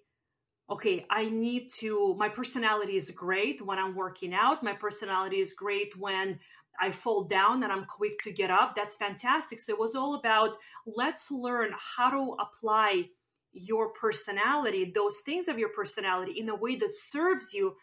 okay, 0.71 1.05
I 1.09 1.29
need 1.29 1.71
to, 1.79 2.13
my 2.15 2.29
personality 2.29 2.95
is 2.95 3.09
great 3.11 3.59
when 3.65 3.79
I'm 3.79 3.95
working 3.95 4.33
out. 4.33 4.61
My 4.61 4.73
personality 4.73 5.39
is 5.39 5.53
great 5.53 5.97
when 5.97 6.39
I 6.79 6.91
fall 6.91 7.23
down 7.23 7.63
and 7.63 7.71
I'm 7.71 7.85
quick 7.85 8.19
to 8.23 8.31
get 8.31 8.51
up. 8.51 8.75
That's 8.75 8.95
fantastic. 8.95 9.59
So 9.59 9.73
it 9.73 9.79
was 9.79 9.95
all 9.95 10.15
about 10.15 10.51
let's 10.85 11.31
learn 11.31 11.73
how 11.77 12.09
to 12.11 12.37
apply 12.39 13.09
your 13.53 13.89
personality, 13.93 14.91
those 14.93 15.17
things 15.25 15.47
of 15.47 15.57
your 15.57 15.69
personality, 15.69 16.33
in 16.37 16.49
a 16.49 16.55
way 16.55 16.75
that 16.75 16.91
serves 17.09 17.53
you 17.53 17.75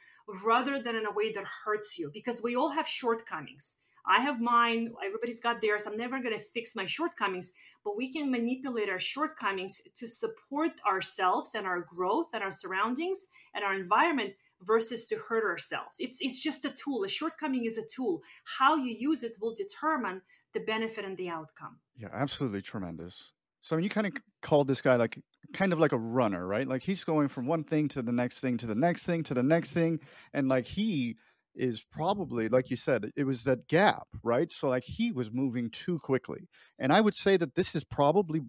rather 0.44 0.82
than 0.82 0.96
in 0.96 1.06
a 1.06 1.12
way 1.12 1.32
that 1.32 1.44
hurts 1.64 1.98
you, 1.98 2.10
because 2.12 2.42
we 2.42 2.56
all 2.56 2.70
have 2.70 2.86
shortcomings. 2.86 3.76
I 4.08 4.20
have 4.20 4.40
mine, 4.40 4.92
everybody's 5.04 5.40
got 5.40 5.60
theirs. 5.60 5.82
I'm 5.86 5.96
never 5.96 6.20
going 6.20 6.38
to 6.38 6.44
fix 6.54 6.76
my 6.76 6.86
shortcomings, 6.86 7.52
but 7.84 7.96
we 7.96 8.12
can 8.12 8.30
manipulate 8.30 8.88
our 8.88 9.00
shortcomings 9.00 9.82
to 9.96 10.06
support 10.06 10.72
ourselves 10.88 11.50
and 11.54 11.66
our 11.66 11.80
growth 11.80 12.28
and 12.32 12.42
our 12.42 12.52
surroundings 12.52 13.26
and 13.52 13.64
our 13.64 13.74
environment 13.74 14.34
versus 14.62 15.06
to 15.06 15.16
hurt 15.28 15.44
ourselves. 15.44 15.96
It's 15.98 16.18
it's 16.20 16.38
just 16.38 16.64
a 16.64 16.70
tool. 16.70 17.04
A 17.04 17.08
shortcoming 17.08 17.64
is 17.64 17.76
a 17.76 17.84
tool. 17.84 18.22
How 18.58 18.76
you 18.76 18.94
use 18.96 19.22
it 19.22 19.36
will 19.40 19.54
determine 19.54 20.22
the 20.54 20.60
benefit 20.60 21.04
and 21.04 21.16
the 21.16 21.28
outcome. 21.28 21.80
Yeah, 21.96 22.08
absolutely 22.12 22.62
tremendous. 22.62 23.32
So 23.66 23.76
you 23.78 23.88
kind 23.88 24.06
of 24.06 24.12
called 24.42 24.68
this 24.68 24.80
guy 24.80 24.94
like 24.94 25.18
kind 25.52 25.72
of 25.72 25.80
like 25.80 25.90
a 25.90 25.98
runner, 25.98 26.46
right? 26.46 26.68
Like 26.68 26.82
he's 26.84 27.02
going 27.02 27.26
from 27.26 27.48
one 27.48 27.64
thing 27.64 27.88
to 27.88 28.02
the 28.02 28.12
next 28.12 28.38
thing 28.38 28.56
to 28.58 28.66
the 28.66 28.76
next 28.76 29.04
thing 29.06 29.24
to 29.24 29.34
the 29.34 29.42
next 29.42 29.72
thing 29.72 29.98
and 30.32 30.48
like 30.48 30.66
he 30.66 31.16
is 31.56 31.82
probably 31.90 32.48
like 32.48 32.70
you 32.70 32.76
said 32.76 33.10
it 33.16 33.24
was 33.24 33.42
that 33.42 33.66
gap 33.66 34.06
right? 34.22 34.52
So 34.52 34.68
like 34.68 34.84
he 34.84 35.10
was 35.10 35.32
moving 35.32 35.68
too 35.70 35.98
quickly 35.98 36.48
and 36.78 36.92
i 36.92 37.00
would 37.00 37.16
say 37.16 37.36
that 37.38 37.56
this 37.56 37.74
is 37.74 37.82
probably 37.82 38.40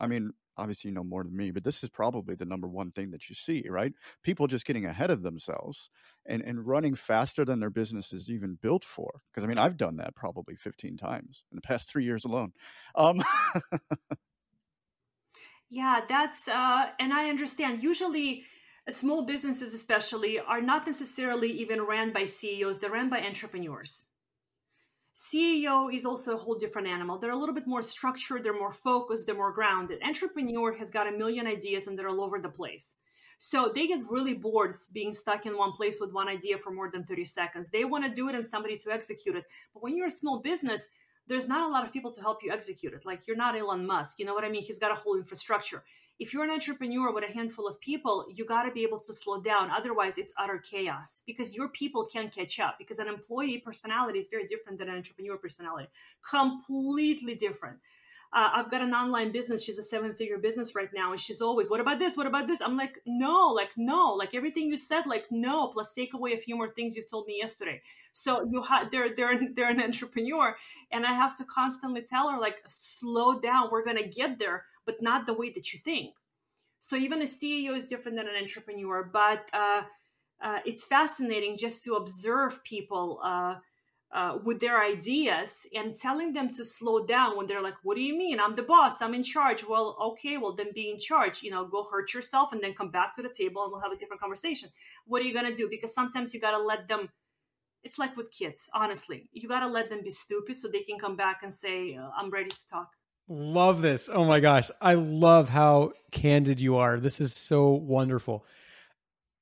i 0.00 0.08
mean 0.08 0.32
obviously 0.56 0.88
you 0.88 0.94
know 0.94 1.04
more 1.04 1.22
than 1.22 1.36
me 1.36 1.52
but 1.52 1.62
this 1.62 1.84
is 1.84 1.90
probably 1.90 2.34
the 2.34 2.44
number 2.44 2.66
one 2.66 2.90
thing 2.90 3.12
that 3.12 3.28
you 3.28 3.36
see 3.36 3.64
right? 3.68 3.92
People 4.24 4.48
just 4.48 4.66
getting 4.66 4.86
ahead 4.86 5.10
of 5.10 5.22
themselves 5.22 5.88
and 6.26 6.42
and 6.42 6.66
running 6.66 6.96
faster 6.96 7.44
than 7.44 7.60
their 7.60 7.70
business 7.70 8.12
is 8.12 8.28
even 8.28 8.58
built 8.60 8.84
for 8.84 9.20
because 9.30 9.44
i 9.44 9.46
mean 9.46 9.58
i've 9.58 9.76
done 9.76 9.98
that 9.98 10.16
probably 10.16 10.56
15 10.56 10.96
times 10.96 11.44
in 11.52 11.54
the 11.56 11.62
past 11.62 11.88
three 11.88 12.04
years 12.04 12.24
alone. 12.24 12.52
Um 12.96 13.22
yeah 15.70 16.00
that's 16.08 16.48
uh 16.48 16.86
and 16.98 17.12
i 17.12 17.28
understand. 17.28 17.82
Usually 17.82 18.44
small 18.90 19.24
businesses 19.24 19.74
especially 19.74 20.38
are 20.38 20.60
not 20.60 20.86
necessarily 20.86 21.50
even 21.50 21.82
ran 21.82 22.12
by 22.12 22.24
ceos 22.26 22.78
they're 22.78 22.90
ran 22.90 23.08
by 23.10 23.20
entrepreneurs. 23.20 24.06
Ceo 25.14 25.94
is 25.94 26.04
also 26.04 26.34
a 26.34 26.38
whole 26.38 26.56
different 26.56 26.88
animal. 26.88 27.18
They're 27.18 27.30
a 27.30 27.38
little 27.38 27.54
bit 27.54 27.66
more 27.66 27.82
structured 27.82 28.44
they're 28.44 28.52
more 28.58 28.72
focused 28.72 29.26
they're 29.26 29.34
more 29.34 29.52
grounded. 29.52 30.00
Entrepreneur 30.02 30.76
has 30.76 30.90
got 30.90 31.06
a 31.12 31.16
million 31.16 31.46
ideas 31.46 31.86
and 31.86 31.98
they're 31.98 32.08
all 32.08 32.22
over 32.22 32.40
the 32.40 32.48
place. 32.48 32.96
So 33.38 33.70
they 33.74 33.86
get 33.86 34.10
really 34.10 34.34
bored 34.34 34.74
being 34.92 35.12
stuck 35.12 35.44
in 35.46 35.56
one 35.56 35.72
place 35.72 35.98
with 36.00 36.12
one 36.12 36.28
idea 36.28 36.58
for 36.58 36.70
more 36.70 36.90
than 36.90 37.04
30 37.04 37.24
seconds. 37.24 37.68
They 37.68 37.84
want 37.84 38.04
to 38.04 38.10
do 38.10 38.28
it 38.28 38.34
and 38.34 38.46
somebody 38.46 38.76
to 38.78 38.90
execute 38.90 39.36
it. 39.36 39.44
But 39.72 39.82
when 39.82 39.96
you're 39.96 40.06
a 40.06 40.10
small 40.10 40.40
business 40.40 40.88
there's 41.26 41.48
not 41.48 41.68
a 41.68 41.72
lot 41.72 41.84
of 41.84 41.92
people 41.92 42.10
to 42.10 42.20
help 42.20 42.42
you 42.42 42.52
execute 42.52 42.92
it 42.92 43.04
like 43.04 43.26
you're 43.26 43.36
not 43.36 43.56
elon 43.56 43.86
musk 43.86 44.18
you 44.18 44.24
know 44.24 44.34
what 44.34 44.44
i 44.44 44.48
mean 44.48 44.62
he's 44.62 44.78
got 44.78 44.92
a 44.92 44.94
whole 44.94 45.16
infrastructure 45.16 45.82
if 46.20 46.32
you're 46.32 46.44
an 46.44 46.50
entrepreneur 46.50 47.12
with 47.12 47.24
a 47.24 47.32
handful 47.32 47.66
of 47.66 47.80
people, 47.80 48.26
you 48.32 48.46
got 48.46 48.62
to 48.62 48.70
be 48.70 48.84
able 48.84 49.00
to 49.00 49.12
slow 49.12 49.40
down. 49.40 49.70
Otherwise, 49.70 50.16
it's 50.16 50.32
utter 50.38 50.58
chaos 50.58 51.22
because 51.26 51.56
your 51.56 51.68
people 51.68 52.04
can't 52.04 52.32
catch 52.32 52.60
up 52.60 52.76
because 52.78 53.00
an 53.00 53.08
employee 53.08 53.58
personality 53.58 54.20
is 54.20 54.28
very 54.28 54.46
different 54.46 54.78
than 54.78 54.88
an 54.88 54.94
entrepreneur 54.94 55.36
personality. 55.36 55.88
Completely 56.28 57.34
different. 57.34 57.78
Uh, 58.34 58.50
I've 58.52 58.70
got 58.70 58.82
an 58.82 58.92
online 58.92 59.30
business. 59.30 59.62
She's 59.62 59.78
a 59.78 59.82
seven 59.82 60.12
figure 60.12 60.38
business 60.38 60.74
right 60.74 60.88
now. 60.92 61.12
And 61.12 61.20
she's 61.20 61.40
always, 61.40 61.70
what 61.70 61.80
about 61.80 62.00
this? 62.00 62.16
What 62.16 62.26
about 62.26 62.48
this? 62.48 62.60
I'm 62.60 62.76
like, 62.76 63.00
no, 63.06 63.52
like, 63.54 63.70
no, 63.76 64.14
like 64.18 64.34
everything 64.34 64.70
you 64.70 64.76
said, 64.76 65.04
like, 65.06 65.26
no, 65.30 65.68
plus 65.68 65.92
take 65.92 66.14
away 66.14 66.32
a 66.32 66.36
few 66.36 66.56
more 66.56 66.68
things 66.68 66.96
you've 66.96 67.10
told 67.10 67.26
me 67.26 67.38
yesterday. 67.38 67.80
So 68.12 68.44
you 68.50 68.62
have, 68.62 68.90
they're, 68.90 69.14
they're, 69.14 69.40
they're 69.54 69.70
an 69.70 69.80
entrepreneur. 69.80 70.56
And 70.90 71.06
I 71.06 71.12
have 71.12 71.36
to 71.38 71.44
constantly 71.44 72.02
tell 72.02 72.28
her, 72.30 72.40
like, 72.40 72.58
slow 72.66 73.38
down. 73.38 73.68
We're 73.70 73.84
going 73.84 74.02
to 74.02 74.08
get 74.08 74.38
there 74.38 74.64
but 74.84 75.02
not 75.02 75.26
the 75.26 75.34
way 75.34 75.50
that 75.50 75.72
you 75.72 75.78
think. 75.78 76.14
So 76.80 76.96
even 76.96 77.22
a 77.22 77.26
CEO 77.26 77.76
is 77.76 77.86
different 77.86 78.18
than 78.18 78.28
an 78.28 78.36
entrepreneur, 78.40 79.08
but 79.10 79.48
uh, 79.52 79.82
uh, 80.42 80.58
it's 80.66 80.84
fascinating 80.84 81.56
just 81.56 81.82
to 81.84 81.94
observe 81.94 82.62
people 82.64 83.20
uh, 84.14 84.24
uh, 84.24 84.38
with 84.42 84.60
their 84.60 84.82
ideas 84.82 85.66
and 85.74 85.96
telling 85.96 86.32
them 86.32 86.50
to 86.52 86.64
slow 86.64 87.04
down 87.04 87.36
when 87.36 87.46
they're 87.46 87.62
like, 87.62 87.74
"What 87.82 87.96
do 87.96 88.02
you 88.02 88.16
mean? 88.16 88.40
I'm 88.40 88.54
the 88.54 88.62
boss. 88.62 89.02
I'm 89.02 89.14
in 89.14 89.22
charge." 89.22 89.64
Well, 89.64 89.96
okay, 90.00 90.38
well 90.38 90.54
then 90.54 90.72
be 90.74 90.90
in 90.90 90.98
charge. 90.98 91.42
You 91.42 91.50
know, 91.50 91.66
go 91.66 91.84
hurt 91.84 92.14
yourself 92.14 92.52
and 92.52 92.62
then 92.62 92.74
come 92.74 92.90
back 92.90 93.14
to 93.14 93.22
the 93.22 93.28
table 93.28 93.62
and 93.62 93.72
we'll 93.72 93.82
have 93.82 93.92
a 93.92 93.96
different 93.96 94.20
conversation. 94.20 94.68
What 95.06 95.22
are 95.22 95.24
you 95.24 95.34
gonna 95.34 95.54
do? 95.54 95.68
Because 95.68 95.94
sometimes 95.94 96.32
you 96.32 96.40
gotta 96.40 96.62
let 96.62 96.88
them. 96.88 97.08
It's 97.82 97.98
like 97.98 98.16
with 98.16 98.30
kids, 98.30 98.70
honestly. 98.72 99.28
You 99.32 99.48
gotta 99.48 99.68
let 99.68 99.90
them 99.90 100.02
be 100.02 100.10
stupid 100.10 100.56
so 100.56 100.68
they 100.68 100.82
can 100.82 100.98
come 100.98 101.16
back 101.16 101.42
and 101.42 101.52
say, 101.52 101.98
"I'm 102.16 102.30
ready 102.30 102.50
to 102.50 102.66
talk." 102.66 102.90
Love 103.28 103.82
this. 103.82 104.10
Oh 104.12 104.24
my 104.24 104.40
gosh. 104.40 104.70
I 104.80 104.94
love 104.94 105.48
how 105.48 105.92
candid 106.12 106.60
you 106.60 106.76
are. 106.76 106.98
This 106.98 107.20
is 107.20 107.34
so 107.34 107.70
wonderful. 107.70 108.44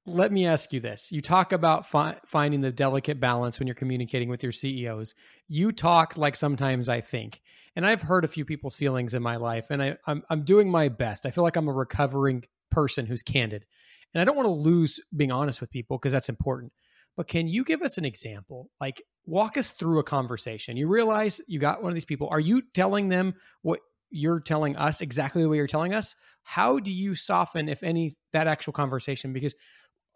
Let 0.05 0.33
me 0.33 0.47
ask 0.47 0.73
you 0.73 0.81
this. 0.81 1.13
You 1.13 1.23
talk 1.23 1.53
about 1.53 1.87
fi- 1.87 2.17
finding 2.27 2.61
the 2.61 2.73
delicate 2.73 3.21
balance 3.21 3.61
when 3.61 3.69
you're 3.69 3.75
communicating 3.75 4.29
with 4.29 4.43
your 4.43 4.51
CEOs. 4.51 5.15
You 5.47 5.71
talk 5.71 6.17
like 6.17 6.35
sometimes 6.35 6.89
I 6.89 7.01
think. 7.01 7.41
And 7.77 7.87
I've 7.87 8.03
heard 8.03 8.25
a 8.25 8.29
few 8.29 8.45
people's 8.45 8.75
feelings 8.75 9.15
in 9.15 9.23
my 9.23 9.37
life, 9.37 9.71
and 9.71 9.83
I, 9.83 9.97
I'm, 10.07 10.23
I'm 10.29 10.43
doing 10.43 10.71
my 10.71 10.89
best. 10.89 11.25
I 11.25 11.31
feel 11.31 11.45
like 11.45 11.57
I'm 11.57 11.69
a 11.69 11.73
recovering 11.73 12.45
person 12.71 13.07
who's 13.07 13.23
candid. 13.23 13.65
And 14.13 14.21
I 14.21 14.25
don't 14.25 14.37
want 14.37 14.47
to 14.47 14.53
lose 14.53 15.01
being 15.17 15.33
honest 15.33 15.61
with 15.61 15.71
people 15.71 15.99
because 15.99 16.13
that's 16.13 16.29
important. 16.29 16.73
But 17.17 17.29
can 17.29 17.47
you 17.47 17.65
give 17.65 17.83
us 17.83 17.97
an 17.97 18.05
example? 18.05 18.71
Like, 18.81 19.03
walk 19.25 19.57
us 19.57 19.71
through 19.71 20.01
a 20.01 20.05
conversation. 20.05 20.77
You 20.77 20.89
realize 20.89 21.41
you 21.47 21.61
got 21.61 21.83
one 21.83 21.91
of 21.91 21.95
these 21.95 22.05
people. 22.05 22.29
Are 22.31 22.41
you 22.41 22.63
telling 22.75 23.09
them 23.09 23.35
what 23.63 23.81
you're 24.11 24.41
telling 24.41 24.77
us 24.77 25.01
exactly 25.01 25.43
the 25.43 25.49
way 25.49 25.57
you're 25.57 25.67
telling 25.67 25.95
us? 25.95 26.17
How 26.43 26.79
do 26.79 26.91
you 26.91 27.15
soften, 27.15 27.69
if 27.69 27.83
any, 27.83 28.17
that 28.33 28.47
actual 28.47 28.73
conversation? 28.73 29.33
Because 29.33 29.55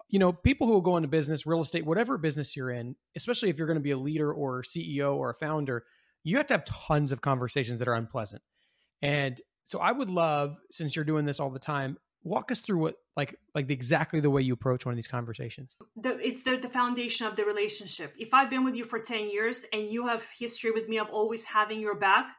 you 0.08 0.18
know, 0.18 0.32
people 0.32 0.66
who 0.66 0.72
will 0.72 0.80
go 0.80 0.96
into 0.96 1.08
business, 1.08 1.46
real 1.46 1.60
estate, 1.60 1.84
whatever 1.84 2.16
business 2.18 2.56
you're 2.56 2.70
in, 2.70 2.94
especially 3.16 3.50
if 3.50 3.58
you're 3.58 3.66
going 3.66 3.78
to 3.78 3.82
be 3.82 3.90
a 3.90 3.98
leader 3.98 4.32
or 4.32 4.62
CEO 4.62 5.16
or 5.16 5.30
a 5.30 5.34
founder, 5.34 5.84
you 6.22 6.36
have 6.36 6.46
to 6.46 6.54
have 6.54 6.64
tons 6.64 7.12
of 7.12 7.20
conversations 7.20 7.78
that 7.78 7.88
are 7.88 7.94
unpleasant. 7.94 8.42
And 9.02 9.40
so 9.64 9.80
I 9.80 9.92
would 9.92 10.10
love, 10.10 10.56
since 10.70 10.94
you're 10.94 11.04
doing 11.04 11.24
this 11.24 11.40
all 11.40 11.50
the 11.50 11.58
time, 11.58 11.98
walk 12.26 12.50
us 12.50 12.60
through 12.60 12.78
what 12.78 12.94
like 13.16 13.38
like 13.54 13.68
the, 13.68 13.74
exactly 13.74 14.20
the 14.20 14.30
way 14.30 14.42
you 14.42 14.52
approach 14.52 14.84
one 14.84 14.92
of 14.92 14.96
these 14.96 15.06
conversations 15.06 15.76
the, 15.96 16.18
it's 16.18 16.42
the, 16.42 16.56
the 16.56 16.68
foundation 16.68 17.24
of 17.24 17.36
the 17.36 17.44
relationship 17.44 18.12
if 18.18 18.34
i've 18.34 18.50
been 18.50 18.64
with 18.64 18.74
you 18.74 18.84
for 18.84 18.98
10 18.98 19.30
years 19.30 19.64
and 19.72 19.88
you 19.88 20.08
have 20.08 20.24
history 20.36 20.72
with 20.72 20.88
me 20.88 20.98
of 20.98 21.08
always 21.10 21.44
having 21.44 21.78
your 21.78 21.96
back 21.96 22.34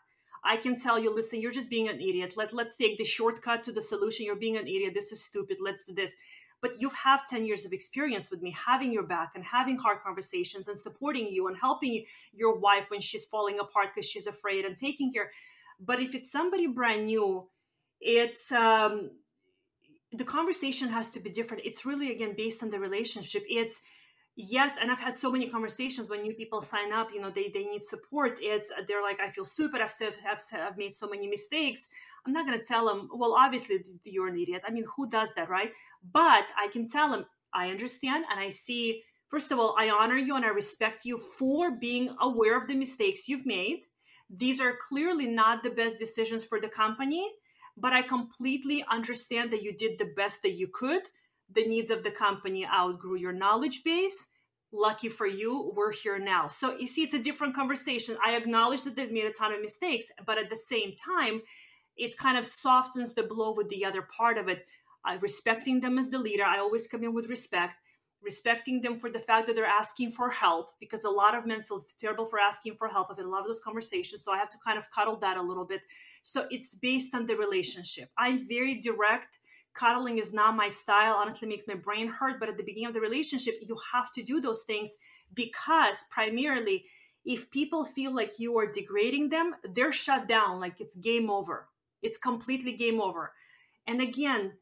i 0.47 0.57
can 0.57 0.79
tell 0.79 0.97
you 0.97 1.13
listen 1.13 1.41
you're 1.41 1.51
just 1.51 1.69
being 1.69 1.89
an 1.89 1.99
idiot. 1.99 2.33
Let, 2.37 2.53
let's 2.53 2.75
take 2.75 2.97
the 2.97 3.05
shortcut 3.05 3.63
to 3.65 3.71
the 3.71 3.81
solution. 3.81 4.25
You're 4.25 4.35
being 4.35 4.57
an 4.57 4.67
idiot. 4.67 4.93
This 4.93 5.11
is 5.11 5.23
stupid. 5.23 5.57
Let's 5.61 5.83
do 5.83 5.93
this. 5.93 6.15
But 6.59 6.81
you 6.81 6.89
have 6.89 7.27
10 7.27 7.45
years 7.45 7.65
of 7.65 7.73
experience 7.73 8.31
with 8.31 8.41
me 8.41 8.55
having 8.65 8.91
your 8.91 9.03
back 9.03 9.33
and 9.35 9.43
having 9.43 9.77
hard 9.77 9.99
conversations 10.03 10.67
and 10.67 10.77
supporting 10.77 11.27
you 11.27 11.47
and 11.47 11.57
helping 11.57 12.03
your 12.33 12.57
wife 12.57 12.85
when 12.89 13.01
she's 13.01 13.25
falling 13.25 13.59
apart 13.59 13.89
because 13.93 14.09
she's 14.09 14.25
afraid 14.27 14.65
and 14.65 14.75
taking 14.75 15.11
care. 15.11 15.31
But 15.79 16.01
if 16.01 16.15
it's 16.15 16.31
somebody 16.31 16.65
brand 16.67 17.05
new 17.05 17.47
it's 17.99 18.51
um 18.51 19.11
the 20.13 20.23
conversation 20.23 20.87
has 20.89 21.09
to 21.11 21.19
be 21.19 21.29
different. 21.29 21.63
It's 21.65 21.85
really 21.85 22.11
again 22.11 22.33
based 22.37 22.63
on 22.63 22.69
the 22.69 22.79
relationship. 22.79 23.43
It's 23.49 23.81
yes 24.39 24.77
and 24.79 24.91
i've 24.91 24.99
had 24.99 25.17
so 25.17 25.31
many 25.31 25.49
conversations 25.49 26.07
when 26.09 26.21
new 26.21 26.33
people 26.33 26.61
sign 26.61 26.93
up 26.93 27.09
you 27.11 27.19
know 27.19 27.31
they, 27.31 27.49
they 27.53 27.63
need 27.63 27.83
support. 27.83 28.37
It's 28.39 28.71
they're 28.87 29.01
like 29.01 29.19
i 29.19 29.31
feel 29.31 29.45
stupid. 29.45 29.81
I've, 29.81 29.91
said, 29.91 30.13
I've, 30.29 30.39
I've 30.53 30.77
made 30.77 30.93
so 30.93 31.09
many 31.09 31.27
mistakes. 31.27 31.89
I'm 32.25 32.33
not 32.33 32.45
going 32.45 32.59
to 32.59 32.63
tell 32.63 32.85
them 32.85 33.09
well 33.11 33.33
obviously 33.33 33.79
you're 34.03 34.27
an 34.27 34.37
idiot. 34.37 34.61
I 34.65 34.71
mean 34.71 34.85
who 34.95 35.09
does 35.09 35.33
that 35.33 35.49
right? 35.49 35.73
But 36.13 36.45
i 36.55 36.67
can 36.71 36.87
tell 36.87 37.09
them 37.09 37.25
i 37.51 37.69
understand 37.69 38.25
and 38.29 38.39
i 38.39 38.49
see 38.49 39.01
first 39.27 39.51
of 39.51 39.57
all 39.57 39.75
i 39.77 39.89
honor 39.89 40.17
you 40.17 40.35
and 40.35 40.45
i 40.45 40.49
respect 40.49 41.03
you 41.03 41.17
for 41.17 41.71
being 41.71 42.15
aware 42.21 42.55
of 42.55 42.67
the 42.67 42.75
mistakes 42.75 43.27
you've 43.27 43.45
made. 43.45 43.81
These 44.29 44.61
are 44.61 44.75
clearly 44.87 45.25
not 45.25 45.63
the 45.63 45.71
best 45.71 45.97
decisions 45.97 46.43
for 46.45 46.61
the 46.61 46.69
company 46.69 47.27
but 47.75 47.93
i 47.93 48.01
completely 48.01 48.83
understand 48.91 49.51
that 49.51 49.63
you 49.63 49.75
did 49.75 49.97
the 49.97 50.11
best 50.15 50.41
that 50.43 50.53
you 50.53 50.67
could 50.67 51.03
the 51.53 51.65
needs 51.65 51.91
of 51.91 52.03
the 52.03 52.11
company 52.11 52.65
outgrew 52.65 53.15
your 53.15 53.33
knowledge 53.33 53.83
base. 53.83 54.27
Lucky 54.71 55.09
for 55.09 55.25
you 55.25 55.71
we're 55.75 55.93
here 55.93 56.19
now. 56.19 56.47
So 56.47 56.77
you 56.77 56.87
see 56.87 57.03
it's 57.03 57.13
a 57.13 57.21
different 57.21 57.55
conversation. 57.55 58.17
I 58.23 58.35
acknowledge 58.35 58.83
that 58.83 58.95
they've 58.95 59.11
made 59.11 59.25
a 59.25 59.31
ton 59.31 59.53
of 59.53 59.61
mistakes 59.61 60.07
but 60.25 60.37
at 60.37 60.49
the 60.49 60.57
same 60.57 60.93
time 60.93 61.41
it 61.95 62.17
kind 62.17 62.37
of 62.37 62.45
softens 62.45 63.13
the 63.13 63.23
blow 63.23 63.53
with 63.53 63.69
the 63.69 63.85
other 63.85 64.01
part 64.01 64.37
of 64.37 64.47
it. 64.47 64.65
Uh, 65.05 65.17
respecting 65.21 65.79
them 65.79 65.97
as 65.97 66.09
the 66.09 66.19
leader 66.19 66.43
i 66.43 66.57
always 66.57 66.87
come 66.87 67.03
in 67.03 67.13
with 67.13 67.29
respect. 67.29 67.75
Respecting 68.21 68.81
them 68.81 68.99
for 68.99 69.09
the 69.09 69.19
fact 69.19 69.47
that 69.47 69.55
they're 69.55 69.65
asking 69.65 70.11
for 70.11 70.31
help 70.31 70.71
because 70.81 71.05
a 71.05 71.09
lot 71.09 71.33
of 71.33 71.45
men 71.45 71.63
feel 71.63 71.85
terrible 71.97 72.25
for 72.25 72.39
asking 72.39 72.75
for 72.75 72.89
help. 72.89 73.07
I've 73.09 73.17
had 73.17 73.25
a 73.25 73.29
lot 73.29 73.41
of 73.41 73.47
those 73.47 73.61
conversations 73.61 74.23
so 74.23 74.33
i 74.33 74.37
have 74.37 74.49
to 74.49 74.57
kind 74.65 74.77
of 74.77 74.91
cuddle 74.91 75.15
that 75.17 75.37
a 75.37 75.41
little 75.41 75.65
bit. 75.65 75.81
So 76.23 76.45
it's 76.49 76.75
based 76.75 77.15
on 77.15 77.25
the 77.25 77.37
relationship. 77.37 78.09
I'm 78.17 78.45
very 78.49 78.81
direct 78.81 79.37
cuddling 79.77 80.17
is 80.17 80.33
not 80.33 80.55
my 80.55 80.69
style 80.69 81.15
honestly 81.15 81.47
makes 81.47 81.67
my 81.67 81.75
brain 81.75 82.07
hurt 82.07 82.39
but 82.39 82.49
at 82.49 82.57
the 82.57 82.63
beginning 82.63 82.87
of 82.87 82.93
the 82.93 83.01
relationship 83.01 83.55
you 83.61 83.77
have 83.93 84.11
to 84.11 84.23
do 84.23 84.41
those 84.41 84.63
things 84.63 84.97
because 85.33 86.05
primarily 86.09 86.85
if 87.25 87.51
people 87.51 87.83
feel 87.83 88.15
like 88.15 88.39
you 88.39 88.57
are 88.57 88.71
degrading 88.71 89.29
them 89.29 89.53
they're 89.75 89.91
shut 89.91 90.27
down 90.27 90.59
like 90.59 90.79
it's 90.79 90.95
game 90.95 91.29
over. 91.29 91.67
It's 92.01 92.17
completely 92.17 92.73
game 92.75 93.01
over. 93.01 93.33
And 93.85 94.01
again 94.01 94.53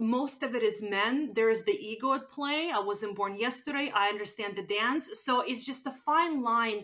most 0.00 0.44
of 0.44 0.54
it 0.54 0.62
is 0.62 0.80
men. 0.80 1.32
There 1.34 1.50
is 1.50 1.64
the 1.64 1.72
ego 1.72 2.14
at 2.14 2.30
play. 2.30 2.70
I 2.72 2.78
wasn't 2.78 3.16
born 3.16 3.36
yesterday. 3.36 3.90
I 3.92 4.08
understand 4.08 4.54
the 4.54 4.62
dance. 4.62 5.10
So 5.24 5.40
it's 5.40 5.66
just 5.66 5.86
a 5.86 5.90
fine 5.90 6.42
line 6.42 6.82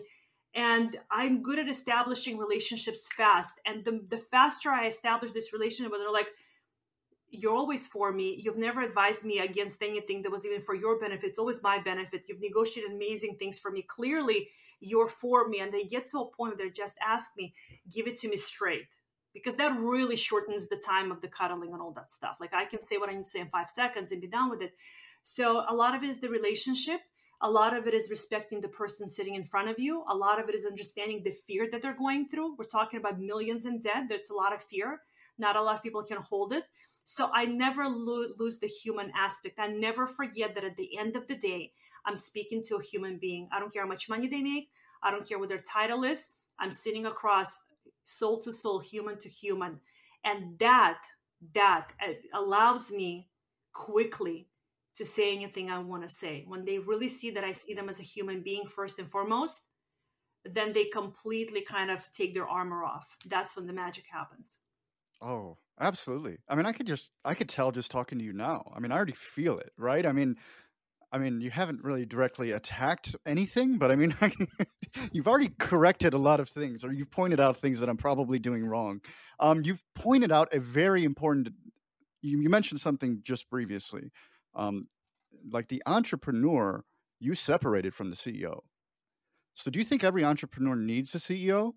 and 0.53 0.95
i'm 1.11 1.43
good 1.43 1.59
at 1.59 1.67
establishing 1.67 2.37
relationships 2.37 3.09
fast. 3.17 3.59
And 3.65 3.83
the, 3.83 4.01
the 4.09 4.17
faster 4.17 4.69
i 4.69 4.87
establish 4.87 5.31
this 5.31 5.53
relationship 5.53 5.91
they're 5.91 6.11
like 6.11 6.29
you're 7.39 7.55
always 7.55 7.87
for 7.87 8.11
me. 8.11 8.39
You've 8.41 8.57
never 8.57 8.81
advised 8.81 9.23
me 9.25 9.39
against 9.39 9.81
anything 9.81 10.21
that 10.23 10.31
was 10.31 10.45
even 10.45 10.61
for 10.61 10.75
your 10.75 10.99
benefit. 10.99 11.27
It's 11.27 11.39
always 11.39 11.61
my 11.61 11.79
benefit. 11.79 12.25
You've 12.27 12.41
negotiated 12.41 12.91
amazing 12.91 13.37
things 13.37 13.59
for 13.59 13.71
me. 13.71 13.81
Clearly, 13.81 14.49
you're 14.79 15.07
for 15.07 15.47
me. 15.47 15.59
And 15.59 15.73
they 15.73 15.83
get 15.83 16.07
to 16.11 16.19
a 16.19 16.25
point 16.25 16.57
where 16.57 16.67
they 16.67 16.71
just 16.71 16.95
ask 17.05 17.31
me, 17.37 17.53
give 17.91 18.07
it 18.07 18.17
to 18.19 18.29
me 18.29 18.37
straight. 18.37 18.87
Because 19.33 19.57
that 19.57 19.77
really 19.77 20.15
shortens 20.15 20.67
the 20.67 20.77
time 20.77 21.11
of 21.11 21.21
the 21.21 21.27
cuddling 21.27 21.73
and 21.73 21.81
all 21.81 21.91
that 21.91 22.09
stuff. 22.09 22.37
Like 22.39 22.53
I 22.53 22.65
can 22.65 22.81
say 22.81 22.97
what 22.97 23.09
I 23.09 23.13
need 23.13 23.23
to 23.23 23.29
say 23.29 23.41
in 23.41 23.49
five 23.49 23.69
seconds 23.69 24.11
and 24.11 24.21
be 24.21 24.27
done 24.27 24.49
with 24.49 24.61
it. 24.61 24.73
So 25.23 25.65
a 25.67 25.73
lot 25.73 25.95
of 25.95 26.03
it 26.03 26.09
is 26.09 26.19
the 26.19 26.29
relationship. 26.29 27.01
A 27.41 27.49
lot 27.49 27.75
of 27.75 27.85
it 27.85 27.93
is 27.93 28.09
respecting 28.09 28.61
the 28.61 28.69
person 28.69 29.09
sitting 29.09 29.35
in 29.35 29.43
front 29.43 29.69
of 29.69 29.77
you. 29.77 30.05
A 30.09 30.15
lot 30.15 30.41
of 30.41 30.47
it 30.47 30.55
is 30.55 30.65
understanding 30.65 31.21
the 31.23 31.35
fear 31.45 31.67
that 31.69 31.81
they're 31.81 31.97
going 31.97 32.27
through. 32.27 32.55
We're 32.55 32.63
talking 32.63 32.99
about 32.99 33.19
millions 33.19 33.65
in 33.65 33.81
debt. 33.81 34.05
There's 34.07 34.29
a 34.29 34.33
lot 34.33 34.53
of 34.53 34.63
fear. 34.63 35.01
Not 35.37 35.57
a 35.57 35.61
lot 35.61 35.75
of 35.75 35.83
people 35.83 36.03
can 36.03 36.17
hold 36.17 36.53
it. 36.53 36.63
So 37.05 37.29
I 37.33 37.45
never 37.45 37.87
lo- 37.87 38.33
lose 38.37 38.57
the 38.57 38.67
human 38.67 39.11
aspect. 39.15 39.59
I 39.59 39.67
never 39.67 40.07
forget 40.07 40.55
that 40.55 40.63
at 40.63 40.75
the 40.75 40.97
end 40.97 41.15
of 41.15 41.27
the 41.27 41.37
day, 41.37 41.71
I'm 42.05 42.15
speaking 42.15 42.63
to 42.63 42.75
a 42.75 42.83
human 42.83 43.17
being. 43.19 43.47
I 43.51 43.59
don't 43.59 43.71
care 43.71 43.83
how 43.83 43.87
much 43.87 44.09
money 44.09 44.27
they 44.27 44.41
make. 44.41 44.69
I 45.01 45.11
don't 45.11 45.27
care 45.27 45.39
what 45.39 45.49
their 45.49 45.59
title 45.59 46.03
is. 46.03 46.29
I'm 46.59 46.71
sitting 46.71 47.05
across 47.05 47.59
soul 48.03 48.41
to 48.41 48.51
soul, 48.51 48.79
human 48.79 49.19
to 49.19 49.29
human. 49.29 49.79
And 50.23 50.57
that, 50.59 50.99
that 51.53 51.93
uh, 52.03 52.13
allows 52.33 52.91
me 52.91 53.29
quickly 53.71 54.47
to 54.95 55.05
say 55.05 55.35
anything 55.35 55.69
I 55.69 55.79
want 55.79 56.03
to 56.03 56.09
say. 56.09 56.43
When 56.47 56.65
they 56.65 56.79
really 56.79 57.09
see 57.09 57.29
that 57.31 57.43
I 57.43 57.51
see 57.51 57.73
them 57.73 57.89
as 57.89 57.99
a 57.99 58.03
human 58.03 58.41
being 58.41 58.65
first 58.65 58.97
and 58.97 59.09
foremost, 59.09 59.61
then 60.43 60.73
they 60.73 60.85
completely 60.85 61.61
kind 61.61 61.91
of 61.91 62.09
take 62.13 62.33
their 62.33 62.47
armor 62.47 62.83
off. 62.83 63.17
That's 63.25 63.55
when 63.55 63.67
the 63.67 63.73
magic 63.73 64.05
happens. 64.11 64.59
Oh, 65.21 65.57
absolutely. 65.79 66.37
I 66.47 66.55
mean, 66.55 66.65
I 66.65 66.71
could 66.71 66.87
just 66.87 67.09
I 67.23 67.33
could 67.33 67.49
tell 67.49 67.71
just 67.71 67.91
talking 67.91 68.19
to 68.19 68.23
you 68.25 68.33
now. 68.33 68.71
I 68.75 68.79
mean, 68.79 68.91
I 68.91 68.95
already 68.95 69.13
feel 69.13 69.57
it, 69.59 69.71
right? 69.77 70.05
I 70.05 70.11
mean, 70.11 70.35
I 71.11 71.17
mean, 71.17 71.41
you 71.41 71.51
haven't 71.51 71.83
really 71.83 72.05
directly 72.05 72.51
attacked 72.51 73.15
anything, 73.25 73.77
but 73.77 73.91
I 73.91 73.95
mean, 73.95 74.15
you've 75.13 75.27
already 75.27 75.51
corrected 75.59 76.13
a 76.13 76.17
lot 76.17 76.39
of 76.39 76.49
things, 76.49 76.83
or 76.83 76.91
you've 76.93 77.11
pointed 77.11 77.39
out 77.39 77.57
things 77.61 77.79
that 77.79 77.89
I'm 77.89 77.97
probably 77.97 78.39
doing 78.39 78.65
wrong. 78.65 79.01
Um, 79.39 79.61
you've 79.63 79.83
pointed 79.95 80.31
out 80.31 80.53
a 80.53 80.59
very 80.59 81.03
important. 81.03 81.49
You, 82.21 82.41
you 82.41 82.49
mentioned 82.49 82.81
something 82.81 83.21
just 83.23 83.49
previously, 83.49 84.11
um, 84.55 84.87
like 85.51 85.69
the 85.69 85.83
entrepreneur. 85.85 86.83
You 87.19 87.35
separated 87.35 87.93
from 87.95 88.09
the 88.09 88.15
CEO. 88.15 88.59
So, 89.53 89.71
do 89.71 89.79
you 89.79 89.85
think 89.85 90.03
every 90.03 90.23
entrepreneur 90.25 90.75
needs 90.75 91.15
a 91.15 91.19
CEO? 91.19 91.73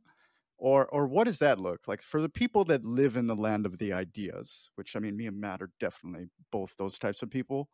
Or 0.59 0.86
or 0.88 1.06
what 1.06 1.24
does 1.24 1.38
that 1.38 1.59
look 1.61 1.86
like 1.86 2.02
for 2.02 2.20
the 2.20 2.28
people 2.28 2.64
that 2.64 2.84
live 2.84 3.16
in 3.16 3.26
the 3.26 3.36
land 3.36 3.64
of 3.66 3.78
the 3.78 3.92
ideas 3.92 4.70
which 4.74 4.96
i 4.96 4.98
mean 4.98 5.16
me 5.16 5.26
and 5.26 5.40
matt 5.40 5.62
are 5.62 5.70
definitely 5.80 6.26
both 6.50 6.74
those 6.76 6.98
types 6.98 7.22
of 7.22 7.30
people 7.30 7.68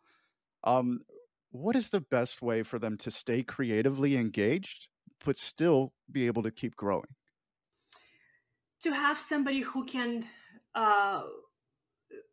um 0.64 1.00
what 1.50 1.76
is 1.76 1.90
the 1.90 2.00
best 2.00 2.42
way 2.42 2.64
for 2.64 2.80
them 2.80 2.98
to 2.98 3.10
stay 3.12 3.42
creatively 3.42 4.16
engaged 4.16 4.88
but 5.24 5.38
still 5.38 5.92
be 6.10 6.26
able 6.26 6.42
to 6.42 6.50
keep 6.50 6.76
growing? 6.76 7.14
To 8.82 8.90
have 8.90 9.18
somebody 9.18 9.60
who 9.60 9.84
can 9.86 10.26
uh, 10.74 11.22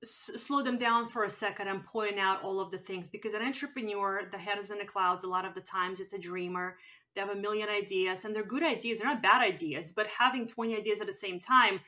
s- 0.03 0.31
slow 0.35 0.61
them 0.61 0.77
down 0.77 1.07
for 1.07 1.23
a 1.23 1.29
second 1.29 1.67
and 1.67 1.85
point 1.85 2.19
out 2.19 2.43
all 2.43 2.59
of 2.59 2.71
the 2.71 2.77
things 2.77 3.07
because 3.07 3.33
an 3.33 3.41
entrepreneur 3.41 4.23
the 4.31 4.37
head 4.37 4.57
is 4.57 4.71
in 4.71 4.79
the 4.79 4.85
clouds 4.85 5.23
a 5.23 5.27
lot 5.27 5.45
of 5.45 5.53
the 5.53 5.61
times 5.61 5.99
it's 5.99 6.13
a 6.13 6.19
dreamer. 6.19 6.77
They 7.13 7.21
have 7.21 7.29
a 7.29 7.35
million 7.35 7.69
ideas 7.69 8.23
and 8.23 8.35
they're 8.35 8.45
good 8.45 8.63
ideas 8.63 8.99
they're 8.99 9.07
not 9.07 9.21
bad 9.21 9.41
ideas 9.41 9.91
but 9.91 10.07
having 10.07 10.47
20 10.47 10.75
ideas 10.77 11.01
at 11.01 11.07
the 11.07 11.13
same 11.13 11.39
time 11.39 11.81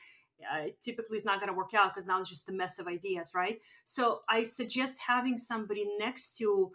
uh, 0.52 0.66
typically 0.82 1.16
is 1.16 1.24
not 1.24 1.40
going 1.40 1.50
to 1.50 1.56
work 1.56 1.72
out 1.74 1.94
because 1.94 2.06
now 2.06 2.20
it's 2.20 2.28
just 2.28 2.48
a 2.48 2.52
mess 2.52 2.78
of 2.78 2.86
ideas 2.86 3.32
right? 3.34 3.58
So 3.84 4.20
i 4.28 4.44
suggest 4.44 4.96
having 5.06 5.36
somebody 5.36 5.86
next 5.98 6.36
to 6.38 6.72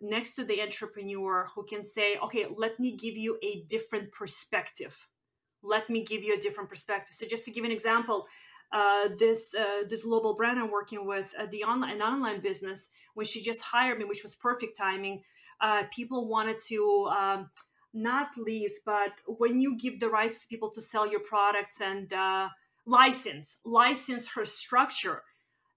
next 0.00 0.34
to 0.34 0.44
the 0.44 0.62
entrepreneur 0.62 1.48
who 1.54 1.64
can 1.64 1.82
say 1.82 2.16
okay 2.18 2.46
let 2.56 2.78
me 2.78 2.96
give 2.96 3.16
you 3.16 3.38
a 3.42 3.64
different 3.68 4.12
perspective. 4.12 5.08
Let 5.60 5.90
me 5.90 6.04
give 6.04 6.22
you 6.22 6.36
a 6.36 6.40
different 6.40 6.70
perspective. 6.70 7.16
So 7.16 7.26
just 7.26 7.44
to 7.46 7.50
give 7.50 7.64
an 7.64 7.72
example 7.72 8.26
uh, 8.72 9.08
this 9.18 9.54
uh, 9.54 9.82
this 9.88 10.04
global 10.04 10.34
brand 10.34 10.58
I'm 10.58 10.70
working 10.70 11.06
with, 11.06 11.34
uh, 11.38 11.46
the 11.50 11.64
online 11.64 11.96
an 11.96 12.02
online 12.02 12.40
business, 12.40 12.90
when 13.14 13.26
she 13.26 13.42
just 13.42 13.62
hired 13.62 13.98
me, 13.98 14.04
which 14.04 14.22
was 14.22 14.36
perfect 14.36 14.76
timing, 14.76 15.22
uh, 15.60 15.84
people 15.94 16.28
wanted 16.28 16.58
to 16.68 17.10
um, 17.16 17.50
not 17.94 18.28
lease, 18.36 18.80
but 18.84 19.12
when 19.26 19.60
you 19.60 19.76
give 19.76 20.00
the 20.00 20.08
rights 20.08 20.38
to 20.38 20.46
people 20.46 20.70
to 20.70 20.82
sell 20.82 21.10
your 21.10 21.20
products 21.20 21.80
and 21.80 22.12
uh, 22.12 22.48
license, 22.86 23.58
license 23.64 24.28
her 24.28 24.44
structure. 24.44 25.22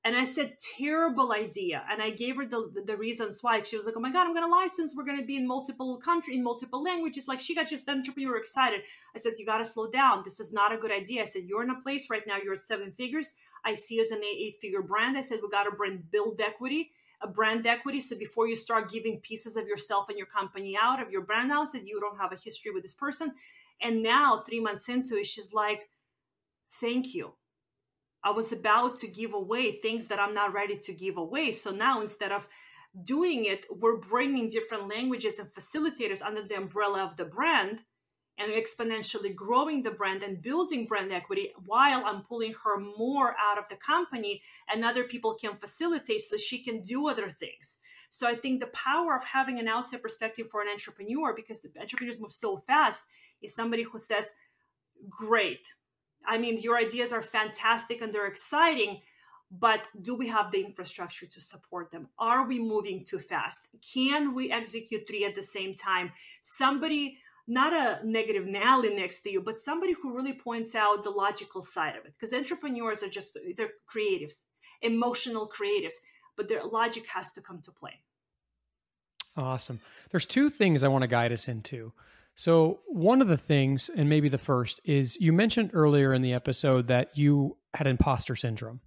And 0.03 0.15
I 0.15 0.25
said, 0.25 0.57
terrible 0.77 1.31
idea. 1.31 1.83
And 1.91 2.01
I 2.01 2.09
gave 2.09 2.37
her 2.37 2.45
the, 2.45 2.83
the, 2.87 2.97
reasons 2.97 3.37
why. 3.41 3.61
She 3.61 3.75
was 3.75 3.85
like, 3.85 3.93
oh 3.95 3.99
my 3.99 4.11
God, 4.11 4.25
I'm 4.25 4.33
going 4.33 4.45
to 4.45 4.49
license. 4.49 4.95
We're 4.95 5.05
going 5.05 5.19
to 5.19 5.25
be 5.25 5.37
in 5.37 5.47
multiple 5.47 5.97
country, 5.97 6.35
in 6.35 6.43
multiple 6.43 6.81
languages. 6.81 7.27
Like 7.27 7.39
she 7.39 7.53
got 7.53 7.69
just 7.69 7.87
entrepreneur 7.87 8.35
excited. 8.37 8.81
I 9.15 9.19
said, 9.19 9.33
you 9.37 9.45
got 9.45 9.59
to 9.59 9.65
slow 9.65 9.91
down. 9.91 10.23
This 10.25 10.39
is 10.39 10.51
not 10.51 10.73
a 10.73 10.77
good 10.77 10.91
idea. 10.91 11.21
I 11.21 11.25
said, 11.25 11.43
you're 11.45 11.61
in 11.61 11.69
a 11.69 11.79
place 11.81 12.09
right 12.09 12.23
now. 12.25 12.37
You're 12.43 12.55
at 12.55 12.63
seven 12.63 12.93
figures. 12.93 13.33
I 13.63 13.75
see 13.75 13.99
as 13.99 14.09
an 14.09 14.23
eight 14.23 14.55
figure 14.59 14.81
brand. 14.81 15.17
I 15.17 15.21
said, 15.21 15.37
we 15.43 15.49
got 15.49 15.65
to 15.65 15.71
bring 15.71 16.03
build 16.11 16.41
equity 16.41 16.91
a 17.21 17.27
brand 17.27 17.67
equity. 17.67 18.01
So 18.01 18.17
before 18.17 18.47
you 18.47 18.55
start 18.55 18.91
giving 18.91 19.19
pieces 19.19 19.55
of 19.55 19.67
yourself 19.67 20.09
and 20.09 20.17
your 20.17 20.27
company 20.27 20.75
out 20.81 21.01
of 21.01 21.11
your 21.11 21.21
brand 21.21 21.51
house 21.51 21.71
that 21.71 21.87
you 21.87 21.99
don't 21.99 22.17
have 22.17 22.31
a 22.31 22.35
history 22.35 22.71
with 22.71 22.83
this 22.83 22.93
person. 22.93 23.33
And 23.81 24.03
now, 24.03 24.43
three 24.47 24.59
months 24.59 24.89
into 24.89 25.15
it, 25.17 25.25
she's 25.25 25.53
like, 25.53 25.89
thank 26.79 27.13
you. 27.13 27.33
I 28.23 28.31
was 28.31 28.51
about 28.51 28.97
to 28.97 29.07
give 29.07 29.33
away 29.33 29.79
things 29.79 30.07
that 30.07 30.19
I'm 30.19 30.33
not 30.33 30.53
ready 30.53 30.77
to 30.77 30.93
give 30.93 31.17
away. 31.17 31.51
So 31.51 31.71
now 31.71 32.01
instead 32.01 32.31
of 32.31 32.47
doing 33.03 33.45
it, 33.45 33.65
we're 33.69 33.97
bringing 33.97 34.49
different 34.49 34.87
languages 34.87 35.39
and 35.39 35.49
facilitators 35.53 36.21
under 36.21 36.43
the 36.43 36.55
umbrella 36.55 37.03
of 37.03 37.17
the 37.17 37.25
brand 37.25 37.83
and 38.37 38.51
exponentially 38.51 39.35
growing 39.35 39.83
the 39.83 39.91
brand 39.91 40.23
and 40.23 40.41
building 40.41 40.85
brand 40.85 41.11
equity 41.11 41.51
while 41.65 42.03
I'm 42.05 42.21
pulling 42.23 42.53
her 42.63 42.79
more 42.79 43.35
out 43.39 43.57
of 43.57 43.65
the 43.69 43.75
company 43.75 44.41
and 44.71 44.83
other 44.83 45.03
people 45.03 45.35
can 45.35 45.55
facilitate 45.55 46.21
so 46.21 46.37
she 46.37 46.63
can 46.63 46.81
do 46.81 47.07
other 47.07 47.29
things. 47.29 47.79
So 48.09 48.27
I 48.27 48.35
think 48.35 48.59
the 48.59 48.67
power 48.67 49.15
of 49.15 49.23
having 49.23 49.59
an 49.59 49.69
outside 49.69 50.01
perspective 50.01 50.49
for 50.49 50.61
an 50.61 50.67
entrepreneur, 50.69 51.33
because 51.33 51.65
entrepreneurs 51.79 52.19
move 52.19 52.33
so 52.33 52.57
fast, 52.57 53.03
is 53.41 53.55
somebody 53.55 53.83
who 53.83 53.97
says, 53.97 54.25
Great. 55.09 55.65
I 56.25 56.37
mean, 56.37 56.59
your 56.59 56.77
ideas 56.77 57.11
are 57.11 57.21
fantastic 57.21 58.01
and 58.01 58.13
they're 58.13 58.27
exciting, 58.27 59.01
but 59.51 59.87
do 60.01 60.15
we 60.15 60.27
have 60.27 60.51
the 60.51 60.63
infrastructure 60.63 61.25
to 61.25 61.41
support 61.41 61.91
them? 61.91 62.07
Are 62.17 62.47
we 62.47 62.59
moving 62.59 63.03
too 63.03 63.19
fast? 63.19 63.67
Can 63.93 64.33
we 64.33 64.51
execute 64.51 65.07
three 65.07 65.25
at 65.25 65.35
the 65.35 65.43
same 65.43 65.75
time? 65.75 66.11
Somebody 66.41 67.17
not 67.47 67.73
a 67.73 67.99
negative 68.05 68.45
Nelly 68.45 68.93
next 68.93 69.21
to 69.23 69.31
you 69.31 69.41
but 69.41 69.57
somebody 69.57 69.93
who 69.93 70.15
really 70.15 70.31
points 70.31 70.75
out 70.75 71.03
the 71.03 71.09
logical 71.09 71.61
side 71.61 71.95
of 71.97 72.05
it 72.05 72.13
because 72.13 72.33
entrepreneurs 72.33 73.01
are 73.01 73.09
just 73.09 73.35
they're 73.57 73.71
creatives 73.93 74.43
emotional 74.81 75.49
creatives 75.49 75.95
but 76.37 76.47
their 76.47 76.63
logic 76.63 77.05
has 77.07 77.31
to 77.33 77.41
come 77.41 77.61
to 77.61 77.71
play. 77.71 77.99
Awesome. 79.37 79.79
There's 80.09 80.25
two 80.25 80.49
things 80.49 80.83
i 80.83 80.87
want 80.87 81.03
to 81.03 81.07
guide 81.07 81.31
us 81.31 81.47
into 81.47 81.91
so, 82.35 82.79
one 82.87 83.21
of 83.21 83.27
the 83.27 83.37
things, 83.37 83.89
and 83.95 84.09
maybe 84.09 84.29
the 84.29 84.37
first, 84.37 84.79
is 84.83 85.15
you 85.17 85.33
mentioned 85.33 85.71
earlier 85.73 86.13
in 86.13 86.21
the 86.21 86.33
episode 86.33 86.87
that 86.87 87.17
you 87.17 87.57
had 87.73 87.87
imposter 87.87 88.35
syndrome 88.35 88.79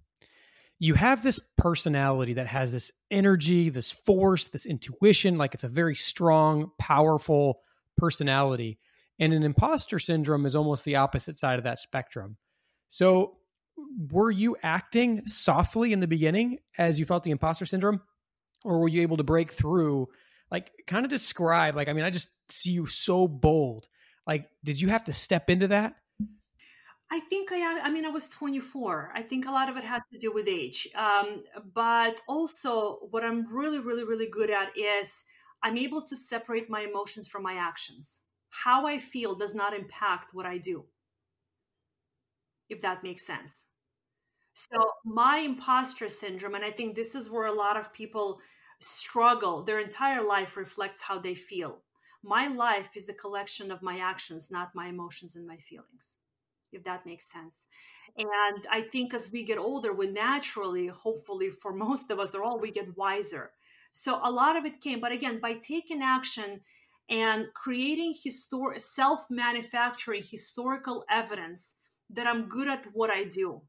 you 0.79 0.93
have 0.93 1.23
this 1.23 1.39
personality 1.57 2.33
that 2.33 2.47
has 2.47 2.71
this 2.71 2.91
energy, 3.09 3.69
this 3.69 3.91
force, 3.91 4.47
this 4.47 4.65
intuition, 4.65 5.37
like 5.37 5.53
it's 5.53 5.63
a 5.63 5.69
very 5.69 5.95
strong, 5.95 6.71
powerful 6.77 7.61
personality. 7.97 8.77
And 9.17 9.31
an 9.31 9.43
imposter 9.43 9.99
syndrome 9.99 10.45
is 10.45 10.55
almost 10.55 10.83
the 10.83 10.97
opposite 10.97 11.37
side 11.37 11.57
of 11.57 11.63
that 11.63 11.79
spectrum. 11.79 12.35
So, 12.87 13.37
were 14.11 14.31
you 14.31 14.57
acting 14.63 15.25
softly 15.25 15.93
in 15.93 15.99
the 16.01 16.07
beginning 16.07 16.59
as 16.77 16.99
you 16.99 17.05
felt 17.05 17.23
the 17.23 17.31
imposter 17.31 17.65
syndrome? 17.65 18.01
Or 18.63 18.79
were 18.79 18.87
you 18.87 19.01
able 19.01 19.17
to 19.17 19.23
break 19.23 19.51
through? 19.51 20.07
Like, 20.51 20.71
kind 20.87 21.05
of 21.05 21.09
describe, 21.09 21.75
like, 21.75 21.87
I 21.87 21.93
mean, 21.93 22.03
I 22.03 22.09
just 22.09 22.29
see 22.49 22.71
you 22.71 22.85
so 22.85 23.27
bold. 23.27 23.87
Like, 24.27 24.49
did 24.63 24.79
you 24.79 24.89
have 24.89 25.03
to 25.05 25.13
step 25.13 25.49
into 25.49 25.67
that? 25.67 25.95
I 27.11 27.19
think 27.19 27.51
I, 27.51 27.81
I 27.81 27.91
mean, 27.91 28.05
I 28.05 28.09
was 28.09 28.29
24. 28.29 29.11
I 29.13 29.21
think 29.21 29.45
a 29.45 29.51
lot 29.51 29.69
of 29.69 29.77
it 29.77 29.83
had 29.83 30.01
to 30.11 30.19
do 30.19 30.33
with 30.33 30.47
age. 30.47 30.87
Um, 30.95 31.43
but 31.73 32.19
also, 32.27 32.97
what 33.11 33.23
I'm 33.23 33.45
really, 33.53 33.79
really, 33.79 34.03
really 34.03 34.27
good 34.29 34.49
at 34.49 34.75
is 34.75 35.23
I'm 35.61 35.77
able 35.77 36.01
to 36.01 36.15
separate 36.15 36.69
my 36.69 36.81
emotions 36.81 37.27
from 37.27 37.43
my 37.43 37.55
actions. 37.55 38.21
How 38.49 38.87
I 38.87 38.99
feel 38.99 39.35
does 39.35 39.53
not 39.53 39.73
impact 39.73 40.33
what 40.33 40.45
I 40.45 40.57
do, 40.57 40.85
if 42.69 42.81
that 42.81 43.03
makes 43.03 43.25
sense. 43.25 43.65
So, 44.53 44.91
my 45.03 45.37
imposter 45.37 46.09
syndrome, 46.09 46.55
and 46.55 46.65
I 46.65 46.71
think 46.71 46.95
this 46.95 47.13
is 47.13 47.29
where 47.29 47.45
a 47.45 47.53
lot 47.53 47.77
of 47.77 47.93
people 47.93 48.39
struggle, 48.79 49.63
their 49.63 49.79
entire 49.79 50.25
life 50.25 50.57
reflects 50.57 51.01
how 51.01 51.19
they 51.19 51.35
feel. 51.35 51.84
My 52.25 52.47
life 52.47 52.89
is 52.95 53.07
a 53.07 53.13
collection 53.13 53.71
of 53.71 53.81
my 53.81 53.99
actions, 53.99 54.49
not 54.51 54.75
my 54.75 54.87
emotions 54.87 55.35
and 55.35 55.47
my 55.47 55.57
feelings 55.57 56.17
if 56.75 56.83
that 56.83 57.05
makes 57.05 57.31
sense. 57.31 57.67
And 58.17 58.67
I 58.71 58.81
think 58.81 59.13
as 59.13 59.31
we 59.31 59.43
get 59.43 59.57
older, 59.57 59.93
we 59.93 60.07
naturally, 60.07 60.87
hopefully 60.87 61.49
for 61.49 61.73
most 61.87 62.11
of 62.11 62.19
us 62.19 62.35
or 62.35 62.43
all, 62.43 62.59
we 62.59 62.71
get 62.71 62.97
wiser. 62.97 63.51
So 63.91 64.19
a 64.23 64.31
lot 64.31 64.57
of 64.57 64.65
it 64.65 64.81
came, 64.81 64.99
but 64.99 65.13
again, 65.13 65.39
by 65.39 65.53
taking 65.53 66.01
action 66.01 66.61
and 67.09 67.45
creating 67.53 68.13
histor- 68.13 68.79
self-manufacturing 68.79 70.23
historical 70.29 71.05
evidence 71.09 71.75
that 72.09 72.27
I'm 72.27 72.49
good 72.49 72.67
at 72.67 72.85
what 72.93 73.09
I 73.09 73.23
do, 73.23 73.61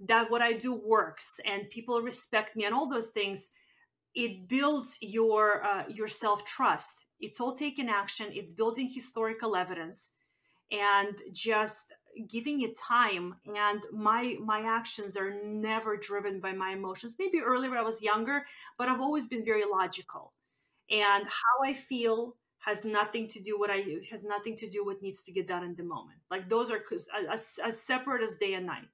that 0.00 0.30
what 0.30 0.40
I 0.40 0.54
do 0.54 0.72
works, 0.72 1.38
and 1.44 1.68
people 1.68 2.00
respect 2.00 2.56
me, 2.56 2.64
and 2.64 2.74
all 2.74 2.88
those 2.88 3.08
things, 3.08 3.50
it 4.14 4.48
builds 4.48 4.96
your 5.02 5.62
uh, 5.62 5.84
your 5.88 6.08
self 6.08 6.44
trust. 6.44 7.05
It's 7.20 7.40
all 7.40 7.54
taking 7.54 7.88
action. 7.88 8.28
It's 8.32 8.52
building 8.52 8.90
historical 8.92 9.56
evidence, 9.56 10.12
and 10.70 11.16
just 11.32 11.92
giving 12.28 12.62
it 12.62 12.76
time. 12.78 13.36
And 13.46 13.82
my 13.92 14.36
my 14.44 14.60
actions 14.62 15.16
are 15.16 15.32
never 15.44 15.96
driven 15.96 16.40
by 16.40 16.52
my 16.52 16.70
emotions. 16.70 17.16
Maybe 17.18 17.40
earlier 17.40 17.76
i 17.76 17.82
was 17.82 18.02
younger 18.02 18.46
but 18.78 18.88
i've 18.88 19.00
always 19.00 19.26
been 19.26 19.44
very 19.44 19.64
logical. 19.70 20.32
And 20.90 21.24
how 21.26 21.56
i 21.70 21.74
feel 21.74 22.36
has 22.60 22.84
nothing 22.84 23.28
to 23.28 23.40
do 23.40 23.58
what 23.58 23.70
i 23.70 23.84
has 24.10 24.24
nothing 24.24 24.56
to 24.56 24.68
do 24.68 24.84
what 24.84 25.02
needs 25.02 25.22
to 25.22 25.32
get 25.32 25.48
done 25.48 25.64
in 25.64 25.74
the 25.76 25.84
moment. 25.84 26.20
Like 26.30 26.48
those 26.48 26.70
are 26.70 26.82
as, 27.30 27.54
as 27.64 27.82
separate 27.82 28.22
as 28.22 28.36
day 28.36 28.54
and 28.54 28.66
night. 28.66 28.88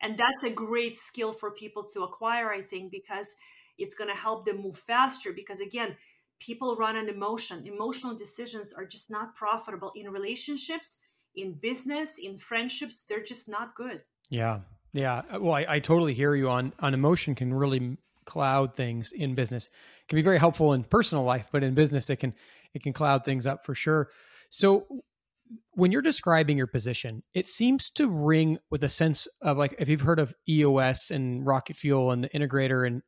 And 0.00 0.18
that's 0.18 0.44
a 0.44 0.50
great 0.50 0.96
skill 0.96 1.32
for 1.32 1.50
people 1.52 1.84
to 1.94 2.02
acquire 2.02 2.50
i 2.52 2.60
think 2.62 2.90
because 2.92 3.34
it's 3.78 3.94
going 3.94 4.10
to 4.10 4.16
help 4.16 4.44
them 4.44 4.62
move 4.62 4.78
faster. 4.78 5.32
Because 5.32 5.60
again 5.60 5.96
people 6.44 6.76
run 6.76 6.96
on 6.96 7.08
emotion 7.08 7.64
emotional 7.66 8.14
decisions 8.14 8.72
are 8.72 8.84
just 8.84 9.10
not 9.10 9.34
profitable 9.34 9.92
in 9.94 10.10
relationships 10.10 10.98
in 11.34 11.54
business, 11.54 12.18
in 12.18 12.36
friendships, 12.36 13.04
they're 13.08 13.22
just 13.22 13.48
not 13.48 13.74
good. 13.74 14.02
Yeah. 14.28 14.60
Yeah. 14.92 15.22
Uh, 15.32 15.40
well, 15.40 15.54
I, 15.54 15.66
I 15.68 15.78
totally 15.78 16.14
hear 16.14 16.34
you 16.34 16.50
on 16.50 16.72
on 16.80 16.94
emotion 16.94 17.34
can 17.34 17.52
really 17.54 17.96
cloud 18.24 18.74
things 18.74 19.12
in 19.12 19.34
business. 19.34 19.68
It 19.68 20.08
can 20.08 20.16
be 20.16 20.22
very 20.22 20.38
helpful 20.38 20.74
in 20.74 20.84
personal 20.84 21.24
life, 21.24 21.48
but 21.50 21.62
in 21.62 21.74
business 21.74 22.10
it 22.10 22.16
can 22.16 22.34
it 22.74 22.82
can 22.82 22.92
cloud 22.92 23.24
things 23.24 23.46
up 23.46 23.64
for 23.64 23.74
sure. 23.74 24.10
So 24.50 24.86
when 25.72 25.92
you're 25.92 26.02
describing 26.02 26.56
your 26.56 26.66
position, 26.66 27.22
it 27.34 27.48
seems 27.48 27.90
to 27.90 28.08
ring 28.08 28.58
with 28.70 28.84
a 28.84 28.88
sense 28.88 29.28
of 29.40 29.56
like 29.56 29.74
if 29.78 29.88
you've 29.88 30.00
heard 30.02 30.20
of 30.20 30.34
EOS 30.48 31.10
and 31.10 31.46
rocket 31.46 31.76
fuel 31.76 32.10
and 32.10 32.24
the 32.24 32.28
integrator 32.30 32.86
and 32.86 33.02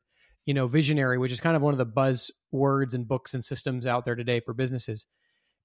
you 0.47 0.55
know 0.55 0.67
visionary, 0.67 1.19
which 1.19 1.33
is 1.33 1.41
kind 1.41 1.57
of 1.57 1.63
one 1.63 1.75
of 1.75 1.79
the 1.79 1.85
buzz 1.85 2.31
words 2.53 2.95
and 2.95 3.09
books 3.09 3.35
and 3.35 3.45
systems 3.45 3.87
out 3.87 4.05
there 4.05 4.15
today 4.15 4.41
for 4.41 4.55
businesses 4.55 5.07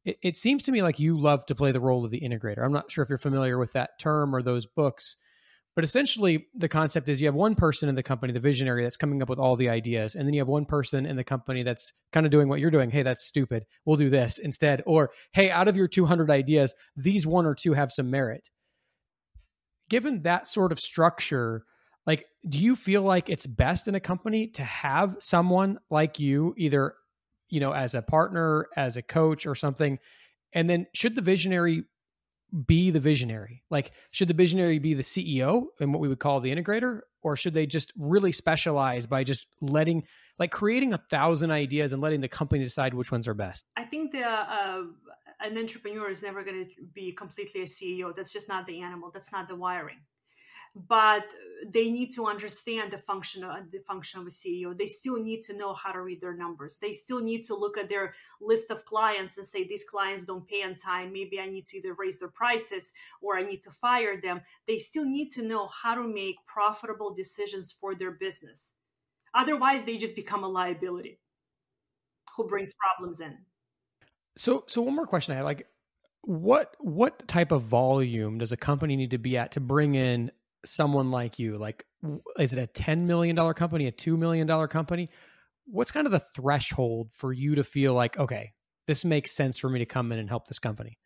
it, 0.05 0.17
it 0.21 0.38
seems 0.38 0.63
to 0.63 0.71
me 0.71 0.82
like 0.82 0.99
you 0.99 1.19
love 1.19 1.45
to 1.47 1.55
play 1.55 1.71
the 1.71 1.80
role 1.80 2.05
of 2.05 2.11
the 2.11 2.21
integrator. 2.21 2.63
I'm 2.63 2.71
not 2.71 2.91
sure 2.91 3.03
if 3.03 3.09
you're 3.09 3.17
familiar 3.17 3.57
with 3.57 3.73
that 3.73 3.99
term 3.99 4.36
or 4.36 4.41
those 4.41 4.65
books, 4.65 5.15
but 5.75 5.84
essentially 5.84 6.47
the 6.55 6.67
concept 6.67 7.09
is 7.09 7.21
you 7.21 7.27
have 7.27 7.36
one 7.36 7.55
person 7.55 7.89
in 7.89 7.95
the 7.95 8.03
company, 8.03 8.34
the 8.34 8.39
visionary, 8.39 8.84
that's 8.84 8.97
coming 8.97 9.21
up 9.21 9.30
with 9.30 9.39
all 9.39 9.55
the 9.55 9.69
ideas, 9.69 10.15
and 10.15 10.25
then 10.25 10.34
you 10.34 10.41
have 10.41 10.47
one 10.47 10.65
person 10.65 11.05
in 11.05 11.15
the 11.15 11.23
company 11.23 11.63
that's 11.63 11.93
kind 12.11 12.25
of 12.25 12.32
doing 12.32 12.49
what 12.49 12.59
you're 12.59 12.71
doing. 12.71 12.89
Hey, 12.89 13.03
that's 13.03 13.25
stupid. 13.25 13.65
We'll 13.86 13.97
do 13.97 14.09
this 14.09 14.39
instead. 14.39 14.82
Or 14.86 15.11
hey, 15.34 15.51
out 15.51 15.67
of 15.67 15.77
your 15.77 15.88
200 15.88 16.32
ideas, 16.32 16.73
these 16.95 17.27
one 17.27 17.45
or 17.45 17.55
two 17.55 17.73
have 17.73 17.91
some 17.91 18.09
merit. 18.09 18.49
Given 19.89 20.21
that 20.23 20.47
sort 20.47 20.71
of 20.71 20.80
structure, 20.80 21.63
like 22.10 22.26
do 22.47 22.57
you 22.57 22.76
feel 22.76 23.01
like 23.01 23.30
it's 23.30 23.45
best 23.45 23.88
in 23.88 23.95
a 23.95 23.99
company 23.99 24.47
to 24.47 24.64
have 24.64 25.16
someone 25.20 25.78
like 25.89 26.20
you 26.20 26.53
either 26.57 26.95
you 27.49 27.60
know, 27.60 27.74
as 27.74 27.95
a 27.95 28.01
partner, 28.01 28.68
as 28.76 28.97
a 28.97 29.01
coach 29.01 29.45
or 29.45 29.55
something? 29.55 29.99
And 30.53 30.70
then 30.70 30.88
should 30.93 31.16
the 31.16 31.22
visionary 31.22 31.84
be 32.66 32.91
the 32.91 32.99
visionary? 32.99 33.64
Like, 33.70 33.91
should 34.12 34.28
the 34.28 34.34
visionary 34.34 34.80
be 34.80 34.93
the 34.93 35.03
CEO 35.03 35.66
and 35.80 35.93
what 35.93 35.99
we 35.99 36.07
would 36.07 36.20
call 36.20 36.39
the 36.39 36.55
integrator? 36.55 37.01
Or 37.22 37.36
should 37.36 37.53
they 37.53 37.66
just 37.66 37.91
really 37.97 38.32
specialize 38.32 39.05
by 39.05 39.24
just 39.24 39.47
letting, 39.62 40.03
like, 40.39 40.51
creating 40.51 40.93
a 40.93 40.97
thousand 41.10 41.51
ideas 41.51 41.91
and 41.93 42.01
letting 42.01 42.22
the 42.22 42.28
company 42.28 42.64
decide 42.64 42.93
which 42.93 43.12
ones 43.12 43.28
are 43.28 43.34
best? 43.34 43.66
I 43.76 43.84
think 43.84 44.12
the, 44.12 44.26
uh, 44.26 44.84
an 45.41 45.57
entrepreneur 45.57 46.10
is 46.10 46.24
never 46.24 46.43
going 46.43 46.66
to 46.66 46.72
be 46.93 47.12
completely 47.12 47.62
a 47.62 47.66
CEO. 47.66 48.16
That's 48.16 48.32
just 48.32 48.47
not 48.47 48.66
the 48.66 48.82
animal. 48.82 49.12
That's 49.12 49.32
not 49.32 49.47
the 49.47 49.55
wiring 49.55 49.97
but 50.76 51.26
they 51.67 51.89
need 51.89 52.13
to 52.15 52.28
understand 52.28 52.91
the 52.91 52.97
function 52.97 53.43
of 53.43 53.72
the 53.72 53.80
function 53.80 54.20
of 54.20 54.28
a 54.28 54.30
CEO. 54.30 54.78
They 54.78 54.88
still 54.88 55.22
need 55.22 55.43
to 55.43 55.53
know 55.53 55.74
how 55.74 55.91
to 55.91 56.01
read 56.01 56.22
their 56.22 56.36
numbers. 56.36 56.78
They 56.78 56.93
still 56.93 57.22
need 57.22 57.43
to 57.45 57.55
look 57.55 57.78
at 57.78 57.89
their 57.89 58.13
list 58.39 58.72
of 58.72 58.86
clients 58.86 59.38
and 59.38 59.45
say 59.45 59.67
these 59.67 59.84
clients 59.84 60.24
don't 60.24 60.47
pay 60.47 60.63
on 60.63 60.76
time. 60.76 61.11
Maybe 61.11 61.39
I 61.39 61.47
need 61.47 61.67
to 61.67 61.78
either 61.78 61.93
raise 61.93 62.17
their 62.17 62.30
prices 62.30 62.93
or 63.22 63.38
I 63.38 63.43
need 63.43 63.61
to 63.63 63.72
fire 63.72 64.20
them. 64.22 64.41
They 64.67 64.80
still 64.80 65.05
need 65.05 65.32
to 65.34 65.41
know 65.41 65.67
how 65.67 65.95
to 65.95 66.07
make 66.07 66.36
profitable 66.45 67.13
decisions 67.13 67.72
for 67.72 67.95
their 67.95 68.11
business. 68.11 68.74
Otherwise, 69.34 69.84
they 69.84 69.97
just 69.97 70.15
become 70.15 70.43
a 70.43 70.49
liability 70.49 71.20
who 72.36 72.47
brings 72.47 72.74
problems 72.74 73.20
in. 73.20 73.38
So, 74.38 74.63
so 74.67 74.82
one 74.82 74.95
more 74.95 75.05
question 75.05 75.34
I 75.34 75.38
had, 75.38 75.45
like, 75.45 75.67
what 76.22 76.76
what 76.80 77.28
type 77.28 77.51
of 77.51 77.63
volume 77.63 78.39
does 78.39 78.51
a 78.51 78.57
company 78.57 78.95
need 78.95 79.11
to 79.11 79.17
be 79.17 79.38
at 79.38 79.53
to 79.53 79.59
bring 79.59 79.95
in 79.95 80.32
someone 80.66 81.12
like 81.12 81.39
you? 81.39 81.57
Like, 81.57 81.86
is 82.38 82.53
it 82.53 82.60
a 82.60 82.68
$10 82.68 83.01
million 83.01 83.36
company, 83.53 83.88
a 83.88 83.91
$2 83.91 84.18
million 84.18 84.47
company? 84.68 85.10
What's 85.66 85.91
kind 85.91 86.07
of 86.07 86.12
the 86.12 86.20
threshold 86.20 87.14
for 87.14 87.32
you 87.32 87.55
to 87.55 87.64
feel 87.64 87.93
like, 87.93 88.18
okay, 88.18 88.53
this 88.88 89.05
makes 89.05 89.32
sense 89.32 89.57
for 89.57 89.70
me 89.70 89.80
to 89.80 89.86
come 89.86 90.12
in 90.12 90.20
and 90.20 90.30
help 90.30 90.47
this 90.47 90.60
company? 90.60 90.97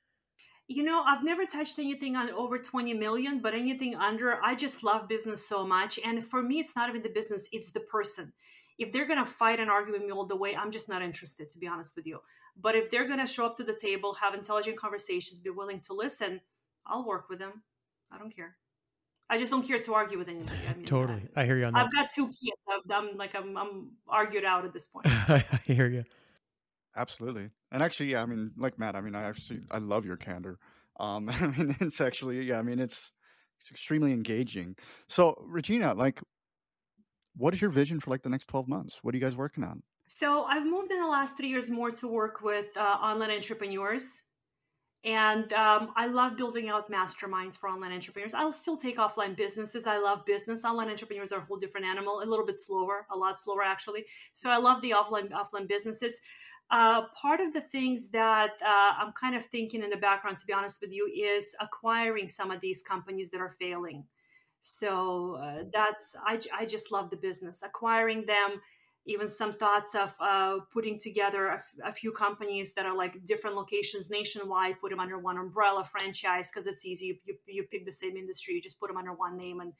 You 0.67 0.83
know, 0.83 1.03
I've 1.05 1.23
never 1.23 1.45
touched 1.45 1.77
anything 1.77 2.15
on 2.15 2.29
over 2.29 2.57
20 2.57 2.93
million, 2.93 3.39
but 3.39 3.53
anything 3.53 3.95
under, 3.95 4.41
I 4.41 4.55
just 4.55 4.83
love 4.83 5.09
business 5.09 5.47
so 5.47 5.67
much. 5.67 5.99
And 6.05 6.25
for 6.25 6.41
me, 6.41 6.59
it's 6.59 6.75
not 6.75 6.89
even 6.89 7.03
the 7.03 7.09
business, 7.09 7.49
it's 7.51 7.71
the 7.71 7.81
person. 7.81 8.31
If 8.79 8.91
they're 8.91 9.05
going 9.05 9.23
to 9.23 9.29
fight 9.29 9.59
and 9.59 9.69
argue 9.69 9.93
with 9.93 10.03
me 10.03 10.11
all 10.11 10.25
the 10.25 10.37
way, 10.37 10.55
I'm 10.55 10.71
just 10.71 10.87
not 10.87 11.01
interested, 11.01 11.49
to 11.49 11.59
be 11.59 11.67
honest 11.67 11.95
with 11.95 12.07
you. 12.07 12.19
But 12.59 12.75
if 12.75 12.89
they're 12.89 13.05
going 13.05 13.19
to 13.19 13.27
show 13.27 13.45
up 13.45 13.57
to 13.57 13.63
the 13.63 13.77
table, 13.79 14.13
have 14.13 14.33
intelligent 14.33 14.77
conversations, 14.77 15.41
be 15.41 15.49
willing 15.49 15.81
to 15.81 15.93
listen, 15.93 16.39
I'll 16.87 17.05
work 17.05 17.29
with 17.29 17.39
them. 17.39 17.63
I 18.11 18.17
don't 18.17 18.35
care. 18.35 18.55
I 19.33 19.37
just 19.39 19.49
don't 19.49 19.65
care 19.65 19.79
to 19.79 19.93
argue 19.95 20.19
with 20.19 20.29
anybody. 20.29 20.59
I 20.69 20.75
mean, 20.75 20.85
totally, 20.85 21.23
I, 21.35 21.41
I, 21.41 21.45
hear 21.45 21.57
you 21.57 21.65
on 21.65 21.73
that. 21.73 21.85
I've 21.85 21.91
got 21.91 22.11
two 22.11 22.27
kids. 22.27 22.85
I'm 22.91 23.17
like 23.17 23.33
I'm 23.35 23.57
I'm 23.57 23.89
argued 24.07 24.45
out 24.45 24.63
at 24.63 24.73
this 24.73 24.85
point. 24.85 25.07
I 25.09 25.43
hear 25.65 25.87
you. 25.87 26.03
Absolutely, 26.95 27.49
and 27.71 27.81
actually, 27.81 28.11
yeah. 28.11 28.21
I 28.21 28.27
mean, 28.27 28.51
like 28.57 28.77
Matt. 28.77 28.95
I 28.95 29.01
mean, 29.01 29.15
I 29.15 29.23
actually 29.23 29.61
I 29.71 29.79
love 29.79 30.05
your 30.05 30.17
candor. 30.17 30.59
Um, 30.99 31.29
I 31.33 31.47
mean, 31.47 31.75
it's 31.79 31.99
actually 31.99 32.43
yeah. 32.43 32.59
I 32.59 32.61
mean, 32.61 32.79
it's 32.79 33.11
it's 33.59 33.71
extremely 33.71 34.11
engaging. 34.11 34.75
So, 35.07 35.43
Regina, 35.47 35.93
like, 35.93 36.21
what 37.35 37.55
is 37.55 37.61
your 37.61 37.71
vision 37.71 37.99
for 37.99 38.11
like 38.11 38.21
the 38.21 38.29
next 38.29 38.47
12 38.47 38.67
months? 38.67 38.99
What 39.01 39.15
are 39.15 39.17
you 39.17 39.23
guys 39.23 39.35
working 39.35 39.63
on? 39.63 39.81
So 40.07 40.43
I've 40.43 40.65
moved 40.65 40.91
in 40.91 40.99
the 40.99 41.07
last 41.07 41.37
three 41.37 41.47
years 41.47 41.69
more 41.69 41.89
to 41.89 42.07
work 42.07 42.41
with 42.41 42.75
uh, 42.77 42.81
online 42.81 43.31
entrepreneurs. 43.31 44.21
And 45.05 45.51
um, 45.51 45.91
I 45.97 46.07
love 46.07 46.37
building 46.37 46.69
out 46.69 46.89
masterminds 46.89 47.57
for 47.57 47.67
online 47.67 47.91
entrepreneurs. 47.91 48.33
I'll 48.33 48.53
still 48.53 48.77
take 48.77 48.97
offline 48.97 49.35
businesses. 49.35 49.85
I 49.85 49.99
love 49.99 50.25
business. 50.25 50.63
Online 50.63 50.89
entrepreneurs 50.89 51.33
are 51.33 51.39
a 51.39 51.45
whole 51.45 51.57
different 51.57 51.85
animal, 51.85 52.21
a 52.23 52.25
little 52.25 52.45
bit 52.45 52.55
slower, 52.55 53.05
a 53.11 53.17
lot 53.17 53.37
slower 53.37 53.63
actually. 53.63 54.05
So 54.31 54.49
I 54.49 54.57
love 54.57 54.81
the 54.81 54.91
offline 54.91 55.29
offline 55.31 55.67
businesses. 55.67 56.21
Uh, 56.71 57.03
part 57.21 57.41
of 57.41 57.53
the 57.53 57.61
things 57.61 58.09
that 58.09 58.51
uh, 58.65 58.93
I'm 58.97 59.11
kind 59.11 59.35
of 59.35 59.45
thinking 59.45 59.83
in 59.83 59.89
the 59.89 59.97
background, 59.97 60.37
to 60.37 60.45
be 60.45 60.53
honest 60.53 60.79
with 60.79 60.91
you, 60.91 61.11
is 61.13 61.53
acquiring 61.59 62.29
some 62.29 62.49
of 62.49 62.61
these 62.61 62.81
companies 62.81 63.29
that 63.31 63.41
are 63.41 63.55
failing. 63.59 64.05
So 64.61 65.35
uh, 65.35 65.65
that's 65.73 66.15
I, 66.25 66.39
I 66.57 66.65
just 66.65 66.93
love 66.93 67.09
the 67.09 67.17
business, 67.17 67.61
acquiring 67.61 68.25
them. 68.25 68.61
Even 69.05 69.27
some 69.27 69.53
thoughts 69.53 69.95
of 69.95 70.13
uh, 70.21 70.59
putting 70.71 70.97
together 70.97 71.47
a, 71.47 71.55
f- 71.55 71.73
a 71.83 71.93
few 71.93 72.11
companies 72.11 72.73
that 72.73 72.85
are 72.85 72.95
like 72.95 73.25
different 73.25 73.55
locations 73.55 74.09
nationwide, 74.09 74.79
put 74.79 74.91
them 74.91 74.99
under 74.99 75.17
one 75.19 75.37
umbrella 75.37 75.83
franchise 75.83 76.49
because 76.49 76.67
it's 76.67 76.85
easy. 76.85 77.07
You, 77.07 77.15
you, 77.25 77.35
you 77.47 77.63
pick 77.63 77.85
the 77.85 77.91
same 77.91 78.15
industry, 78.15 78.55
you 78.55 78.61
just 78.61 78.79
put 78.79 78.87
them 78.87 78.97
under 78.97 79.13
one 79.13 79.37
name, 79.37 79.59
and 79.59 79.73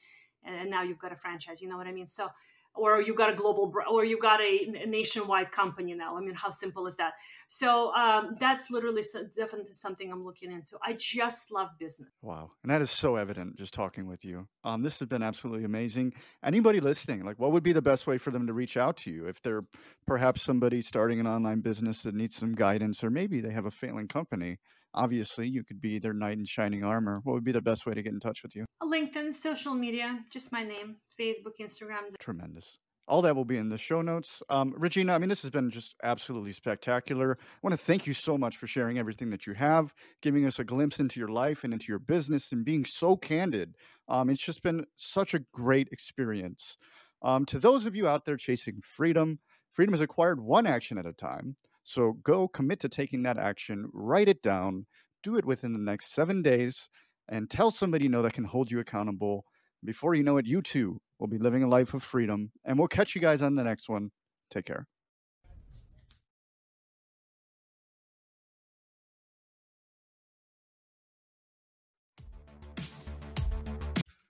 and 0.46 0.70
now 0.70 0.84
you've 0.84 1.00
got 1.00 1.14
a 1.14 1.16
franchise. 1.16 1.62
You 1.62 1.70
know 1.70 1.78
what 1.78 1.88
I 1.88 1.94
mean? 1.94 2.08
So 2.08 2.28
or 2.76 3.02
you 3.02 3.14
got 3.14 3.30
a 3.30 3.36
global 3.36 3.74
or 3.90 4.06
you 4.06 4.20
got 4.20 4.42
a, 4.42 4.66
nationwide 4.88 5.52
company 5.52 5.94
now. 5.94 6.18
I 6.18 6.22
mean 6.22 6.36
how 6.36 6.50
simple 6.50 6.88
is 6.88 6.96
that? 6.98 7.14
So 7.48 7.94
um, 7.94 8.36
that's 8.40 8.72
literally 8.72 9.04
so, 9.04 9.24
definitely 9.36 9.74
something 9.74 10.12
i'm 10.12 10.24
looking 10.24 10.52
into. 10.52 10.78
I 10.84 10.94
just 10.94 11.52
love 11.52 11.70
business. 11.80 12.10
Wow. 12.22 12.52
And 12.64 12.72
that 12.72 12.82
is 12.82 12.92
so 12.92 13.16
evident 13.16 13.58
just 13.58 13.74
talking 13.74 14.08
with 14.08 14.26
you. 14.26 14.48
Um, 14.64 14.82
this 14.82 15.00
has 15.00 15.08
been 15.08 15.24
absolutely 15.24 15.66
amazing. 15.66 16.14
Anybody 16.44 16.80
listening 16.80 17.24
like 17.24 17.40
what 17.40 17.52
would 17.52 17.64
be 17.64 17.74
the 17.74 17.82
best 17.82 18.08
way 18.08 18.18
for 18.18 18.32
them 18.32 18.48
to 18.48 18.54
reach 18.54 18.78
out 18.78 18.98
to 18.98 19.12
you? 19.12 19.28
If 19.28 19.42
they're 19.42 19.66
perhaps 20.08 20.42
somebody 20.42 20.82
starting 20.82 21.20
an 21.20 21.28
online 21.28 21.62
business 21.62 22.02
that 22.02 22.16
needs 22.16 22.36
some 22.36 22.56
guidance 22.56 23.04
or 23.04 23.10
maybe 23.10 23.42
they 23.42 23.52
have 23.52 23.66
a 23.66 23.72
failing 23.72 24.08
company 24.08 24.58
obviously 24.94 25.48
you 25.48 25.64
could 25.64 25.82
be 25.82 26.00
their 26.00 26.14
knight 26.14 26.38
in 26.38 26.46
shining 26.46 26.84
armor. 26.84 27.20
What 27.24 27.34
would 27.34 27.44
be 27.44 27.52
the 27.52 27.62
best 27.62 27.86
way 27.86 27.94
to 27.94 28.02
get 28.02 28.14
in 28.14 28.20
touch 28.20 28.44
with 28.44 28.56
you? 28.56 28.66
Linkedin 28.82 29.34
social 29.34 29.74
media 29.74 30.20
just 30.30 30.52
my 30.52 30.64
name 30.64 30.98
facebook 31.20 31.58
instagram 31.60 32.18
tremendous 32.20 32.80
all 33.08 33.22
that 33.22 33.36
will 33.36 33.46
be 33.46 33.58
in 33.58 33.70
the 33.70 33.78
show 33.78 34.02
notes. 34.02 34.42
Um, 34.50 34.74
Regina, 34.78 35.14
I 35.14 35.18
mean, 35.18 35.30
this 35.30 35.42
has 35.42 35.52
been 35.52 35.70
just 35.70 35.96
absolutely 36.04 36.54
spectacular. 36.54 37.38
I 37.40 37.58
want 37.62 37.78
to 37.78 37.86
thank 37.86 38.08
you 38.08 38.14
so 38.14 38.38
much 38.38 38.58
for 38.58 38.68
sharing 38.68 38.98
everything 38.98 39.30
that 39.32 39.46
you 39.46 39.54
have, 39.54 39.94
giving 40.22 40.46
us 40.46 40.60
a 40.60 40.64
glimpse 40.64 41.00
into 41.00 41.20
your 41.20 41.30
life 41.30 41.64
and 41.64 41.74
into 41.74 41.88
your 41.90 42.00
business, 42.00 42.52
and 42.52 42.64
being 42.64 42.86
so 42.86 43.18
candid. 43.18 43.76
Um, 44.08 44.30
it's 44.30 44.42
just 44.42 44.64
been 44.64 44.86
such 44.96 45.34
a 45.34 45.44
great 45.54 45.90
experience. 45.92 46.78
Um, 47.22 47.46
to 47.46 47.60
those 47.60 47.86
of 47.86 47.96
you 47.96 48.08
out 48.08 48.26
there 48.26 48.38
chasing 48.38 48.80
freedom, 48.82 49.40
freedom 49.72 49.94
is 49.94 50.02
acquired 50.02 50.40
one 50.40 50.68
action 50.68 50.98
at 50.98 51.06
a 51.06 51.14
time. 51.14 51.56
So 51.84 52.14
go 52.24 52.48
commit 52.48 52.80
to 52.82 52.90
taking 52.90 53.24
that 53.24 53.38
action, 53.38 53.90
write 53.94 54.30
it 54.30 54.42
down, 54.42 54.86
do 55.24 55.36
it 55.36 55.46
within 55.46 55.74
the 55.74 55.80
next 55.80 56.14
seven 56.14 56.42
days, 56.42 56.88
and 57.28 57.50
tell 57.50 57.72
somebody 57.72 58.06
you 58.06 58.10
know 58.10 58.22
that 58.22 58.34
can 58.34 58.44
hold 58.46 58.72
you 58.72 58.80
accountable. 58.80 59.46
Before 59.84 60.16
you 60.16 60.24
know 60.24 60.38
it, 60.38 60.46
you 60.46 60.62
too 60.62 61.02
will 61.20 61.28
be 61.28 61.38
living 61.38 61.64
a 61.64 61.68
life 61.68 61.94
of 61.94 62.04
freedom. 62.04 62.52
And 62.64 62.80
we'll 62.80 62.88
catch 62.88 63.16
you 63.16 63.22
guys 63.22 63.42
on 63.42 63.56
the 63.56 63.64
next 63.64 63.90
one. 63.90 64.12
Take 64.50 64.66
care. 64.66 64.88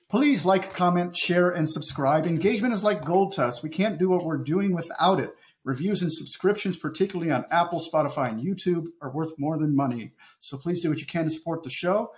Please 0.10 0.46
like, 0.46 0.76
comment, 0.76 1.16
share, 1.16 1.50
and 1.50 1.68
subscribe. 1.68 2.28
Engagement 2.28 2.72
is 2.72 2.84
like 2.84 3.04
gold 3.04 3.32
to 3.34 3.44
us. 3.44 3.64
We 3.64 3.70
can't 3.70 3.98
do 3.98 4.10
what 4.10 4.24
we're 4.24 4.38
doing 4.38 4.76
without 4.76 5.20
it. 5.20 5.34
Reviews 5.64 6.04
and 6.04 6.14
subscriptions, 6.14 6.78
particularly 6.78 7.32
on 7.32 7.46
Apple, 7.50 7.80
Spotify, 7.80 8.30
and 8.30 8.40
YouTube, 8.40 8.88
are 9.02 9.12
worth 9.12 9.32
more 9.40 9.58
than 9.58 9.76
money. 9.76 10.12
So 10.40 10.58
please 10.58 10.82
do 10.82 10.90
what 10.90 11.00
you 11.00 11.08
can 11.08 11.24
to 11.24 11.30
support 11.32 11.64
the 11.64 11.72
show. 11.72 12.12